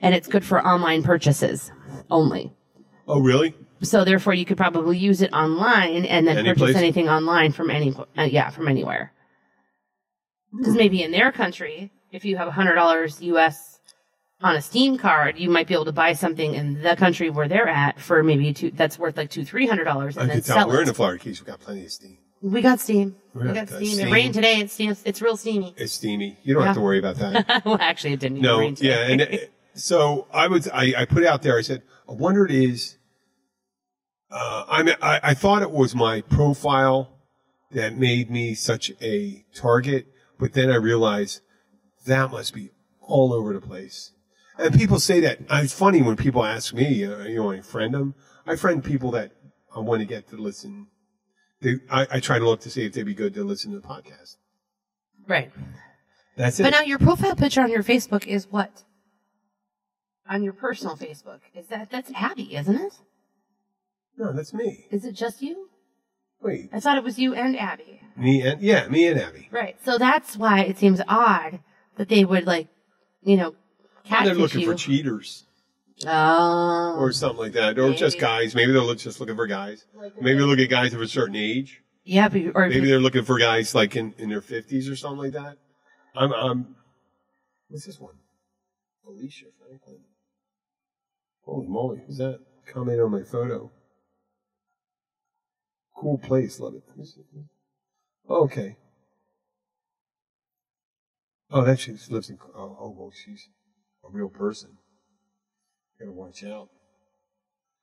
and 0.01 0.15
it's 0.15 0.27
good 0.29 0.45
for 0.45 0.65
online 0.65 1.03
purchases 1.03 1.71
only. 2.09 2.53
Oh, 3.07 3.19
really? 3.19 3.53
So 3.81 4.03
therefore, 4.03 4.33
you 4.33 4.45
could 4.45 4.57
probably 4.57 4.97
use 4.97 5.21
it 5.21 5.31
online 5.33 6.05
and 6.05 6.27
then 6.27 6.37
Any 6.37 6.49
purchase 6.49 6.61
place? 6.61 6.75
anything 6.75 7.09
online 7.09 7.51
from 7.51 7.69
any, 7.69 7.93
uh, 8.17 8.23
yeah, 8.23 8.49
from 8.49 8.67
anywhere. 8.67 9.11
Because 10.57 10.75
maybe 10.75 11.03
in 11.03 11.11
their 11.11 11.31
country, 11.31 11.91
if 12.11 12.25
you 12.25 12.37
have 12.37 12.47
hundred 12.53 12.75
dollars 12.75 13.21
US 13.21 13.79
on 14.41 14.55
a 14.55 14.61
Steam 14.61 14.97
card, 14.97 15.37
you 15.37 15.49
might 15.49 15.67
be 15.67 15.73
able 15.73 15.85
to 15.85 15.91
buy 15.91 16.13
something 16.13 16.53
in 16.53 16.81
the 16.81 16.95
country 16.95 17.29
where 17.29 17.47
they're 17.47 17.67
at 17.67 17.99
for 17.99 18.23
maybe 18.23 18.53
two. 18.53 18.71
That's 18.71 18.97
worth 18.97 19.17
like 19.17 19.29
two, 19.29 19.43
three 19.45 19.67
hundred 19.67 19.83
dollars, 19.83 20.17
I 20.17 20.21
and 20.21 20.29
then 20.29 20.37
can 20.37 20.43
tell 20.45 20.57
sell 20.59 20.67
we're 20.69 20.77
it. 20.77 20.81
in 20.81 20.87
the 20.87 20.93
Florida 20.93 21.19
Keys. 21.19 21.39
We've 21.39 21.47
got 21.47 21.59
plenty 21.59 21.83
of 21.85 21.91
steam. 21.91 22.17
we 22.41 22.61
got 22.61 22.79
Steam. 22.79 23.15
We 23.33 23.41
We 23.41 23.47
got 23.53 23.67
got 23.67 23.75
Steam. 23.77 23.93
Steam. 23.93 24.07
It 24.07 24.11
rained 24.11 24.33
today. 24.33 24.59
It's 24.61 24.73
Steam. 24.73 24.95
It's 25.05 25.21
real 25.21 25.37
steamy. 25.37 25.73
It's 25.77 25.93
steamy. 25.93 26.37
You 26.43 26.53
don't 26.55 26.65
have 26.65 26.75
to 26.75 26.81
worry 26.81 26.97
about 26.99 27.17
that. 27.17 27.61
well, 27.65 27.77
actually, 27.79 28.13
it 28.13 28.19
didn't 28.21 28.37
even 28.37 28.47
no, 28.49 28.59
rain 28.59 28.75
today. 28.75 28.89
yeah, 28.89 29.11
and 29.11 29.21
it, 29.21 29.51
so 29.75 30.27
I 30.33 30.47
would 30.47 30.67
I, 30.71 30.93
I 30.99 31.05
put 31.05 31.23
it 31.23 31.27
out 31.27 31.41
there. 31.43 31.57
I 31.57 31.61
said, 31.61 31.83
I 32.09 32.13
wonder 32.13 32.45
it 32.45 32.51
is. 32.51 32.96
Uh, 34.29 34.65
I 34.67 34.95
I, 35.01 35.19
I 35.23 35.33
thought 35.33 35.61
it 35.61 35.71
was 35.71 35.95
my 35.95 36.21
profile 36.21 37.17
that 37.71 37.97
made 37.97 38.29
me 38.29 38.53
such 38.53 38.91
a 39.01 39.45
target, 39.53 40.07
but 40.39 40.53
then 40.53 40.69
I 40.69 40.75
realized 40.75 41.41
that 42.05 42.31
must 42.31 42.53
be 42.53 42.71
all 43.01 43.33
over 43.33 43.53
the 43.53 43.61
place. 43.61 44.11
And 44.57 44.73
people 44.73 44.99
say 44.99 45.19
that. 45.21 45.39
It's 45.49 45.73
funny 45.73 46.01
when 46.01 46.15
people 46.15 46.43
ask 46.43 46.73
me, 46.73 47.05
uh, 47.05 47.23
you 47.23 47.35
know, 47.35 47.51
I 47.51 47.61
friend 47.61 47.93
them. 47.93 48.15
I 48.45 48.55
friend 48.55 48.83
people 48.83 49.11
that 49.11 49.31
I 49.75 49.79
want 49.79 49.99
to 49.99 50.05
get 50.05 50.27
to 50.29 50.37
listen. 50.37 50.87
They, 51.61 51.75
I, 51.89 52.07
I 52.11 52.19
try 52.19 52.39
to 52.39 52.45
look 52.45 52.61
to 52.61 52.69
see 52.69 52.85
if 52.85 52.93
they'd 52.93 53.03
be 53.03 53.13
good 53.13 53.33
to 53.35 53.43
listen 53.43 53.71
to 53.71 53.79
the 53.79 53.87
podcast. 53.87 54.37
right. 55.27 55.51
That's 56.35 56.59
it. 56.59 56.63
But 56.63 56.69
now 56.69 56.81
your 56.81 56.99
profile 56.99 57.35
picture 57.35 57.61
on 57.61 57.71
your 57.71 57.83
Facebook 57.83 58.27
is 58.27 58.47
what? 58.51 58.83
On 60.29 60.43
your 60.43 60.53
personal 60.53 60.95
Facebook, 60.95 61.39
is 61.55 61.67
that 61.67 61.89
that's 61.89 62.11
Abby, 62.13 62.55
isn't 62.55 62.75
it? 62.75 62.93
No, 64.17 64.33
that's 64.33 64.53
me. 64.53 64.85
Is 64.91 65.05
it 65.05 65.13
just 65.13 65.41
you? 65.41 65.69
Wait, 66.41 66.69
I 66.73 66.79
thought 66.79 66.97
it 66.97 67.03
was 67.03 67.17
you 67.17 67.33
and 67.33 67.57
Abby. 67.57 68.01
me 68.15 68.41
and 68.41 68.61
yeah, 68.61 68.87
me 68.87 69.07
and 69.07 69.19
Abby. 69.19 69.47
Right. 69.51 69.75
So 69.83 69.97
that's 69.97 70.37
why 70.37 70.61
it 70.61 70.77
seems 70.77 71.01
odd 71.07 71.59
that 71.97 72.09
they 72.09 72.23
would 72.25 72.45
like, 72.45 72.67
you 73.23 73.37
know, 73.37 73.55
They're 74.09 74.35
looking 74.35 74.61
you. 74.61 74.67
for 74.71 74.75
cheaters 74.75 75.45
Oh. 76.05 76.95
or 76.99 77.11
something 77.11 77.39
like 77.39 77.53
that, 77.53 77.79
or 77.79 77.91
just 77.93 78.19
guys. 78.19 78.53
Maybe 78.53 78.71
they're 78.71 78.81
look- 78.81 78.99
just 78.99 79.19
looking 79.19 79.35
for 79.35 79.47
guys. 79.47 79.85
Maybe 80.21 80.37
they're 80.37 80.45
looking 80.45 80.65
at 80.65 80.69
guys 80.69 80.93
of 80.93 81.01
a 81.01 81.07
certain 81.07 81.35
age. 81.35 81.81
yeah, 82.03 82.29
but, 82.29 82.41
or 82.53 82.69
Maybe 82.69 82.87
they're 82.87 82.99
looking 82.99 83.23
for 83.23 83.39
guys 83.39 83.73
like 83.73 83.95
in, 83.95 84.13
in 84.19 84.29
their 84.29 84.41
fifties 84.41 84.87
or 84.89 84.95
something 84.95 85.17
like 85.23 85.33
that. 85.33 85.57
I'm, 86.15 86.31
I'm. 86.33 86.75
What's 87.69 87.85
this 87.87 87.99
one? 87.99 88.13
Alicia 89.07 89.45
Franklin. 89.59 89.97
Holy 91.41 91.67
moly! 91.67 92.01
Who's 92.05 92.17
that? 92.17 92.39
Comment 92.71 92.99
on 93.01 93.11
my 93.11 93.23
photo. 93.23 93.71
Cool 95.97 96.19
place, 96.19 96.59
love 96.59 96.75
it. 96.75 96.83
Let 96.87 96.97
me 96.97 97.05
see. 97.05 97.21
Oh, 98.29 98.43
okay. 98.43 98.77
Oh, 101.49 101.63
that 101.63 101.79
she 101.79 101.93
lives 102.09 102.29
in. 102.29 102.37
Oh, 102.55 102.77
oh, 102.79 102.95
well, 102.95 103.11
she's 103.11 103.47
a 104.05 104.09
real 104.11 104.29
person. 104.29 104.77
Gotta 105.99 106.11
watch 106.11 106.43
out. 106.43 106.69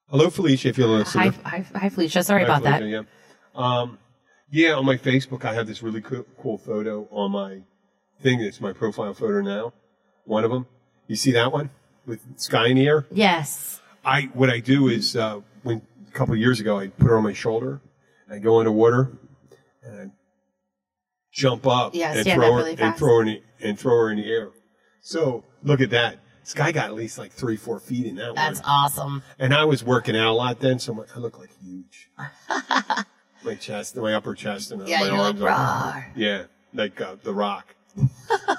Hello, 0.08 0.30
Felicia. 0.30 0.68
If 0.68 0.78
you're 0.78 0.86
listening. 0.86 1.32
hi, 1.32 1.58
hi, 1.58 1.66
hi, 1.74 1.88
Felicia. 1.88 2.22
Sorry 2.22 2.44
Hi, 2.44 2.46
about 2.46 2.62
that. 2.62 2.86
Yeah. 2.86 3.02
Um, 3.54 3.98
yeah, 4.50 4.74
on 4.74 4.84
my 4.84 4.96
Facebook, 4.96 5.44
I 5.44 5.54
have 5.54 5.66
this 5.66 5.82
really 5.82 6.00
cool, 6.00 6.24
cool 6.40 6.58
photo 6.58 7.08
on 7.10 7.32
my 7.32 7.62
thing. 8.20 8.40
It's 8.40 8.60
my 8.60 8.72
profile 8.72 9.14
photo 9.14 9.40
now. 9.40 9.72
One 10.24 10.44
of 10.44 10.50
them. 10.50 10.66
You 11.08 11.16
see 11.16 11.32
that 11.32 11.50
one 11.50 11.70
with 12.06 12.20
sky 12.36 12.68
in 12.68 12.76
the 12.76 12.86
air? 12.86 13.06
Yes. 13.10 13.80
I 14.04 14.28
what 14.34 14.50
I 14.50 14.60
do 14.60 14.88
is 14.88 15.16
uh, 15.16 15.40
when 15.62 15.82
a 16.06 16.12
couple 16.12 16.34
of 16.34 16.40
years 16.40 16.60
ago, 16.60 16.78
I 16.78 16.88
put 16.88 17.08
her 17.08 17.16
on 17.16 17.24
my 17.24 17.32
shoulder. 17.32 17.80
I 18.34 18.38
go 18.38 18.60
into 18.60 18.72
water 18.72 19.12
and 19.82 20.00
I 20.00 20.12
jump 21.32 21.66
up 21.66 21.94
Yeah, 21.94 22.12
and 22.12 22.26
throw 22.26 22.52
her 22.52 22.56
really 22.58 22.76
and 22.78 22.96
throw 22.96 23.16
her 23.16 23.22
in 23.22 23.26
the, 23.28 23.42
and 23.60 23.78
throw 23.78 23.96
her 23.96 24.10
in 24.10 24.16
the 24.18 24.30
air. 24.30 24.50
So 25.00 25.44
look 25.62 25.80
at 25.80 25.90
that. 25.90 26.18
Sky 26.42 26.72
got 26.72 26.86
at 26.86 26.94
least 26.94 27.16
like 27.16 27.32
three, 27.32 27.56
four 27.56 27.80
feet 27.80 28.06
in 28.06 28.16
that 28.16 28.34
That's 28.34 28.36
one. 28.36 28.44
That's 28.54 28.60
awesome. 28.66 29.22
And 29.38 29.54
I 29.54 29.64
was 29.64 29.82
working 29.82 30.16
out 30.16 30.30
a 30.30 30.32
lot 30.32 30.60
then, 30.60 30.78
so 30.78 30.92
my, 30.92 31.04
I 31.14 31.18
look 31.18 31.38
like 31.38 31.50
huge. 31.62 32.10
my 33.44 33.54
chest, 33.54 33.96
my 33.96 34.14
upper 34.14 34.34
chest, 34.34 34.70
and 34.70 34.86
Yeah, 34.86 35.00
my 35.00 35.08
arms. 35.10 35.40
are- 35.40 35.46
raw. 35.46 36.02
Yeah, 36.14 36.44
like 36.74 37.00
uh, 37.00 37.16
the 37.22 37.32
Rock. 37.32 37.74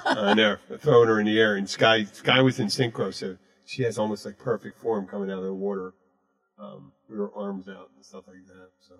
uh, 0.06 0.34
there, 0.34 0.60
throwing 0.78 1.08
her 1.08 1.20
in 1.20 1.26
the 1.26 1.38
air, 1.38 1.56
and 1.56 1.68
Sky, 1.68 2.04
Sky 2.04 2.40
was 2.40 2.58
in 2.58 2.68
synchro, 2.68 3.12
so 3.12 3.36
she 3.66 3.82
has 3.82 3.98
almost 3.98 4.24
like 4.24 4.38
perfect 4.38 4.78
form 4.80 5.06
coming 5.06 5.30
out 5.30 5.38
of 5.38 5.44
the 5.44 5.52
water, 5.52 5.92
um, 6.58 6.92
with 7.08 7.18
her 7.18 7.30
arms 7.36 7.68
out 7.68 7.90
and 7.94 8.04
stuff 8.04 8.24
like 8.26 8.46
that. 8.46 8.70
So 8.80 8.94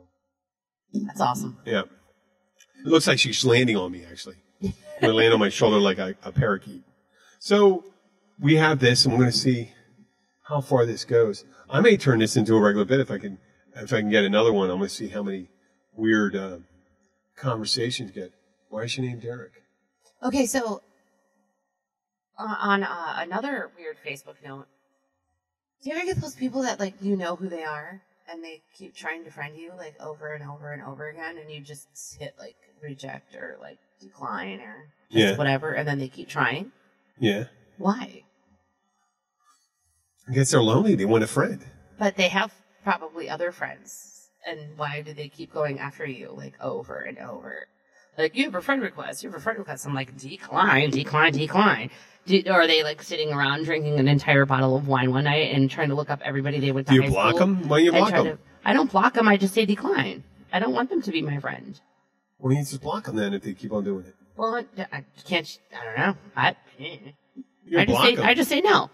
That's 0.93 1.20
awesome. 1.20 1.59
yeah, 1.64 1.82
it 1.82 2.87
looks 2.87 3.07
like 3.07 3.18
she's 3.18 3.45
landing 3.45 3.76
on 3.76 3.93
me 3.93 4.05
actually. 4.05 4.37
Gonna 5.01 5.12
land 5.12 5.34
on 5.34 5.41
my 5.41 5.51
shoulder 5.51 5.78
like 5.78 5.99
a, 5.99 6.14
a 6.22 6.32
parakeet. 6.32 6.82
So 7.39 7.84
we 8.39 8.57
have 8.57 8.78
this, 8.80 9.05
and 9.05 9.14
we're 9.14 9.20
going 9.20 9.30
to 9.32 9.37
see 9.37 9.72
how 10.43 10.61
far 10.61 10.87
this 10.87 11.05
goes. 11.05 11.45
I 11.68 11.80
may 11.80 11.97
turn 11.97 12.18
this 12.18 12.37
into 12.37 12.55
a 12.55 12.61
regular 12.61 12.84
bit 12.84 13.01
if 13.01 13.11
I 13.11 13.18
can. 13.18 13.39
If 13.74 13.93
I 13.93 14.01
can 14.01 14.11
get 14.11 14.24
another 14.24 14.53
one, 14.53 14.70
I'm 14.70 14.78
going 14.78 14.89
to 14.89 14.95
see 14.95 15.09
how 15.09 15.22
many 15.22 15.49
weird 15.95 16.34
uh, 16.34 16.59
conversations 17.37 18.11
get. 18.11 18.32
Why 18.70 18.82
is 18.82 18.91
she 18.91 19.03
named 19.03 19.22
Derek? 19.22 19.53
Okay, 20.22 20.47
so 20.47 20.80
uh, 22.39 22.55
on 22.59 22.82
uh, 22.82 23.16
another 23.18 23.70
weird 23.76 23.97
Facebook 24.05 24.37
note, 24.45 24.66
do 25.82 25.91
you 25.91 25.97
ever 25.97 26.07
get 26.07 26.20
those 26.20 26.34
people 26.34 26.62
that 26.62 26.80
like 26.80 26.95
you 27.03 27.16
know 27.16 27.37
who 27.37 27.49
they 27.49 27.64
are 27.64 28.01
and 28.31 28.43
they 28.43 28.62
keep 28.74 28.95
trying 28.95 29.24
to 29.24 29.31
friend 29.31 29.57
you 29.57 29.72
like 29.77 29.95
over 30.01 30.33
and 30.33 30.49
over 30.49 30.72
and 30.72 30.83
over 30.83 31.09
again, 31.09 31.39
and 31.39 31.51
you 31.51 31.61
just 31.61 31.89
hit 32.18 32.35
like 32.39 32.57
reject 32.83 33.35
or 33.35 33.57
like 33.61 33.79
decline 34.01 34.61
or 34.61 34.89
just 35.11 35.33
Yeah. 35.33 35.37
whatever, 35.37 35.72
and 35.72 35.87
then 35.87 35.99
they 35.99 36.09
keep 36.09 36.29
trying? 36.29 36.72
Yeah, 37.18 37.45
Why? 37.79 38.24
I 40.29 40.33
guess 40.33 40.51
they're 40.51 40.62
lonely. 40.62 40.95
They 40.95 41.05
want 41.05 41.24
a 41.24 41.29
friend. 41.29 41.64
But 41.99 42.16
they 42.16 42.29
have 42.29 42.53
probably 42.85 43.31
other 43.31 43.53
friends, 43.53 44.29
and 44.47 44.77
why 44.77 45.01
do 45.01 45.14
they 45.14 45.29
keep 45.29 45.53
going 45.53 45.79
after 45.79 46.05
you 46.05 46.31
like 46.37 46.55
over 46.61 46.99
and 46.99 47.18
over? 47.18 47.68
Like 48.18 48.35
you 48.37 48.45
have 48.45 48.55
a 48.55 48.61
friend 48.61 48.83
request, 48.83 49.22
you 49.22 49.31
have 49.31 49.39
a 49.39 49.43
friend 49.43 49.59
request. 49.59 49.87
I'm 49.87 49.95
like 49.95 50.16
decline, 50.16 50.91
decline, 50.91 51.33
decline. 51.33 51.91
Do, 52.27 52.43
or 52.47 52.53
are 52.62 52.66
they 52.66 52.83
like 52.83 53.03
sitting 53.03 53.33
around 53.33 53.64
drinking 53.64 53.99
an 54.01 54.09
entire 54.09 54.45
bottle 54.47 54.77
of 54.77 54.89
wine 54.89 55.11
one 55.12 55.24
night 55.24 55.55
and 55.55 55.70
trying 55.70 55.89
to 55.91 55.95
look 55.95 56.11
up 56.11 56.20
everybody 56.24 56.59
they 56.61 56.72
went 56.72 56.87
to 56.89 56.95
Do 56.95 57.03
you 57.03 57.09
block 57.11 57.37
them? 57.37 57.68
Why 57.68 57.79
do 57.79 57.85
you 57.85 57.93
block 57.93 58.11
them? 58.12 58.24
to- 58.24 58.39
I 58.64 58.72
don't 58.72 58.91
block 58.91 59.14
them. 59.14 59.29
I 59.29 59.37
just 59.37 59.55
say 59.55 59.64
decline. 59.64 60.24
I 60.53 60.59
don't 60.59 60.72
want 60.72 60.91
them 60.91 61.01
to 61.03 61.11
be 61.12 61.22
my 61.22 61.39
friend. 61.39 61.81
Well, 62.39 62.53
you 62.53 62.59
just 62.61 62.81
block 62.83 63.05
them 63.05 63.16
then 63.16 63.33
if 63.33 63.43
they 63.43 63.53
keep 63.55 63.72
on 63.72 63.85
doing 63.85 64.07
it. 64.07 64.14
Well, 64.37 64.57
I, 64.57 64.87
I 64.93 65.05
can't. 65.24 65.59
I 65.81 65.85
don't 65.85 65.97
know. 65.99 66.16
I, 66.37 66.57
You 66.79 67.79
I 67.79 67.85
just 67.85 67.89
block 67.89 68.05
say. 68.05 68.16
'em. 68.16 68.24
I 68.24 68.35
just 68.35 68.49
say 68.51 68.61
no. 68.61 68.91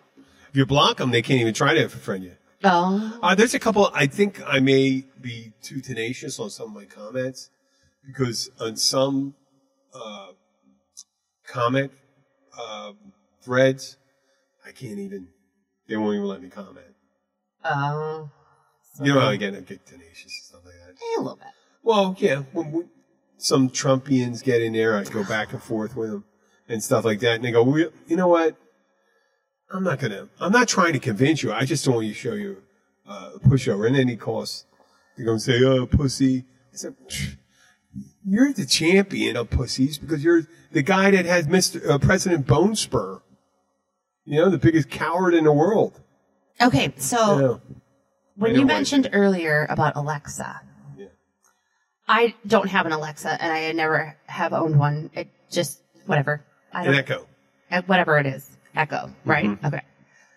If 0.51 0.57
you 0.57 0.67
block 0.67 0.99
them, 0.99 1.11
they 1.11 1.23
can't 1.23 1.41
even 1.41 1.55
try 1.55 1.75
to 1.75 1.89
friend 1.89 2.23
you. 2.23 2.37
Oh, 2.65 3.19
Uh, 3.23 3.35
there's 3.35 3.55
a 3.55 3.59
couple. 3.59 3.91
I 3.95 4.07
think 4.07 4.41
I 4.47 4.61
may 4.61 5.05
be 5.21 5.53
too 5.63 5.81
tenacious 5.81 6.39
on 6.39 6.51
some 6.51 6.69
of 6.69 6.75
my 6.75 6.85
comments 6.85 7.51
because 8.07 8.51
on 8.61 8.77
some 8.77 9.35
uh, 9.95 10.29
comment 11.47 11.91
uh, 12.59 12.93
threads, 13.43 13.97
I 14.67 14.73
can't 14.73 14.99
even. 14.99 15.29
They 15.89 15.97
won't 15.97 16.15
even 16.15 16.27
let 16.27 16.43
me 16.43 16.49
comment. 16.49 16.87
oh, 17.65 18.31
You 19.01 19.15
know 19.15 19.21
how 19.21 19.29
I 19.29 19.37
get, 19.37 19.55
I 19.55 19.61
get 19.61 19.85
tenacious 19.87 20.25
and 20.25 20.45
stuff 20.45 20.61
like 20.65 20.75
that. 20.75 21.19
A 21.19 21.21
little 21.21 21.37
bit. 21.37 21.47
Well, 21.83 22.17
yeah. 22.19 22.43
When 22.53 22.73
we, 22.73 22.85
some 23.37 23.69
Trumpians 23.69 24.43
get 24.43 24.63
in 24.63 24.73
there, 24.73 24.97
I 24.97 25.05
go 25.05 25.25
back 25.25 25.53
and 25.53 25.63
forth 25.63 25.97
with 25.97 26.11
them 26.11 26.25
and 26.69 26.83
stuff 26.83 27.05
like 27.05 27.21
that, 27.21 27.37
and 27.37 27.45
they 27.45 27.51
go, 27.51 27.63
well, 27.65 27.91
"You 28.07 28.17
know 28.17 28.29
what? 28.29 28.57
I'm 29.71 29.83
not 29.83 29.99
gonna. 29.99 30.29
I'm 30.41 30.53
not 30.53 30.69
trying 30.69 30.93
to 30.93 30.99
convince 31.01 31.43
you. 31.43 31.53
I 31.53 31.65
just 31.65 31.85
don't 31.85 31.95
want 31.95 32.07
you 32.07 32.13
to 32.13 32.19
show 32.19 32.35
you 32.35 32.63
uh, 33.09 33.31
a 33.35 33.39
pushover." 33.41 33.87
And 33.87 33.97
then 33.97 34.07
he 34.09 34.17
calls. 34.17 34.65
They're 35.17 35.27
gonna 35.27 35.41
say, 35.41 35.63
"Oh, 35.65 35.87
pussy." 35.87 36.45
I 36.73 36.77
said, 36.77 36.95
"You're 38.25 38.53
the 38.53 38.65
champion 38.67 39.37
of 39.37 39.51
pussies 39.51 39.99
because 39.99 40.23
you're 40.23 40.47
the 40.71 40.83
guy 40.83 41.11
that 41.11 41.27
has 41.27 41.47
Mr. 41.49 41.87
Uh, 41.89 41.99
President 41.99 42.47
Bone 42.47 42.77
Spur. 42.77 43.21
You 44.25 44.39
know, 44.41 44.51
the 44.51 44.59
biggest 44.59 44.91
coward 44.91 45.35
in 45.35 45.45
the 45.45 45.53
world." 45.53 46.01
Okay, 46.61 46.93
so. 46.97 47.41
Yeah. 47.65 47.75
When 48.37 48.55
you 48.55 48.65
mentioned 48.65 49.07
it. 49.07 49.11
earlier 49.13 49.67
about 49.69 49.95
Alexa, 49.95 50.61
Yeah. 50.97 51.07
I 52.09 52.35
don't 52.47 52.69
have 52.69 52.87
an 52.87 52.93
Alexa 52.93 53.41
and 53.43 53.53
I 53.53 53.71
never 53.73 54.17
have 54.27 54.53
owned 54.55 54.79
one. 54.79 55.11
It 55.13 55.29
just 55.51 55.83
whatever. 56.07 56.43
I 56.73 56.87
An 56.87 56.95
echo. 56.95 57.27
uh, 57.71 57.83
whatever 57.87 58.17
it 58.19 58.27
is. 58.27 58.49
Echo, 58.75 59.13
right? 59.27 59.59
Okay. 59.63 59.83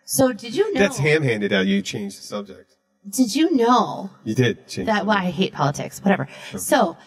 So 0.03 0.33
did 0.33 0.53
you 0.55 0.65
know 0.65 0.69
Mm-hmm. 0.71 0.79
That's 0.79 0.97
ham-handed 0.97 1.51
how 1.53 1.61
you 1.61 1.81
changed 1.81 2.19
the 2.19 2.23
subject. 2.23 2.75
did 3.09 3.33
you 3.33 3.55
know 3.55 4.09
You 4.25 4.35
did 4.35 4.67
change 4.67 4.87
that 4.87 4.99
the 5.03 5.05
well, 5.05 5.17
I 5.17 5.31
hate 5.31 5.53
politics, 5.53 6.01
whatever. 6.03 6.27
So 6.57 6.97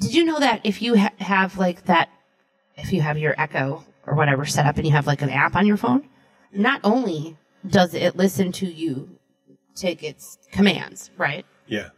did 0.00 0.12
you 0.12 0.24
know 0.24 0.40
that 0.40 0.60
if 0.64 0.82
you 0.82 0.96
ha- 0.98 1.12
have 1.20 1.56
like 1.56 1.84
that 1.84 2.08
if 2.74 2.92
you 2.92 3.00
have 3.00 3.16
your 3.16 3.34
Echo 3.40 3.84
or 4.06 4.14
whatever 4.14 4.44
set 4.44 4.66
up 4.66 4.76
and 4.76 4.86
you 4.86 4.92
have 4.92 5.06
like 5.06 5.22
an 5.22 5.30
app 5.30 5.56
on 5.56 5.66
your 5.66 5.76
phone, 5.76 6.08
not 6.52 6.80
only 6.84 7.36
does 7.66 7.94
it 7.94 8.16
listen 8.16 8.52
to 8.52 8.66
you 8.66 9.18
take 9.74 10.02
its 10.02 10.38
commands, 10.52 11.10
right? 11.16 11.44
Yeah. 11.66 11.88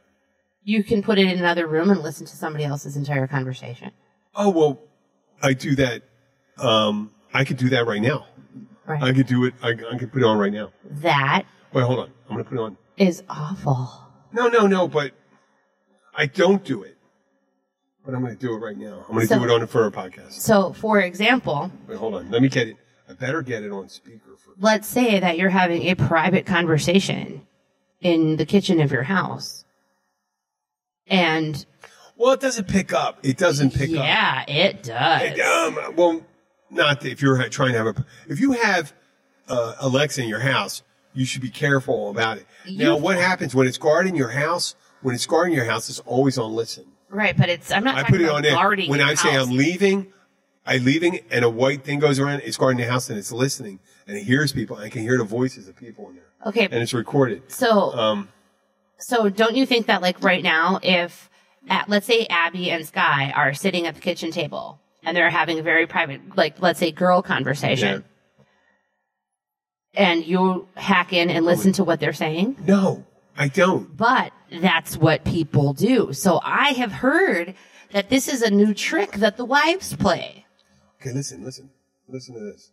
You 0.65 0.83
can 0.83 1.03
put 1.03 1.19
it 1.19 1.27
in 1.27 1.39
another 1.39 1.67
room 1.67 1.91
and 1.91 2.03
listen 2.03 2.27
to 2.27 2.37
somebody 2.37 2.65
else's 2.65 2.97
entire 2.97 3.27
conversation. 3.27 3.93
Oh 4.35 4.51
well, 4.51 4.79
I 5.43 5.53
do 5.53 5.75
that. 5.77 6.03
Um, 6.59 7.13
I 7.33 7.45
could 7.45 7.57
do 7.57 7.69
that 7.71 7.87
right 7.87 8.03
now. 8.03 8.27
Right. 8.87 9.03
I 9.03 9.13
could 9.13 9.27
do 9.27 9.45
it. 9.45 9.55
I, 9.63 9.71
I 9.71 9.99
could 9.99 10.13
put 10.13 10.23
it 10.23 10.25
on 10.25 10.39
right 10.39 10.53
now. 10.53 10.73
that 10.85 11.45
Wait, 11.73 11.85
hold 11.85 12.01
on. 12.01 12.13
I'm 12.29 12.37
gonna 12.37 12.45
put 12.45 12.59
it 12.59 12.61
on. 12.61 12.77
is 12.97 13.23
awful. 13.29 13.91
No, 14.33 14.49
no, 14.49 14.67
no. 14.67 14.89
But 14.89 15.13
I 16.15 16.27
don't 16.27 16.65
do 16.65 16.83
it. 16.83 16.98
But 18.09 18.15
I'm 18.15 18.23
gonna 18.23 18.37
do 18.37 18.55
it 18.55 18.57
right 18.57 18.75
now. 18.79 19.05
I'm 19.07 19.17
gonna 19.17 19.27
So- 19.27 19.39
do 19.39 19.45
it 19.45 19.51
on 19.51 19.61
the 19.61 19.67
for 19.67 19.87
a 19.87 19.91
podcast. 19.91 20.33
So, 20.33 20.73
for 20.73 20.99
example, 20.99 21.71
Wait, 21.87 21.99
hold 21.99 22.15
on. 22.15 22.31
Let 22.31 22.41
me 22.41 22.49
get 22.49 22.67
it. 22.69 22.79
I 23.07 23.13
better 23.13 23.43
get 23.43 23.63
it 23.65 23.71
on 23.71 23.91
speaker 23.91 24.31
for. 24.39 24.53
let's 24.59 24.89
say 24.89 25.21
that 25.21 25.37
you're 25.37 25.51
having 25.51 25.83
a 25.83 25.95
private 25.95 26.47
conversation 26.47 27.43
in 28.01 28.37
the 28.37 28.47
kitchen 28.47 28.81
of 28.81 28.91
your 28.93 29.03
house. 29.03 29.67
And 31.07 31.67
Well, 32.17 32.33
it 32.33 32.41
doesn't 32.41 32.67
pick 32.67 32.95
up. 32.95 33.19
It 33.23 33.37
doesn't 33.37 33.75
pick 33.75 33.91
up. 33.91 33.97
yeah, 33.97 34.43
it 34.49 34.83
does. 34.85 35.23
It, 35.25 35.41
um, 35.41 35.95
well, 35.95 36.23
not 36.71 37.05
if 37.05 37.21
you're 37.21 37.47
trying 37.51 37.73
to 37.73 37.79
have 37.79 37.87
a. 37.89 38.07
If 38.27 38.41
you 38.41 38.53
have 38.53 38.95
uh, 39.49 39.75
Alexa 39.81 40.23
in 40.23 40.31
your 40.31 40.41
house, 40.41 40.83
you 41.13 41.27
should 41.27 41.43
be 41.43 41.51
careful 41.51 42.09
about 42.09 42.39
it. 42.39 42.47
now, 42.71 42.97
what 42.97 43.19
happens 43.19 43.55
when 43.55 43.67
it's 43.67 43.77
guarding 43.77 44.17
your 44.17 44.31
house? 44.31 44.77
When 45.03 45.15
it's 45.15 45.27
guarding 45.27 45.55
your 45.55 45.67
house, 45.67 45.91
it's 45.91 46.01
always 46.01 46.39
on 46.39 46.55
listen. 46.55 46.87
Right, 47.11 47.37
but 47.37 47.49
it's 47.49 47.73
I'm 47.73 47.85
not 47.85 47.97
I 47.97 48.03
put 48.05 48.21
it 48.21 48.25
about 48.25 48.47
on 48.47 48.53
guarding 48.53 48.91
when 48.91 49.01
I 49.01 49.15
say. 49.15 49.37
I'm 49.37 49.51
leaving. 49.51 50.13
I'm 50.67 50.85
leaving, 50.85 51.21
and 51.31 51.45
a 51.47 51.49
white 51.49 51.83
thing 51.83 51.99
goes 51.99 52.19
around. 52.19 52.43
It's 52.45 52.59
guarding 52.59 52.79
the 52.79 52.87
house, 52.91 53.09
and 53.09 53.19
it's 53.19 53.33
listening, 53.33 53.79
and 54.07 54.19
it 54.19 54.25
hears 54.25 54.53
people. 54.53 54.77
I 54.77 54.91
can 54.91 55.01
hear 55.01 55.17
the 55.17 55.25
voices 55.25 55.67
of 55.67 55.77
people 55.77 56.09
in 56.11 56.17
there, 56.17 56.25
Okay, 56.47 56.65
and 56.65 56.75
it's 56.75 56.93
recorded. 56.93 57.51
so 57.51 57.95
Um, 57.95 58.29
so 58.99 59.31
don't 59.31 59.57
you 59.57 59.65
think 59.65 59.87
that 59.87 60.03
like 60.03 60.23
right 60.23 60.43
now, 60.43 60.79
if 60.83 61.31
at, 61.69 61.89
let's 61.89 62.07
say 62.07 62.27
Abby 62.29 62.71
and 62.71 62.87
Sky 62.87 63.33
are 63.35 63.55
sitting 63.55 63.87
at 63.87 63.95
the 63.95 64.01
kitchen 64.03 64.31
table 64.31 64.79
and 65.03 65.17
they're 65.17 65.31
having 65.31 65.59
a 65.59 65.63
very 65.63 65.87
private, 65.87 66.37
like 66.37 66.61
let's 66.61 66.79
say 66.79 66.91
girl 66.93 67.23
conversation, 67.23 68.05
and 69.95 70.27
you 70.27 70.69
hack 70.77 71.13
in 71.13 71.31
and 71.31 71.47
listen 71.47 71.73
to 71.73 71.85
what 71.85 71.99
they're 72.01 72.13
saying, 72.13 72.57
no, 72.67 73.05
I 73.39 73.47
don't. 73.47 73.97
but 73.97 74.33
that's 74.51 74.97
what 74.97 75.25
people 75.25 75.73
do. 75.73 76.13
So 76.13 76.41
I 76.43 76.71
have 76.71 76.91
heard 76.91 77.55
that 77.93 78.11
this 78.11 78.27
is 78.27 78.43
a 78.43 78.51
new 78.51 78.75
trick 78.75 79.13
that 79.13 79.37
the 79.37 79.45
wives 79.45 79.95
play. 79.95 80.45
Okay, 81.01 81.13
listen, 81.13 81.45
listen, 81.45 81.71
listen 82.09 82.35
to 82.35 82.41
this. 82.41 82.73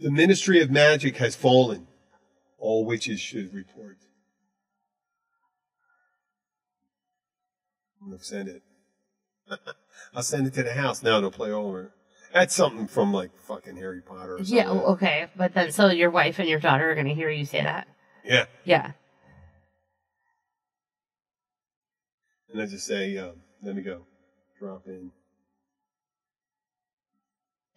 The 0.00 0.10
ministry 0.10 0.60
of 0.60 0.70
magic 0.70 1.18
has 1.18 1.36
fallen. 1.36 1.86
All 2.58 2.86
witches 2.86 3.20
should 3.20 3.52
report. 3.52 3.98
I'm 8.02 8.10
gonna 8.10 8.22
send 8.22 8.48
it. 8.48 8.62
I'll 10.14 10.22
send 10.22 10.46
it 10.46 10.54
to 10.54 10.62
the 10.62 10.72
house 10.72 11.02
now. 11.02 11.18
It'll 11.18 11.30
play 11.30 11.50
over. 11.50 11.92
That's 12.34 12.52
something 12.52 12.88
from 12.88 13.12
like 13.12 13.30
fucking 13.46 13.76
Harry 13.76 14.00
Potter. 14.00 14.34
Or 14.34 14.38
something. 14.38 14.56
Yeah, 14.56 14.68
oh, 14.68 14.92
okay, 14.94 15.28
but 15.36 15.54
then 15.54 15.70
so 15.70 15.86
your 15.90 16.10
wife 16.10 16.40
and 16.40 16.48
your 16.48 16.58
daughter 16.58 16.90
are 16.90 16.94
going 16.94 17.06
to 17.06 17.14
hear 17.14 17.30
you 17.30 17.46
say 17.46 17.62
that. 17.62 17.86
yeah. 18.24 18.46
Yeah. 18.64 18.90
And 22.52 22.60
I 22.60 22.66
just 22.66 22.86
say, 22.86 23.16
um, 23.18 23.34
let 23.62 23.76
me 23.76 23.82
go. 23.82 24.02
Drop 24.58 24.82
in. 24.86 25.12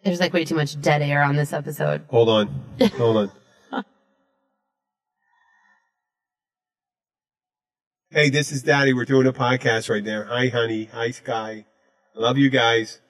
There's 0.02 0.18
like 0.18 0.32
way 0.32 0.44
too 0.44 0.56
much 0.56 0.80
dead 0.80 1.02
air 1.02 1.22
on 1.22 1.36
this 1.36 1.52
episode. 1.52 2.04
Hold 2.10 2.28
on. 2.28 2.46
Hold 2.96 3.30
on. 3.72 3.84
hey, 8.10 8.28
this 8.28 8.50
is 8.50 8.62
Daddy. 8.64 8.92
We're 8.92 9.04
doing 9.04 9.26
a 9.28 9.32
podcast 9.32 9.88
right 9.88 10.02
now. 10.02 10.24
Hi, 10.28 10.48
honey. 10.48 10.86
Hi, 10.86 11.12
Sky. 11.12 11.64
Love 12.14 12.38
you 12.38 12.50
guys. 12.50 13.00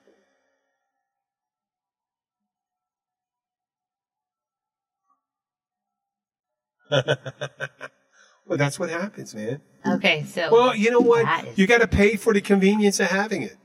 well, 8.46 8.58
that's 8.58 8.78
what 8.78 8.90
happens, 8.90 9.34
man. 9.34 9.60
Okay, 9.86 10.24
so 10.24 10.48
Well, 10.52 10.74
you 10.74 10.90
know 10.90 11.00
what? 11.00 11.58
You 11.58 11.66
got 11.66 11.80
to 11.80 11.88
pay 11.88 12.16
for 12.16 12.32
the 12.32 12.40
convenience 12.40 13.00
of 13.00 13.06
having 13.08 13.42
it. 13.42 13.56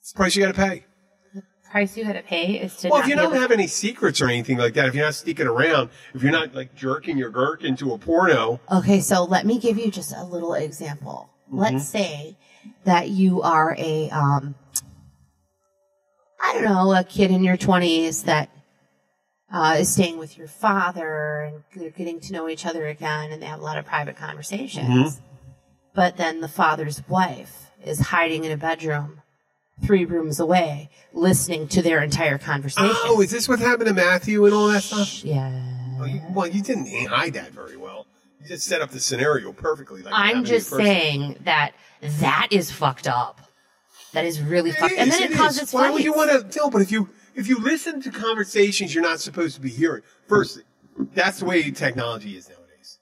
It's 0.00 0.12
the 0.12 0.16
price 0.16 0.34
you 0.34 0.42
got 0.42 0.54
to 0.54 0.60
pay. 0.60 0.84
The 1.34 1.42
price 1.70 1.96
you 1.96 2.04
got 2.04 2.14
to 2.14 2.22
pay 2.22 2.58
is 2.60 2.76
to 2.78 2.88
Well, 2.88 3.00
if 3.00 3.06
you 3.06 3.16
don't 3.16 3.34
have 3.34 3.50
any 3.50 3.66
secrets 3.66 4.20
or 4.20 4.28
anything 4.28 4.58
like 4.58 4.74
that, 4.74 4.86
if 4.86 4.94
you're 4.94 5.04
not 5.04 5.14
sneaking 5.14 5.46
around, 5.46 5.90
if 6.14 6.22
you're 6.22 6.32
not 6.32 6.54
like 6.54 6.74
jerking 6.74 7.16
your 7.18 7.30
gurk 7.30 7.62
into 7.62 7.92
a 7.92 7.98
porno, 7.98 8.60
Okay, 8.70 9.00
so 9.00 9.24
let 9.24 9.46
me 9.46 9.58
give 9.58 9.78
you 9.78 9.90
just 9.90 10.12
a 10.16 10.24
little 10.24 10.54
example. 10.54 11.30
Mm-hmm. 11.48 11.58
Let's 11.58 11.88
say 11.88 12.36
that 12.84 13.10
you 13.10 13.42
are 13.42 13.76
a, 13.78 14.10
um, 14.10 14.54
I 16.42 16.54
don't 16.54 16.64
know, 16.64 16.92
a 16.94 17.04
kid 17.04 17.30
in 17.30 17.44
your 17.44 17.56
20s 17.56 18.24
that 18.24 18.50
uh, 19.52 19.76
is 19.78 19.92
staying 19.92 20.18
with 20.18 20.38
your 20.38 20.48
father 20.48 21.42
and 21.42 21.62
they're 21.76 21.90
getting 21.90 22.18
to 22.20 22.32
know 22.32 22.48
each 22.48 22.64
other 22.64 22.86
again 22.86 23.30
and 23.30 23.42
they 23.42 23.46
have 23.46 23.60
a 23.60 23.62
lot 23.62 23.78
of 23.78 23.84
private 23.84 24.16
conversations. 24.16 25.16
Mm-hmm. 25.16 25.24
But 25.94 26.16
then 26.16 26.40
the 26.40 26.48
father's 26.48 27.06
wife 27.06 27.70
is 27.84 28.00
hiding 28.00 28.44
in 28.44 28.52
a 28.52 28.56
bedroom 28.56 29.20
three 29.84 30.04
rooms 30.04 30.40
away 30.40 30.88
listening 31.12 31.68
to 31.68 31.82
their 31.82 32.02
entire 32.02 32.38
conversation. 32.38 32.90
oh, 33.04 33.20
is 33.20 33.30
this 33.30 33.48
what 33.48 33.58
happened 33.58 33.88
to 33.88 33.94
Matthew 33.94 34.44
and 34.46 34.54
all 34.54 34.68
that 34.68 34.82
stuff? 34.82 35.24
yeah. 35.24 35.68
Well, 35.98 36.08
you, 36.08 36.20
well, 36.30 36.46
you 36.46 36.62
didn't 36.62 36.86
hide 37.06 37.34
that 37.34 37.52
very 37.52 37.76
well. 37.76 38.06
You 38.40 38.48
just 38.48 38.66
set 38.66 38.80
up 38.80 38.90
the 38.90 39.00
scenario 39.00 39.52
perfectly. 39.52 40.02
Like 40.02 40.14
I'm 40.14 40.26
happened 40.28 40.46
to 40.46 40.52
you 40.52 40.58
just 40.58 40.70
saying 40.70 41.36
that 41.44 41.72
that 42.00 42.48
is 42.50 42.70
fucked 42.70 43.06
up. 43.06 43.40
That 44.12 44.24
is 44.24 44.40
really 44.40 44.70
It 44.70 44.76
fucked. 44.76 44.94
And 44.96 45.10
is, 45.10 45.18
then 45.18 45.28
it, 45.28 45.30
is. 45.32 45.36
causes 45.36 45.72
Why 45.72 45.82
fights. 45.82 45.94
would 45.94 46.04
you 46.04 46.12
want 46.12 46.52
to? 46.52 46.58
No, 46.58 46.70
but 46.70 46.82
if 46.82 46.90
you 46.90 47.08
if 47.34 47.48
you 47.48 47.58
listen 47.58 48.00
to 48.02 48.10
conversations 48.10 48.94
you're 48.94 49.02
not 49.02 49.20
supposed 49.20 49.54
to 49.56 49.60
be 49.60 49.70
hearing, 49.70 50.02
first, 50.28 50.60
that's 51.14 51.40
the 51.40 51.44
way 51.46 51.70
technology 51.70 52.36
is 52.36 52.48
nowadays. 52.48 52.98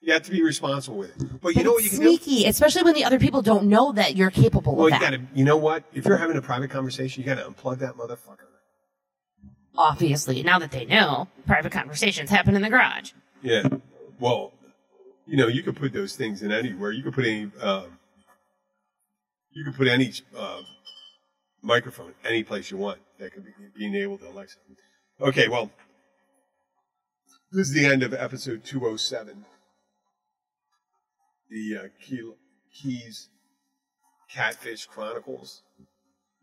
You 0.00 0.12
have 0.12 0.22
to 0.22 0.30
be 0.30 0.42
responsible 0.42 0.98
with 0.98 1.10
it. 1.20 1.40
But 1.40 1.54
you 1.56 1.64
know 1.64 1.72
what 1.72 1.84
you 1.84 1.90
can 1.90 2.00
do? 2.00 2.04
sneaky, 2.16 2.46
especially 2.46 2.82
when 2.82 2.94
the 2.94 3.04
other 3.04 3.18
people 3.18 3.42
don't 3.42 3.64
know 3.64 3.92
that 3.92 4.16
you're 4.16 4.30
capable 4.30 4.74
Well, 4.74 4.86
of 4.86 4.92
you 4.94 4.98
that. 4.98 5.10
gotta, 5.12 5.22
you 5.34 5.44
know 5.44 5.56
what? 5.56 5.84
If 5.92 6.06
you're 6.06 6.16
having 6.16 6.36
a 6.36 6.42
private 6.42 6.70
conversation, 6.70 7.22
you 7.22 7.26
gotta 7.26 7.48
unplug 7.48 7.78
that 7.80 7.94
motherfucker. 7.96 8.46
Obviously, 9.76 10.42
now 10.42 10.58
that 10.58 10.72
they 10.72 10.84
know, 10.84 11.28
private 11.46 11.70
conversations 11.72 12.30
happen 12.30 12.56
in 12.56 12.62
the 12.62 12.68
garage. 12.70 13.12
Yeah. 13.42 13.68
Well, 14.18 14.52
you 15.26 15.36
know, 15.36 15.46
you 15.46 15.62
could 15.62 15.76
put 15.76 15.92
those 15.92 16.16
things 16.16 16.42
in 16.42 16.50
anywhere. 16.50 16.90
You 16.90 17.02
could 17.04 17.14
put 17.14 17.24
any, 17.26 17.50
um, 17.60 17.98
you 19.52 19.62
could 19.64 19.74
put 19.76 19.86
any 19.86 20.12
uh, 20.36 20.62
microphone 21.62 22.14
any 22.24 22.42
place 22.42 22.70
you 22.70 22.76
want. 22.76 22.98
That 23.18 23.32
could 23.32 23.44
be 23.44 23.52
being 23.76 23.94
able 23.94 24.18
to 24.18 24.28
Alexa. 24.28 24.58
Okay, 25.20 25.48
well, 25.48 25.70
this 27.52 27.68
is 27.68 27.74
the 27.74 27.86
end 27.86 28.02
of 28.02 28.14
episode 28.14 28.64
207. 28.64 29.44
The 31.50 31.76
uh, 31.76 31.88
Key, 32.00 32.32
Keys 32.72 33.28
Catfish 34.30 34.86
Chronicles. 34.86 35.62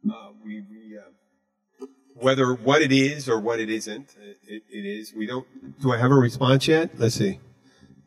Uh, 0.10 0.30
we, 0.44 0.62
we 0.62 0.98
uh, 0.98 1.86
whether 2.16 2.54
what 2.54 2.82
it 2.82 2.92
is 2.92 3.30
or 3.30 3.40
what 3.40 3.60
it 3.60 3.70
isn't, 3.70 4.16
it, 4.48 4.64
it 4.70 4.86
is. 4.86 5.14
We 5.14 5.28
don't. 5.28 5.46
Do 5.82 5.92
I 5.92 5.98
have 5.98 6.12
a 6.12 6.16
response 6.16 6.68
yet? 6.68 6.92
Let's 6.98 7.16
see. 7.16 7.40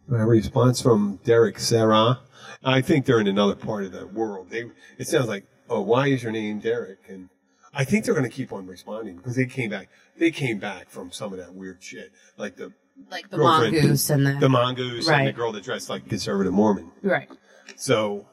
Do 0.09 0.17
I 0.17 0.21
have 0.21 0.29
a 0.29 0.31
response 0.31 0.81
from 0.81 1.21
Derek 1.25 1.59
Sarah? 1.59 2.21
I 2.65 2.81
think 2.81 3.05
they're 3.05 3.21
in 3.21 3.27
another 3.27 3.55
part 3.55 3.85
of 3.85 3.93
the 3.93 4.07
world. 4.07 4.51
They. 4.51 4.65
It 4.99 5.07
sounds 5.07 5.29
like, 5.29 5.45
oh, 5.69 5.81
why 5.83 6.09
is 6.09 6.23
your 6.23 6.33
name 6.33 6.61
Derek? 6.61 6.99
And 7.09 7.29
I 7.75 7.85
think 7.85 8.05
they're 8.05 8.15
going 8.15 8.29
to 8.29 8.35
keep 8.35 8.53
on 8.53 8.67
responding 8.67 9.17
because 9.17 9.37
they 9.37 9.47
came 9.47 9.71
back. 9.71 9.89
They 10.19 10.31
came 10.31 10.59
back 10.59 10.89
from 10.89 11.13
some 11.13 11.33
of 11.33 11.39
that 11.39 11.55
weird 11.55 11.83
shit, 11.83 12.13
like 12.37 12.57
the 12.57 12.73
Like 13.11 13.31
the 13.31 13.39
mongoose 13.39 14.11
and 14.11 14.27
the, 14.27 14.37
the 14.41 14.49
mongoose 14.49 15.09
and 15.09 15.27
the 15.29 15.33
girl 15.33 15.53
that 15.53 15.63
dressed 15.65 15.89
like 15.89 16.09
conservative 16.09 16.53
Mormon. 16.53 16.91
right. 17.03 17.29
So 17.77 18.27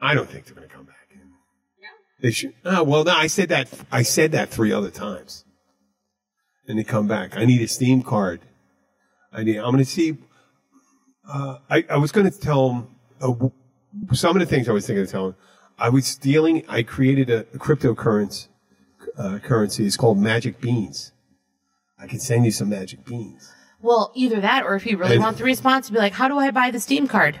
I 0.00 0.14
don't 0.14 0.28
think 0.28 0.46
they're 0.46 0.54
going 0.56 0.68
to 0.68 0.74
come 0.74 0.84
back. 0.86 0.96
They 2.20 2.30
should. 2.30 2.54
Oh 2.64 2.84
well, 2.84 3.02
no. 3.02 3.12
I 3.12 3.26
said 3.26 3.48
that. 3.48 3.68
I 3.90 4.02
said 4.02 4.30
that 4.30 4.48
three 4.48 4.72
other 4.72 4.90
times, 4.90 5.44
and 6.68 6.78
they 6.78 6.84
come 6.84 7.08
back. 7.08 7.36
I 7.36 7.44
need 7.44 7.60
a 7.60 7.66
Steam 7.66 8.00
card. 8.02 8.40
I 9.32 9.42
need. 9.42 9.56
I'm 9.58 9.72
going 9.72 9.78
to 9.78 9.84
see. 9.84 10.18
Uh, 11.28 11.58
I 11.68 11.84
I 11.90 11.96
was 11.96 12.12
going 12.12 12.30
to 12.30 12.38
tell 12.38 12.68
them 12.68 12.96
uh, 13.20 14.14
some 14.14 14.36
of 14.36 14.40
the 14.40 14.46
things 14.46 14.68
I 14.68 14.72
was 14.72 14.86
thinking 14.86 15.02
of 15.02 15.10
telling. 15.10 15.32
'em. 15.32 15.36
I 15.78 15.88
was 15.88 16.06
stealing. 16.06 16.64
I 16.68 16.82
created 16.82 17.30
a, 17.30 17.40
a 17.54 17.58
cryptocurrency. 17.58 18.48
Uh, 19.18 19.38
currency. 19.40 19.84
It's 19.86 19.96
called 19.96 20.16
Magic 20.18 20.60
Beans. 20.60 21.12
I 21.98 22.06
can 22.06 22.18
send 22.18 22.44
you 22.46 22.50
some 22.50 22.68
Magic 22.70 23.04
Beans. 23.04 23.52
Well, 23.80 24.10
either 24.14 24.40
that, 24.40 24.64
or 24.64 24.74
if 24.74 24.86
you 24.86 24.96
really 24.96 25.14
And- 25.16 25.22
want 25.24 25.36
the 25.38 25.44
response, 25.44 25.88
to 25.88 25.92
be 25.92 25.98
like, 25.98 26.12
"How 26.14 26.28
do 26.28 26.38
I 26.38 26.50
buy 26.50 26.70
the 26.70 26.80
Steam 26.80 27.06
card? 27.08 27.40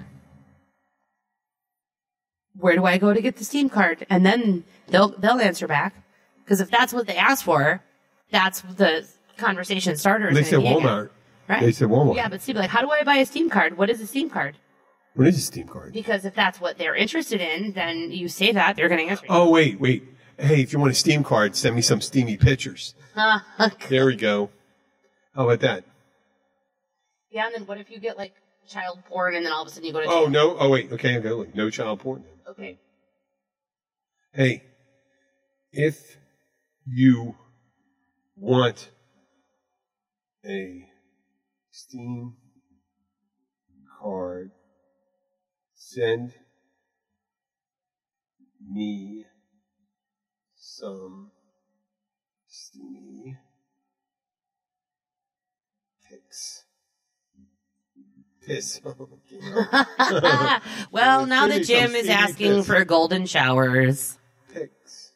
Where 2.58 2.74
do 2.74 2.84
I 2.84 2.98
go 2.98 3.14
to 3.14 3.20
get 3.22 3.36
the 3.36 3.44
Steam 3.44 3.68
card?" 3.70 4.06
And 4.10 4.26
then 4.26 4.64
they'll 4.88 5.08
they'll 5.18 5.40
answer 5.40 5.66
back 5.66 5.94
because 6.44 6.60
if 6.60 6.70
that's 6.70 6.92
what 6.92 7.06
they 7.06 7.16
ask 7.16 7.44
for, 7.44 7.82
that's 8.30 8.60
the 8.62 9.06
conversation 9.38 9.96
starter. 9.96 10.32
They 10.34 10.42
said 10.42 10.58
again, 10.60 10.80
Walmart. 10.80 11.10
right? 11.48 11.60
They 11.62 11.72
said 11.72 11.88
Walmart. 11.88 12.16
Yeah, 12.16 12.28
but 12.28 12.42
Steve, 12.42 12.56
like, 12.56 12.70
how 12.70 12.82
do 12.82 12.90
I 12.90 13.02
buy 13.04 13.16
a 13.16 13.26
Steam 13.26 13.48
card? 13.48 13.78
What 13.78 13.88
is 13.88 14.00
a 14.00 14.06
Steam 14.06 14.28
card? 14.28 14.56
What 15.14 15.26
is 15.26 15.36
a 15.38 15.40
Steam 15.40 15.68
card? 15.68 15.92
Because 15.92 16.24
if 16.24 16.34
that's 16.34 16.60
what 16.60 16.78
they're 16.78 16.94
interested 16.96 17.40
in, 17.40 17.72
then 17.72 18.10
you 18.12 18.28
say 18.28 18.52
that 18.52 18.76
they're 18.76 18.88
going 18.88 19.04
to 19.06 19.10
answer. 19.10 19.26
you. 19.26 19.34
Oh 19.34 19.50
wait, 19.50 19.78
wait. 19.80 20.04
Hey, 20.38 20.62
if 20.62 20.72
you 20.72 20.78
want 20.78 20.90
a 20.90 20.94
Steam 20.94 21.22
card, 21.22 21.54
send 21.54 21.76
me 21.76 21.82
some 21.82 22.00
steamy 22.00 22.36
pictures. 22.36 22.94
Ah, 23.14 23.44
there 23.90 24.06
we 24.06 24.16
go. 24.16 24.50
How 25.34 25.44
about 25.44 25.60
that? 25.60 25.84
Yeah, 27.30 27.46
and 27.46 27.54
then 27.54 27.66
what 27.66 27.78
if 27.78 27.90
you 27.90 27.98
get 27.98 28.16
like 28.16 28.32
child 28.68 29.04
porn 29.04 29.34
and 29.34 29.44
then 29.44 29.52
all 29.52 29.62
of 29.62 29.68
a 29.68 29.70
sudden 29.70 29.84
you 29.86 29.92
go 29.92 30.00
to 30.00 30.06
Oh 30.08 30.22
jail? 30.22 30.30
no. 30.30 30.56
Oh 30.58 30.70
wait. 30.70 30.90
Okay. 30.92 31.18
Okay. 31.18 31.30
Look, 31.30 31.54
no 31.54 31.68
child 31.68 32.00
porn. 32.00 32.24
Okay. 32.48 32.78
Hey, 34.32 34.62
if 35.72 36.16
you 36.86 37.34
want 38.36 38.90
a 40.46 40.88
Steam 41.70 42.34
card, 44.00 44.50
send 45.92 46.32
me 48.66 49.26
some 50.56 51.30
steamy 52.48 53.36
pics. 56.08 56.64
Piss. 58.46 58.80
well, 60.90 61.26
now 61.26 61.46
the 61.46 61.60
gym 61.60 61.94
is 61.94 62.08
asking 62.08 62.56
piss. 62.56 62.66
for 62.66 62.84
golden 62.84 63.26
showers. 63.26 64.18
pics. 64.52 65.12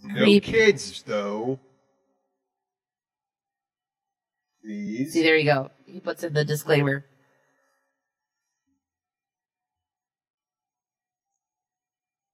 No 0.00 0.22
Creep. 0.22 0.44
kids, 0.44 1.02
though. 1.02 1.58
Please. 4.62 5.12
See, 5.12 5.22
there 5.22 5.36
you 5.36 5.44
go. 5.44 5.70
He 5.94 6.00
puts 6.00 6.24
in 6.24 6.32
the 6.32 6.44
disclaimer. 6.44 7.04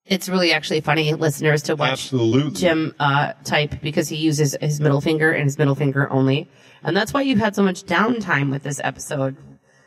It's 0.07 0.31
really 0.31 0.55
actually 0.55 0.81
funny, 0.81 1.13
listeners, 1.13 1.61
to 1.65 1.77
watch 1.77 1.91
Absolutely. 1.91 2.53
Jim 2.53 2.95
uh, 2.99 3.35
type 3.45 3.83
because 3.83 4.09
he 4.09 4.17
uses 4.17 4.57
his 4.63 4.81
middle 4.81 5.03
finger 5.03 5.31
and 5.33 5.45
his 5.45 5.59
middle 5.59 5.75
finger 5.75 6.11
only. 6.11 6.49
And 6.83 6.97
that's 6.97 7.13
why 7.13 7.21
you've 7.21 7.39
had 7.39 7.55
so 7.55 7.63
much 7.63 7.83
downtime 7.83 8.51
with 8.51 8.63
this 8.63 8.81
episode 8.83 9.37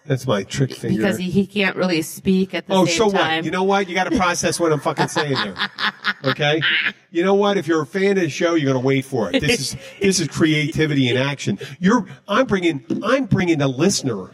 That's 0.05 0.27
my 0.27 0.43
trick 0.43 0.73
finger. 0.73 0.97
because 0.97 1.17
he, 1.17 1.29
he 1.29 1.47
can't 1.47 1.75
really 1.77 2.01
speak 2.01 2.53
at 2.53 2.67
the 2.67 2.73
oh, 2.73 2.85
same 2.85 2.97
so 2.97 3.11
time. 3.11 3.37
what? 3.37 3.45
You 3.45 3.51
know 3.51 3.63
what? 3.63 3.87
You 3.87 3.95
got 3.95 4.11
to 4.11 4.17
process 4.17 4.59
what 4.59 4.73
I'm 4.73 4.79
fucking 4.79 5.07
saying 5.07 5.33
there. 5.35 5.55
Okay. 6.25 6.61
You 7.11 7.23
know 7.23 7.35
what? 7.35 7.57
If 7.57 7.67
you're 7.67 7.83
a 7.83 7.85
fan 7.85 8.17
of 8.17 8.23
the 8.23 8.29
show, 8.29 8.55
you're 8.55 8.73
gonna 8.73 8.83
wait 8.85 9.05
for 9.05 9.29
it. 9.31 9.39
This 9.39 9.59
is 9.59 9.77
this 10.01 10.19
is 10.19 10.27
creativity 10.27 11.09
in 11.09 11.17
action. 11.17 11.59
You're 11.79 12.05
I'm 12.27 12.47
bringing 12.47 12.83
I'm 13.03 13.25
bringing 13.25 13.59
the 13.59 13.67
listener 13.67 14.31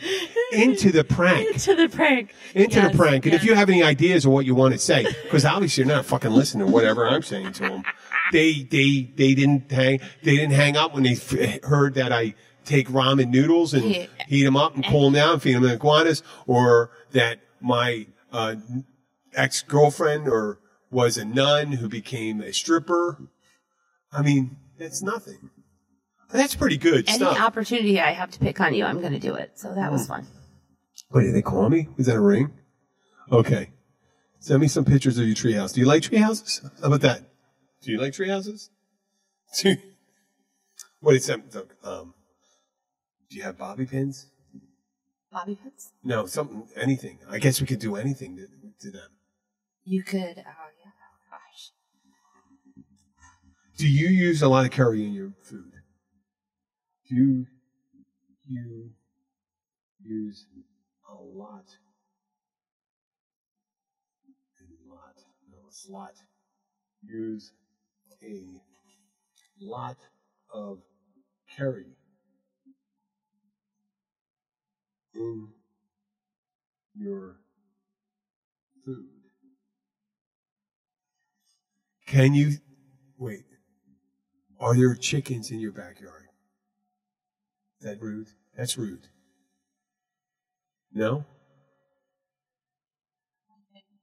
into 0.54 0.92
the 0.92 1.04
prank. 1.04 1.50
into 1.54 1.76
the 1.76 1.90
prank. 1.90 2.34
into 2.56 2.78
Yes, 2.78 2.92
the 2.92 2.98
prank. 2.98 3.26
And 3.26 3.36
if 3.36 3.44
you 3.44 3.54
have 3.54 3.70
any 3.70 3.84
ideas 3.84 4.26
of 4.26 4.32
what 4.32 4.46
you 4.46 4.56
want 4.56 4.74
to 4.74 4.80
say, 4.80 5.06
because 5.24 5.46
obviously 5.46 5.84
you're 5.84 5.94
not 5.94 6.06
fucking 6.06 6.32
listening 6.32 6.68
to 6.68 6.72
whatever 6.74 7.08
I'm 7.08 7.22
saying 7.22 7.54
to 7.54 7.64
them. 7.64 7.84
They, 8.32 8.62
they, 8.62 9.12
they 9.16 9.34
didn't 9.34 9.72
hang, 9.72 10.02
they 10.22 10.36
didn't 10.36 10.52
hang 10.54 10.78
up 10.78 10.94
when 10.94 11.02
they 11.04 11.14
f- 11.14 11.64
heard 11.64 11.96
that 11.96 12.14
I 12.14 12.36
take 12.70 12.88
ramen 12.88 13.30
noodles 13.30 13.74
and 13.74 13.84
Yeah. 13.84 14.06
heat 14.28 14.44
them 14.44 14.56
up 14.56 14.76
and 14.76 14.86
cool 14.86 15.06
them 15.06 15.14
down, 15.14 15.34
and 15.34 15.42
feed 15.42 15.56
them 15.56 15.64
to 15.64 15.74
iguanas, 15.74 16.22
or 16.48 16.92
that 17.12 17.40
my, 17.60 18.08
uh, 18.32 18.56
ex-girlfriend 19.34 20.28
or 20.28 20.60
was 20.92 21.18
a 21.18 21.26
nun 21.26 21.74
who 21.74 21.88
became 21.90 22.42
a 22.42 22.52
stripper. 22.54 23.18
I 24.12 24.22
mean, 24.22 24.58
that's 24.78 25.02
nothing. 25.02 25.50
That's 26.32 26.56
pretty 26.56 26.78
good 26.78 27.08
Any 27.10 27.18
stuff. 27.18 27.40
opportunity 27.40 28.00
I 28.00 28.12
have 28.12 28.32
to 28.32 28.40
pick 28.40 28.60
on 28.62 28.74
you, 28.74 28.86
I'm 28.86 29.00
going 29.02 29.14
to 29.14 29.20
do 29.20 29.34
it. 29.36 29.52
So 29.60 29.74
that 29.74 29.92
was 29.92 30.08
fun. 30.08 30.28
Wait, 31.12 31.24
did 31.24 31.34
they 31.36 31.42
call 31.42 31.70
me? 31.70 31.90
Is 31.98 32.06
that 32.06 32.16
a 32.16 32.22
ring? 32.22 32.52
Okay. 33.32 33.72
Send 34.40 34.62
me 34.62 34.68
some 34.68 34.86
pictures 34.86 35.18
of 35.18 35.26
your 35.26 35.36
treehouse. 35.36 35.74
Do 35.74 35.80
you 35.82 35.88
like 35.88 36.04
treehouses? 36.04 36.62
How 36.82 36.88
about 36.88 37.02
that? 37.02 37.22
Do 37.82 37.92
you 37.92 38.00
like 38.00 38.14
treehouses? 38.14 38.70
Do 39.62 39.70
you- 39.72 39.78
what 41.02 41.16
is 41.16 41.26
that? 41.28 41.42
Um, 41.84 42.14
do 43.30 43.38
you 43.38 43.44
have 43.44 43.58
bobby 43.58 43.86
pins? 43.86 44.28
Bobby 45.32 45.56
pins? 45.62 45.92
No, 46.04 46.26
something, 46.26 46.68
anything. 46.76 47.20
I 47.30 47.38
guess 47.38 47.62
we 47.62 47.68
could 47.68 47.80
do 47.80 47.96
anything 47.96 48.36
to, 48.38 48.48
to 48.82 48.92
them. 48.92 49.10
You 49.86 50.04
could, 50.04 50.38
oh, 50.38 50.70
yeah. 50.84 50.92
Gosh. 51.30 51.72
Do 53.78 53.88
you 53.88 54.08
use 54.08 54.42
a 54.42 54.50
lot 54.50 54.66
of 54.66 54.72
curry 54.72 55.06
in 55.06 55.14
your 55.14 55.32
food? 55.44 55.72
Do 57.08 57.16
you, 57.16 57.46
you 58.48 58.90
use 60.04 60.46
a 61.08 61.14
lot? 61.14 61.66
A 64.60 64.92
lot. 64.92 65.16
No, 65.52 65.58
it's 65.68 65.88
lot. 65.88 66.14
Use 67.04 67.52
a 68.24 68.60
lot 69.60 69.98
of 70.52 70.80
curry 71.56 71.96
in 75.14 75.50
your 76.96 77.38
food. 78.86 79.06
Can 82.06 82.34
you 82.34 82.58
wait? 83.18 83.46
Are 84.60 84.76
there 84.76 84.96
chickens 84.96 85.52
in 85.52 85.60
your 85.60 85.72
backyard? 85.72 86.26
That 87.82 88.02
rude? 88.02 88.28
That's 88.58 88.78
rude. 88.78 89.08
No? 90.94 91.26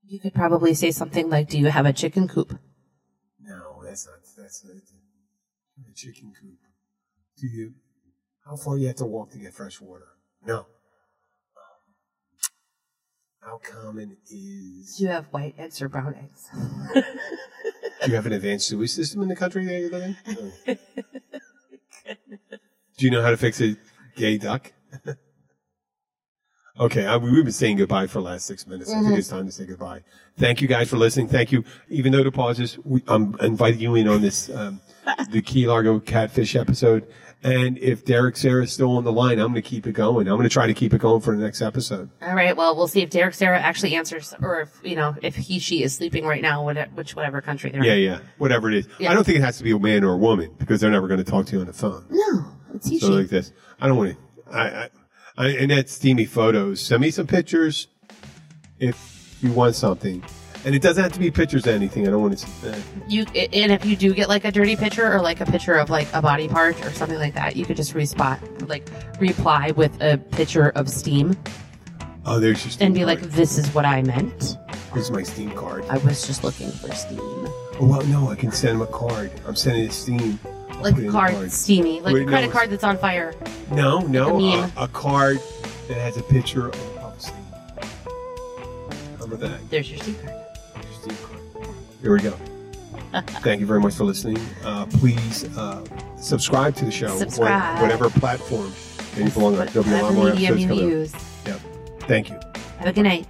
You 0.08 0.20
could 0.20 0.34
probably 0.34 0.72
say 0.74 0.92
something 0.92 1.28
like, 1.28 1.48
Do 1.48 1.58
you 1.58 1.66
have 1.66 1.84
a 1.84 1.92
chicken 1.92 2.28
coop? 2.28 2.56
No, 3.40 3.82
that's 3.84 4.06
not. 4.06 4.20
That's 4.38 4.64
not 4.64 4.76
a 5.90 5.94
chicken 5.94 6.32
coop. 6.40 6.58
Do 7.38 7.46
you? 7.48 7.74
How 8.44 8.56
far 8.56 8.76
do 8.76 8.82
you 8.82 8.86
have 8.86 8.96
to 8.96 9.04
walk 9.04 9.32
to 9.32 9.38
get 9.38 9.52
fresh 9.52 9.80
water? 9.80 10.06
No. 10.44 10.66
How 13.46 13.58
common 13.58 14.16
is? 14.28 14.96
Do 14.96 15.04
you 15.04 15.08
have 15.10 15.26
white 15.26 15.54
eggs 15.56 15.80
or 15.80 15.88
brown 15.88 16.16
eggs? 16.16 16.50
Do 18.02 18.10
you 18.10 18.16
have 18.16 18.26
an 18.26 18.32
advanced 18.32 18.66
sewage 18.66 18.90
system 18.90 19.22
in 19.22 19.28
the 19.28 19.36
country 19.36 19.64
that 19.66 19.78
you 19.78 19.88
live 19.88 20.02
in? 20.02 20.16
No. 20.66 20.76
Do 22.96 23.04
you 23.04 23.12
know 23.12 23.22
how 23.22 23.30
to 23.30 23.36
fix 23.36 23.60
a 23.60 23.76
gay 24.16 24.36
duck? 24.36 24.72
okay, 26.80 27.06
I, 27.06 27.18
we've 27.18 27.44
been 27.44 27.52
saying 27.52 27.76
goodbye 27.76 28.08
for 28.08 28.18
the 28.18 28.24
last 28.24 28.46
six 28.46 28.66
minutes. 28.66 28.92
I 28.92 29.00
think 29.00 29.16
it's 29.16 29.28
time 29.28 29.46
to 29.46 29.52
say 29.52 29.64
goodbye. 29.64 30.02
Thank 30.36 30.60
you 30.60 30.66
guys 30.66 30.90
for 30.90 30.96
listening. 30.96 31.28
Thank 31.28 31.52
you. 31.52 31.62
Even 31.88 32.10
though 32.10 32.24
the 32.24 32.32
pauses, 32.32 32.80
we, 32.82 33.04
I'm 33.06 33.36
inviting 33.40 33.78
you 33.78 33.94
in 33.94 34.08
on 34.08 34.22
this, 34.22 34.50
um, 34.50 34.80
the 35.30 35.40
Key 35.40 35.68
Largo 35.68 36.00
catfish 36.00 36.56
episode. 36.56 37.06
And 37.46 37.78
if 37.78 38.04
Derek 38.04 38.36
Sarah 38.36 38.64
is 38.64 38.72
still 38.72 38.96
on 38.96 39.04
the 39.04 39.12
line, 39.12 39.38
I'm 39.38 39.52
going 39.52 39.54
to 39.54 39.62
keep 39.62 39.86
it 39.86 39.92
going. 39.92 40.26
I'm 40.26 40.34
going 40.34 40.48
to 40.48 40.52
try 40.52 40.66
to 40.66 40.74
keep 40.74 40.92
it 40.92 41.00
going 41.00 41.20
for 41.20 41.36
the 41.36 41.40
next 41.44 41.62
episode. 41.62 42.10
All 42.20 42.34
right. 42.34 42.56
Well, 42.56 42.74
we'll 42.74 42.88
see 42.88 43.02
if 43.02 43.10
Derek 43.10 43.34
Sarah 43.34 43.60
actually 43.60 43.94
answers, 43.94 44.34
or 44.42 44.62
if 44.62 44.70
you 44.82 44.96
know 44.96 45.14
if 45.22 45.36
he 45.36 45.60
she 45.60 45.84
is 45.84 45.94
sleeping 45.94 46.26
right 46.26 46.42
now, 46.42 46.68
which 46.94 47.14
whatever 47.14 47.40
country 47.40 47.70
they're 47.70 47.84
Yeah, 47.84 47.92
in. 47.92 48.02
Yeah, 48.02 48.10
yeah. 48.14 48.18
Whatever 48.38 48.68
it 48.68 48.74
is. 48.78 48.88
Yeah. 48.98 49.12
I 49.12 49.14
don't 49.14 49.22
think 49.24 49.38
it 49.38 49.42
has 49.42 49.58
to 49.58 49.64
be 49.64 49.70
a 49.70 49.78
man 49.78 50.02
or 50.02 50.14
a 50.14 50.16
woman 50.16 50.54
because 50.58 50.80
they're 50.80 50.90
never 50.90 51.06
going 51.06 51.18
to 51.22 51.30
talk 51.30 51.46
to 51.46 51.52
you 51.54 51.60
on 51.60 51.66
the 51.68 51.72
phone. 51.72 52.04
No, 52.10 52.46
it's 52.74 52.88
he 52.88 52.98
So 52.98 53.06
she. 53.06 53.12
like 53.12 53.28
this. 53.28 53.52
I 53.80 53.86
don't 53.86 53.96
want 53.96 54.16
to. 54.16 54.52
I, 54.52 54.66
I, 54.66 54.88
I 55.38 55.46
and 55.50 55.70
that's 55.70 55.92
steamy 55.92 56.24
photos. 56.24 56.80
Send 56.80 57.00
me 57.00 57.12
some 57.12 57.28
pictures 57.28 57.86
if 58.80 59.38
you 59.40 59.52
want 59.52 59.76
something, 59.76 60.24
and 60.66 60.74
it 60.74 60.82
doesn't 60.82 61.02
have 61.02 61.12
to 61.12 61.18
be 61.20 61.30
pictures 61.30 61.64
of 61.66 61.72
anything. 61.74 62.06
I 62.06 62.10
don't 62.10 62.20
want 62.20 62.36
to 62.36 62.44
see 62.46 62.68
that. 62.68 62.78
You 63.08 63.22
and 63.36 63.72
if 63.72 63.86
you 63.86 63.96
do 63.96 64.12
get 64.12 64.28
like 64.28 64.44
a 64.44 64.50
dirty 64.52 64.76
picture 64.76 65.10
or 65.10 65.22
like 65.22 65.40
a 65.40 65.46
picture 65.46 65.74
of 65.74 65.88
like 65.88 66.08
a 66.12 66.20
body 66.20 66.48
part 66.48 66.84
or 66.84 66.90
something 66.92 67.18
like 67.18 67.34
that, 67.34 67.56
you 67.56 67.64
could 67.64 67.76
just 67.76 67.94
respot 67.94 68.38
like 68.68 68.90
reply 69.20 69.70
with 69.70 69.98
a 70.02 70.18
picture 70.18 70.70
of 70.70 70.90
Steam 70.90 71.34
Oh, 72.28 72.40
there's 72.40 72.64
your 72.64 72.72
Steam 72.72 72.86
and 72.86 72.94
be 72.96 73.04
card. 73.04 73.22
like, 73.22 73.30
"This 73.30 73.56
is 73.56 73.72
what 73.72 73.84
I 73.84 74.02
meant. 74.02 74.58
"Here's 74.92 75.12
my 75.12 75.22
Steam 75.22 75.52
card." 75.52 75.84
I 75.88 75.98
was 75.98 76.26
just 76.26 76.42
looking 76.42 76.72
for 76.72 76.92
Steam." 76.92 77.20
Oh, 77.20 77.76
well, 77.82 78.02
no, 78.06 78.28
I 78.30 78.34
can 78.34 78.50
send 78.50 78.74
him 78.74 78.82
a 78.82 78.86
card. 78.88 79.30
I'm 79.46 79.54
sending 79.54 79.86
a 79.86 79.92
Steam. 79.92 80.36
I'll 80.70 80.82
Like 80.82 80.94
put 80.94 81.04
a 81.04 81.06
in 81.06 81.06
the 81.06 81.12
card 81.12 81.52
steamy, 81.52 82.00
like 82.00 82.14
Wait, 82.14 82.22
a 82.22 82.24
no, 82.24 82.30
credit 82.32 82.46
it's- 82.46 82.52
card 82.52 82.70
that's 82.70 82.82
on 82.82 82.98
fire. 82.98 83.32
No, 83.70 84.00
no, 84.00 84.30
a 84.30 84.34
a, 84.34 84.56
meme. 84.62 84.72
a 84.76 84.88
card 84.88 85.38
that 85.86 85.98
has 85.98 86.16
a 86.16 86.22
picture 86.24 86.66
of, 86.70 86.96
of 86.98 87.14
Steam. 87.22 87.36
About 89.20 89.38
that? 89.40 89.70
There's 89.70 89.88
your 89.88 90.00
Steam 90.00 90.16
card. 90.24 90.34
Your 92.06 92.18
Steam 92.18 92.30
card. 92.32 92.40
Here 92.40 93.12
we 93.12 93.20
go. 93.20 93.22
Thank 93.40 93.60
you 93.60 93.66
very 93.66 93.80
much 93.80 93.94
for 93.94 94.04
listening. 94.04 94.38
Uh, 94.64 94.86
please 94.86 95.44
uh, 95.56 95.84
subscribe 96.16 96.74
to 96.76 96.84
the 96.84 96.90
show, 96.90 97.18
on 97.18 97.80
whatever 97.80 98.10
platform 98.10 98.72
that 99.14 99.24
you 99.24 99.30
belong 99.30 99.58
on. 99.58 99.66
There'll 99.68 99.84
be 99.84 99.90
a 99.92 100.02
lot 100.02 100.14
more 100.14 100.28
episodes 100.28 100.60
you 100.60 100.68
coming 100.68 101.02
out. 101.02 101.08
Yep. 101.46 101.60
Thank 102.00 102.28
you. 102.30 102.40
Have 102.78 102.88
a 102.88 102.92
good 102.92 103.02
night. 103.02 103.26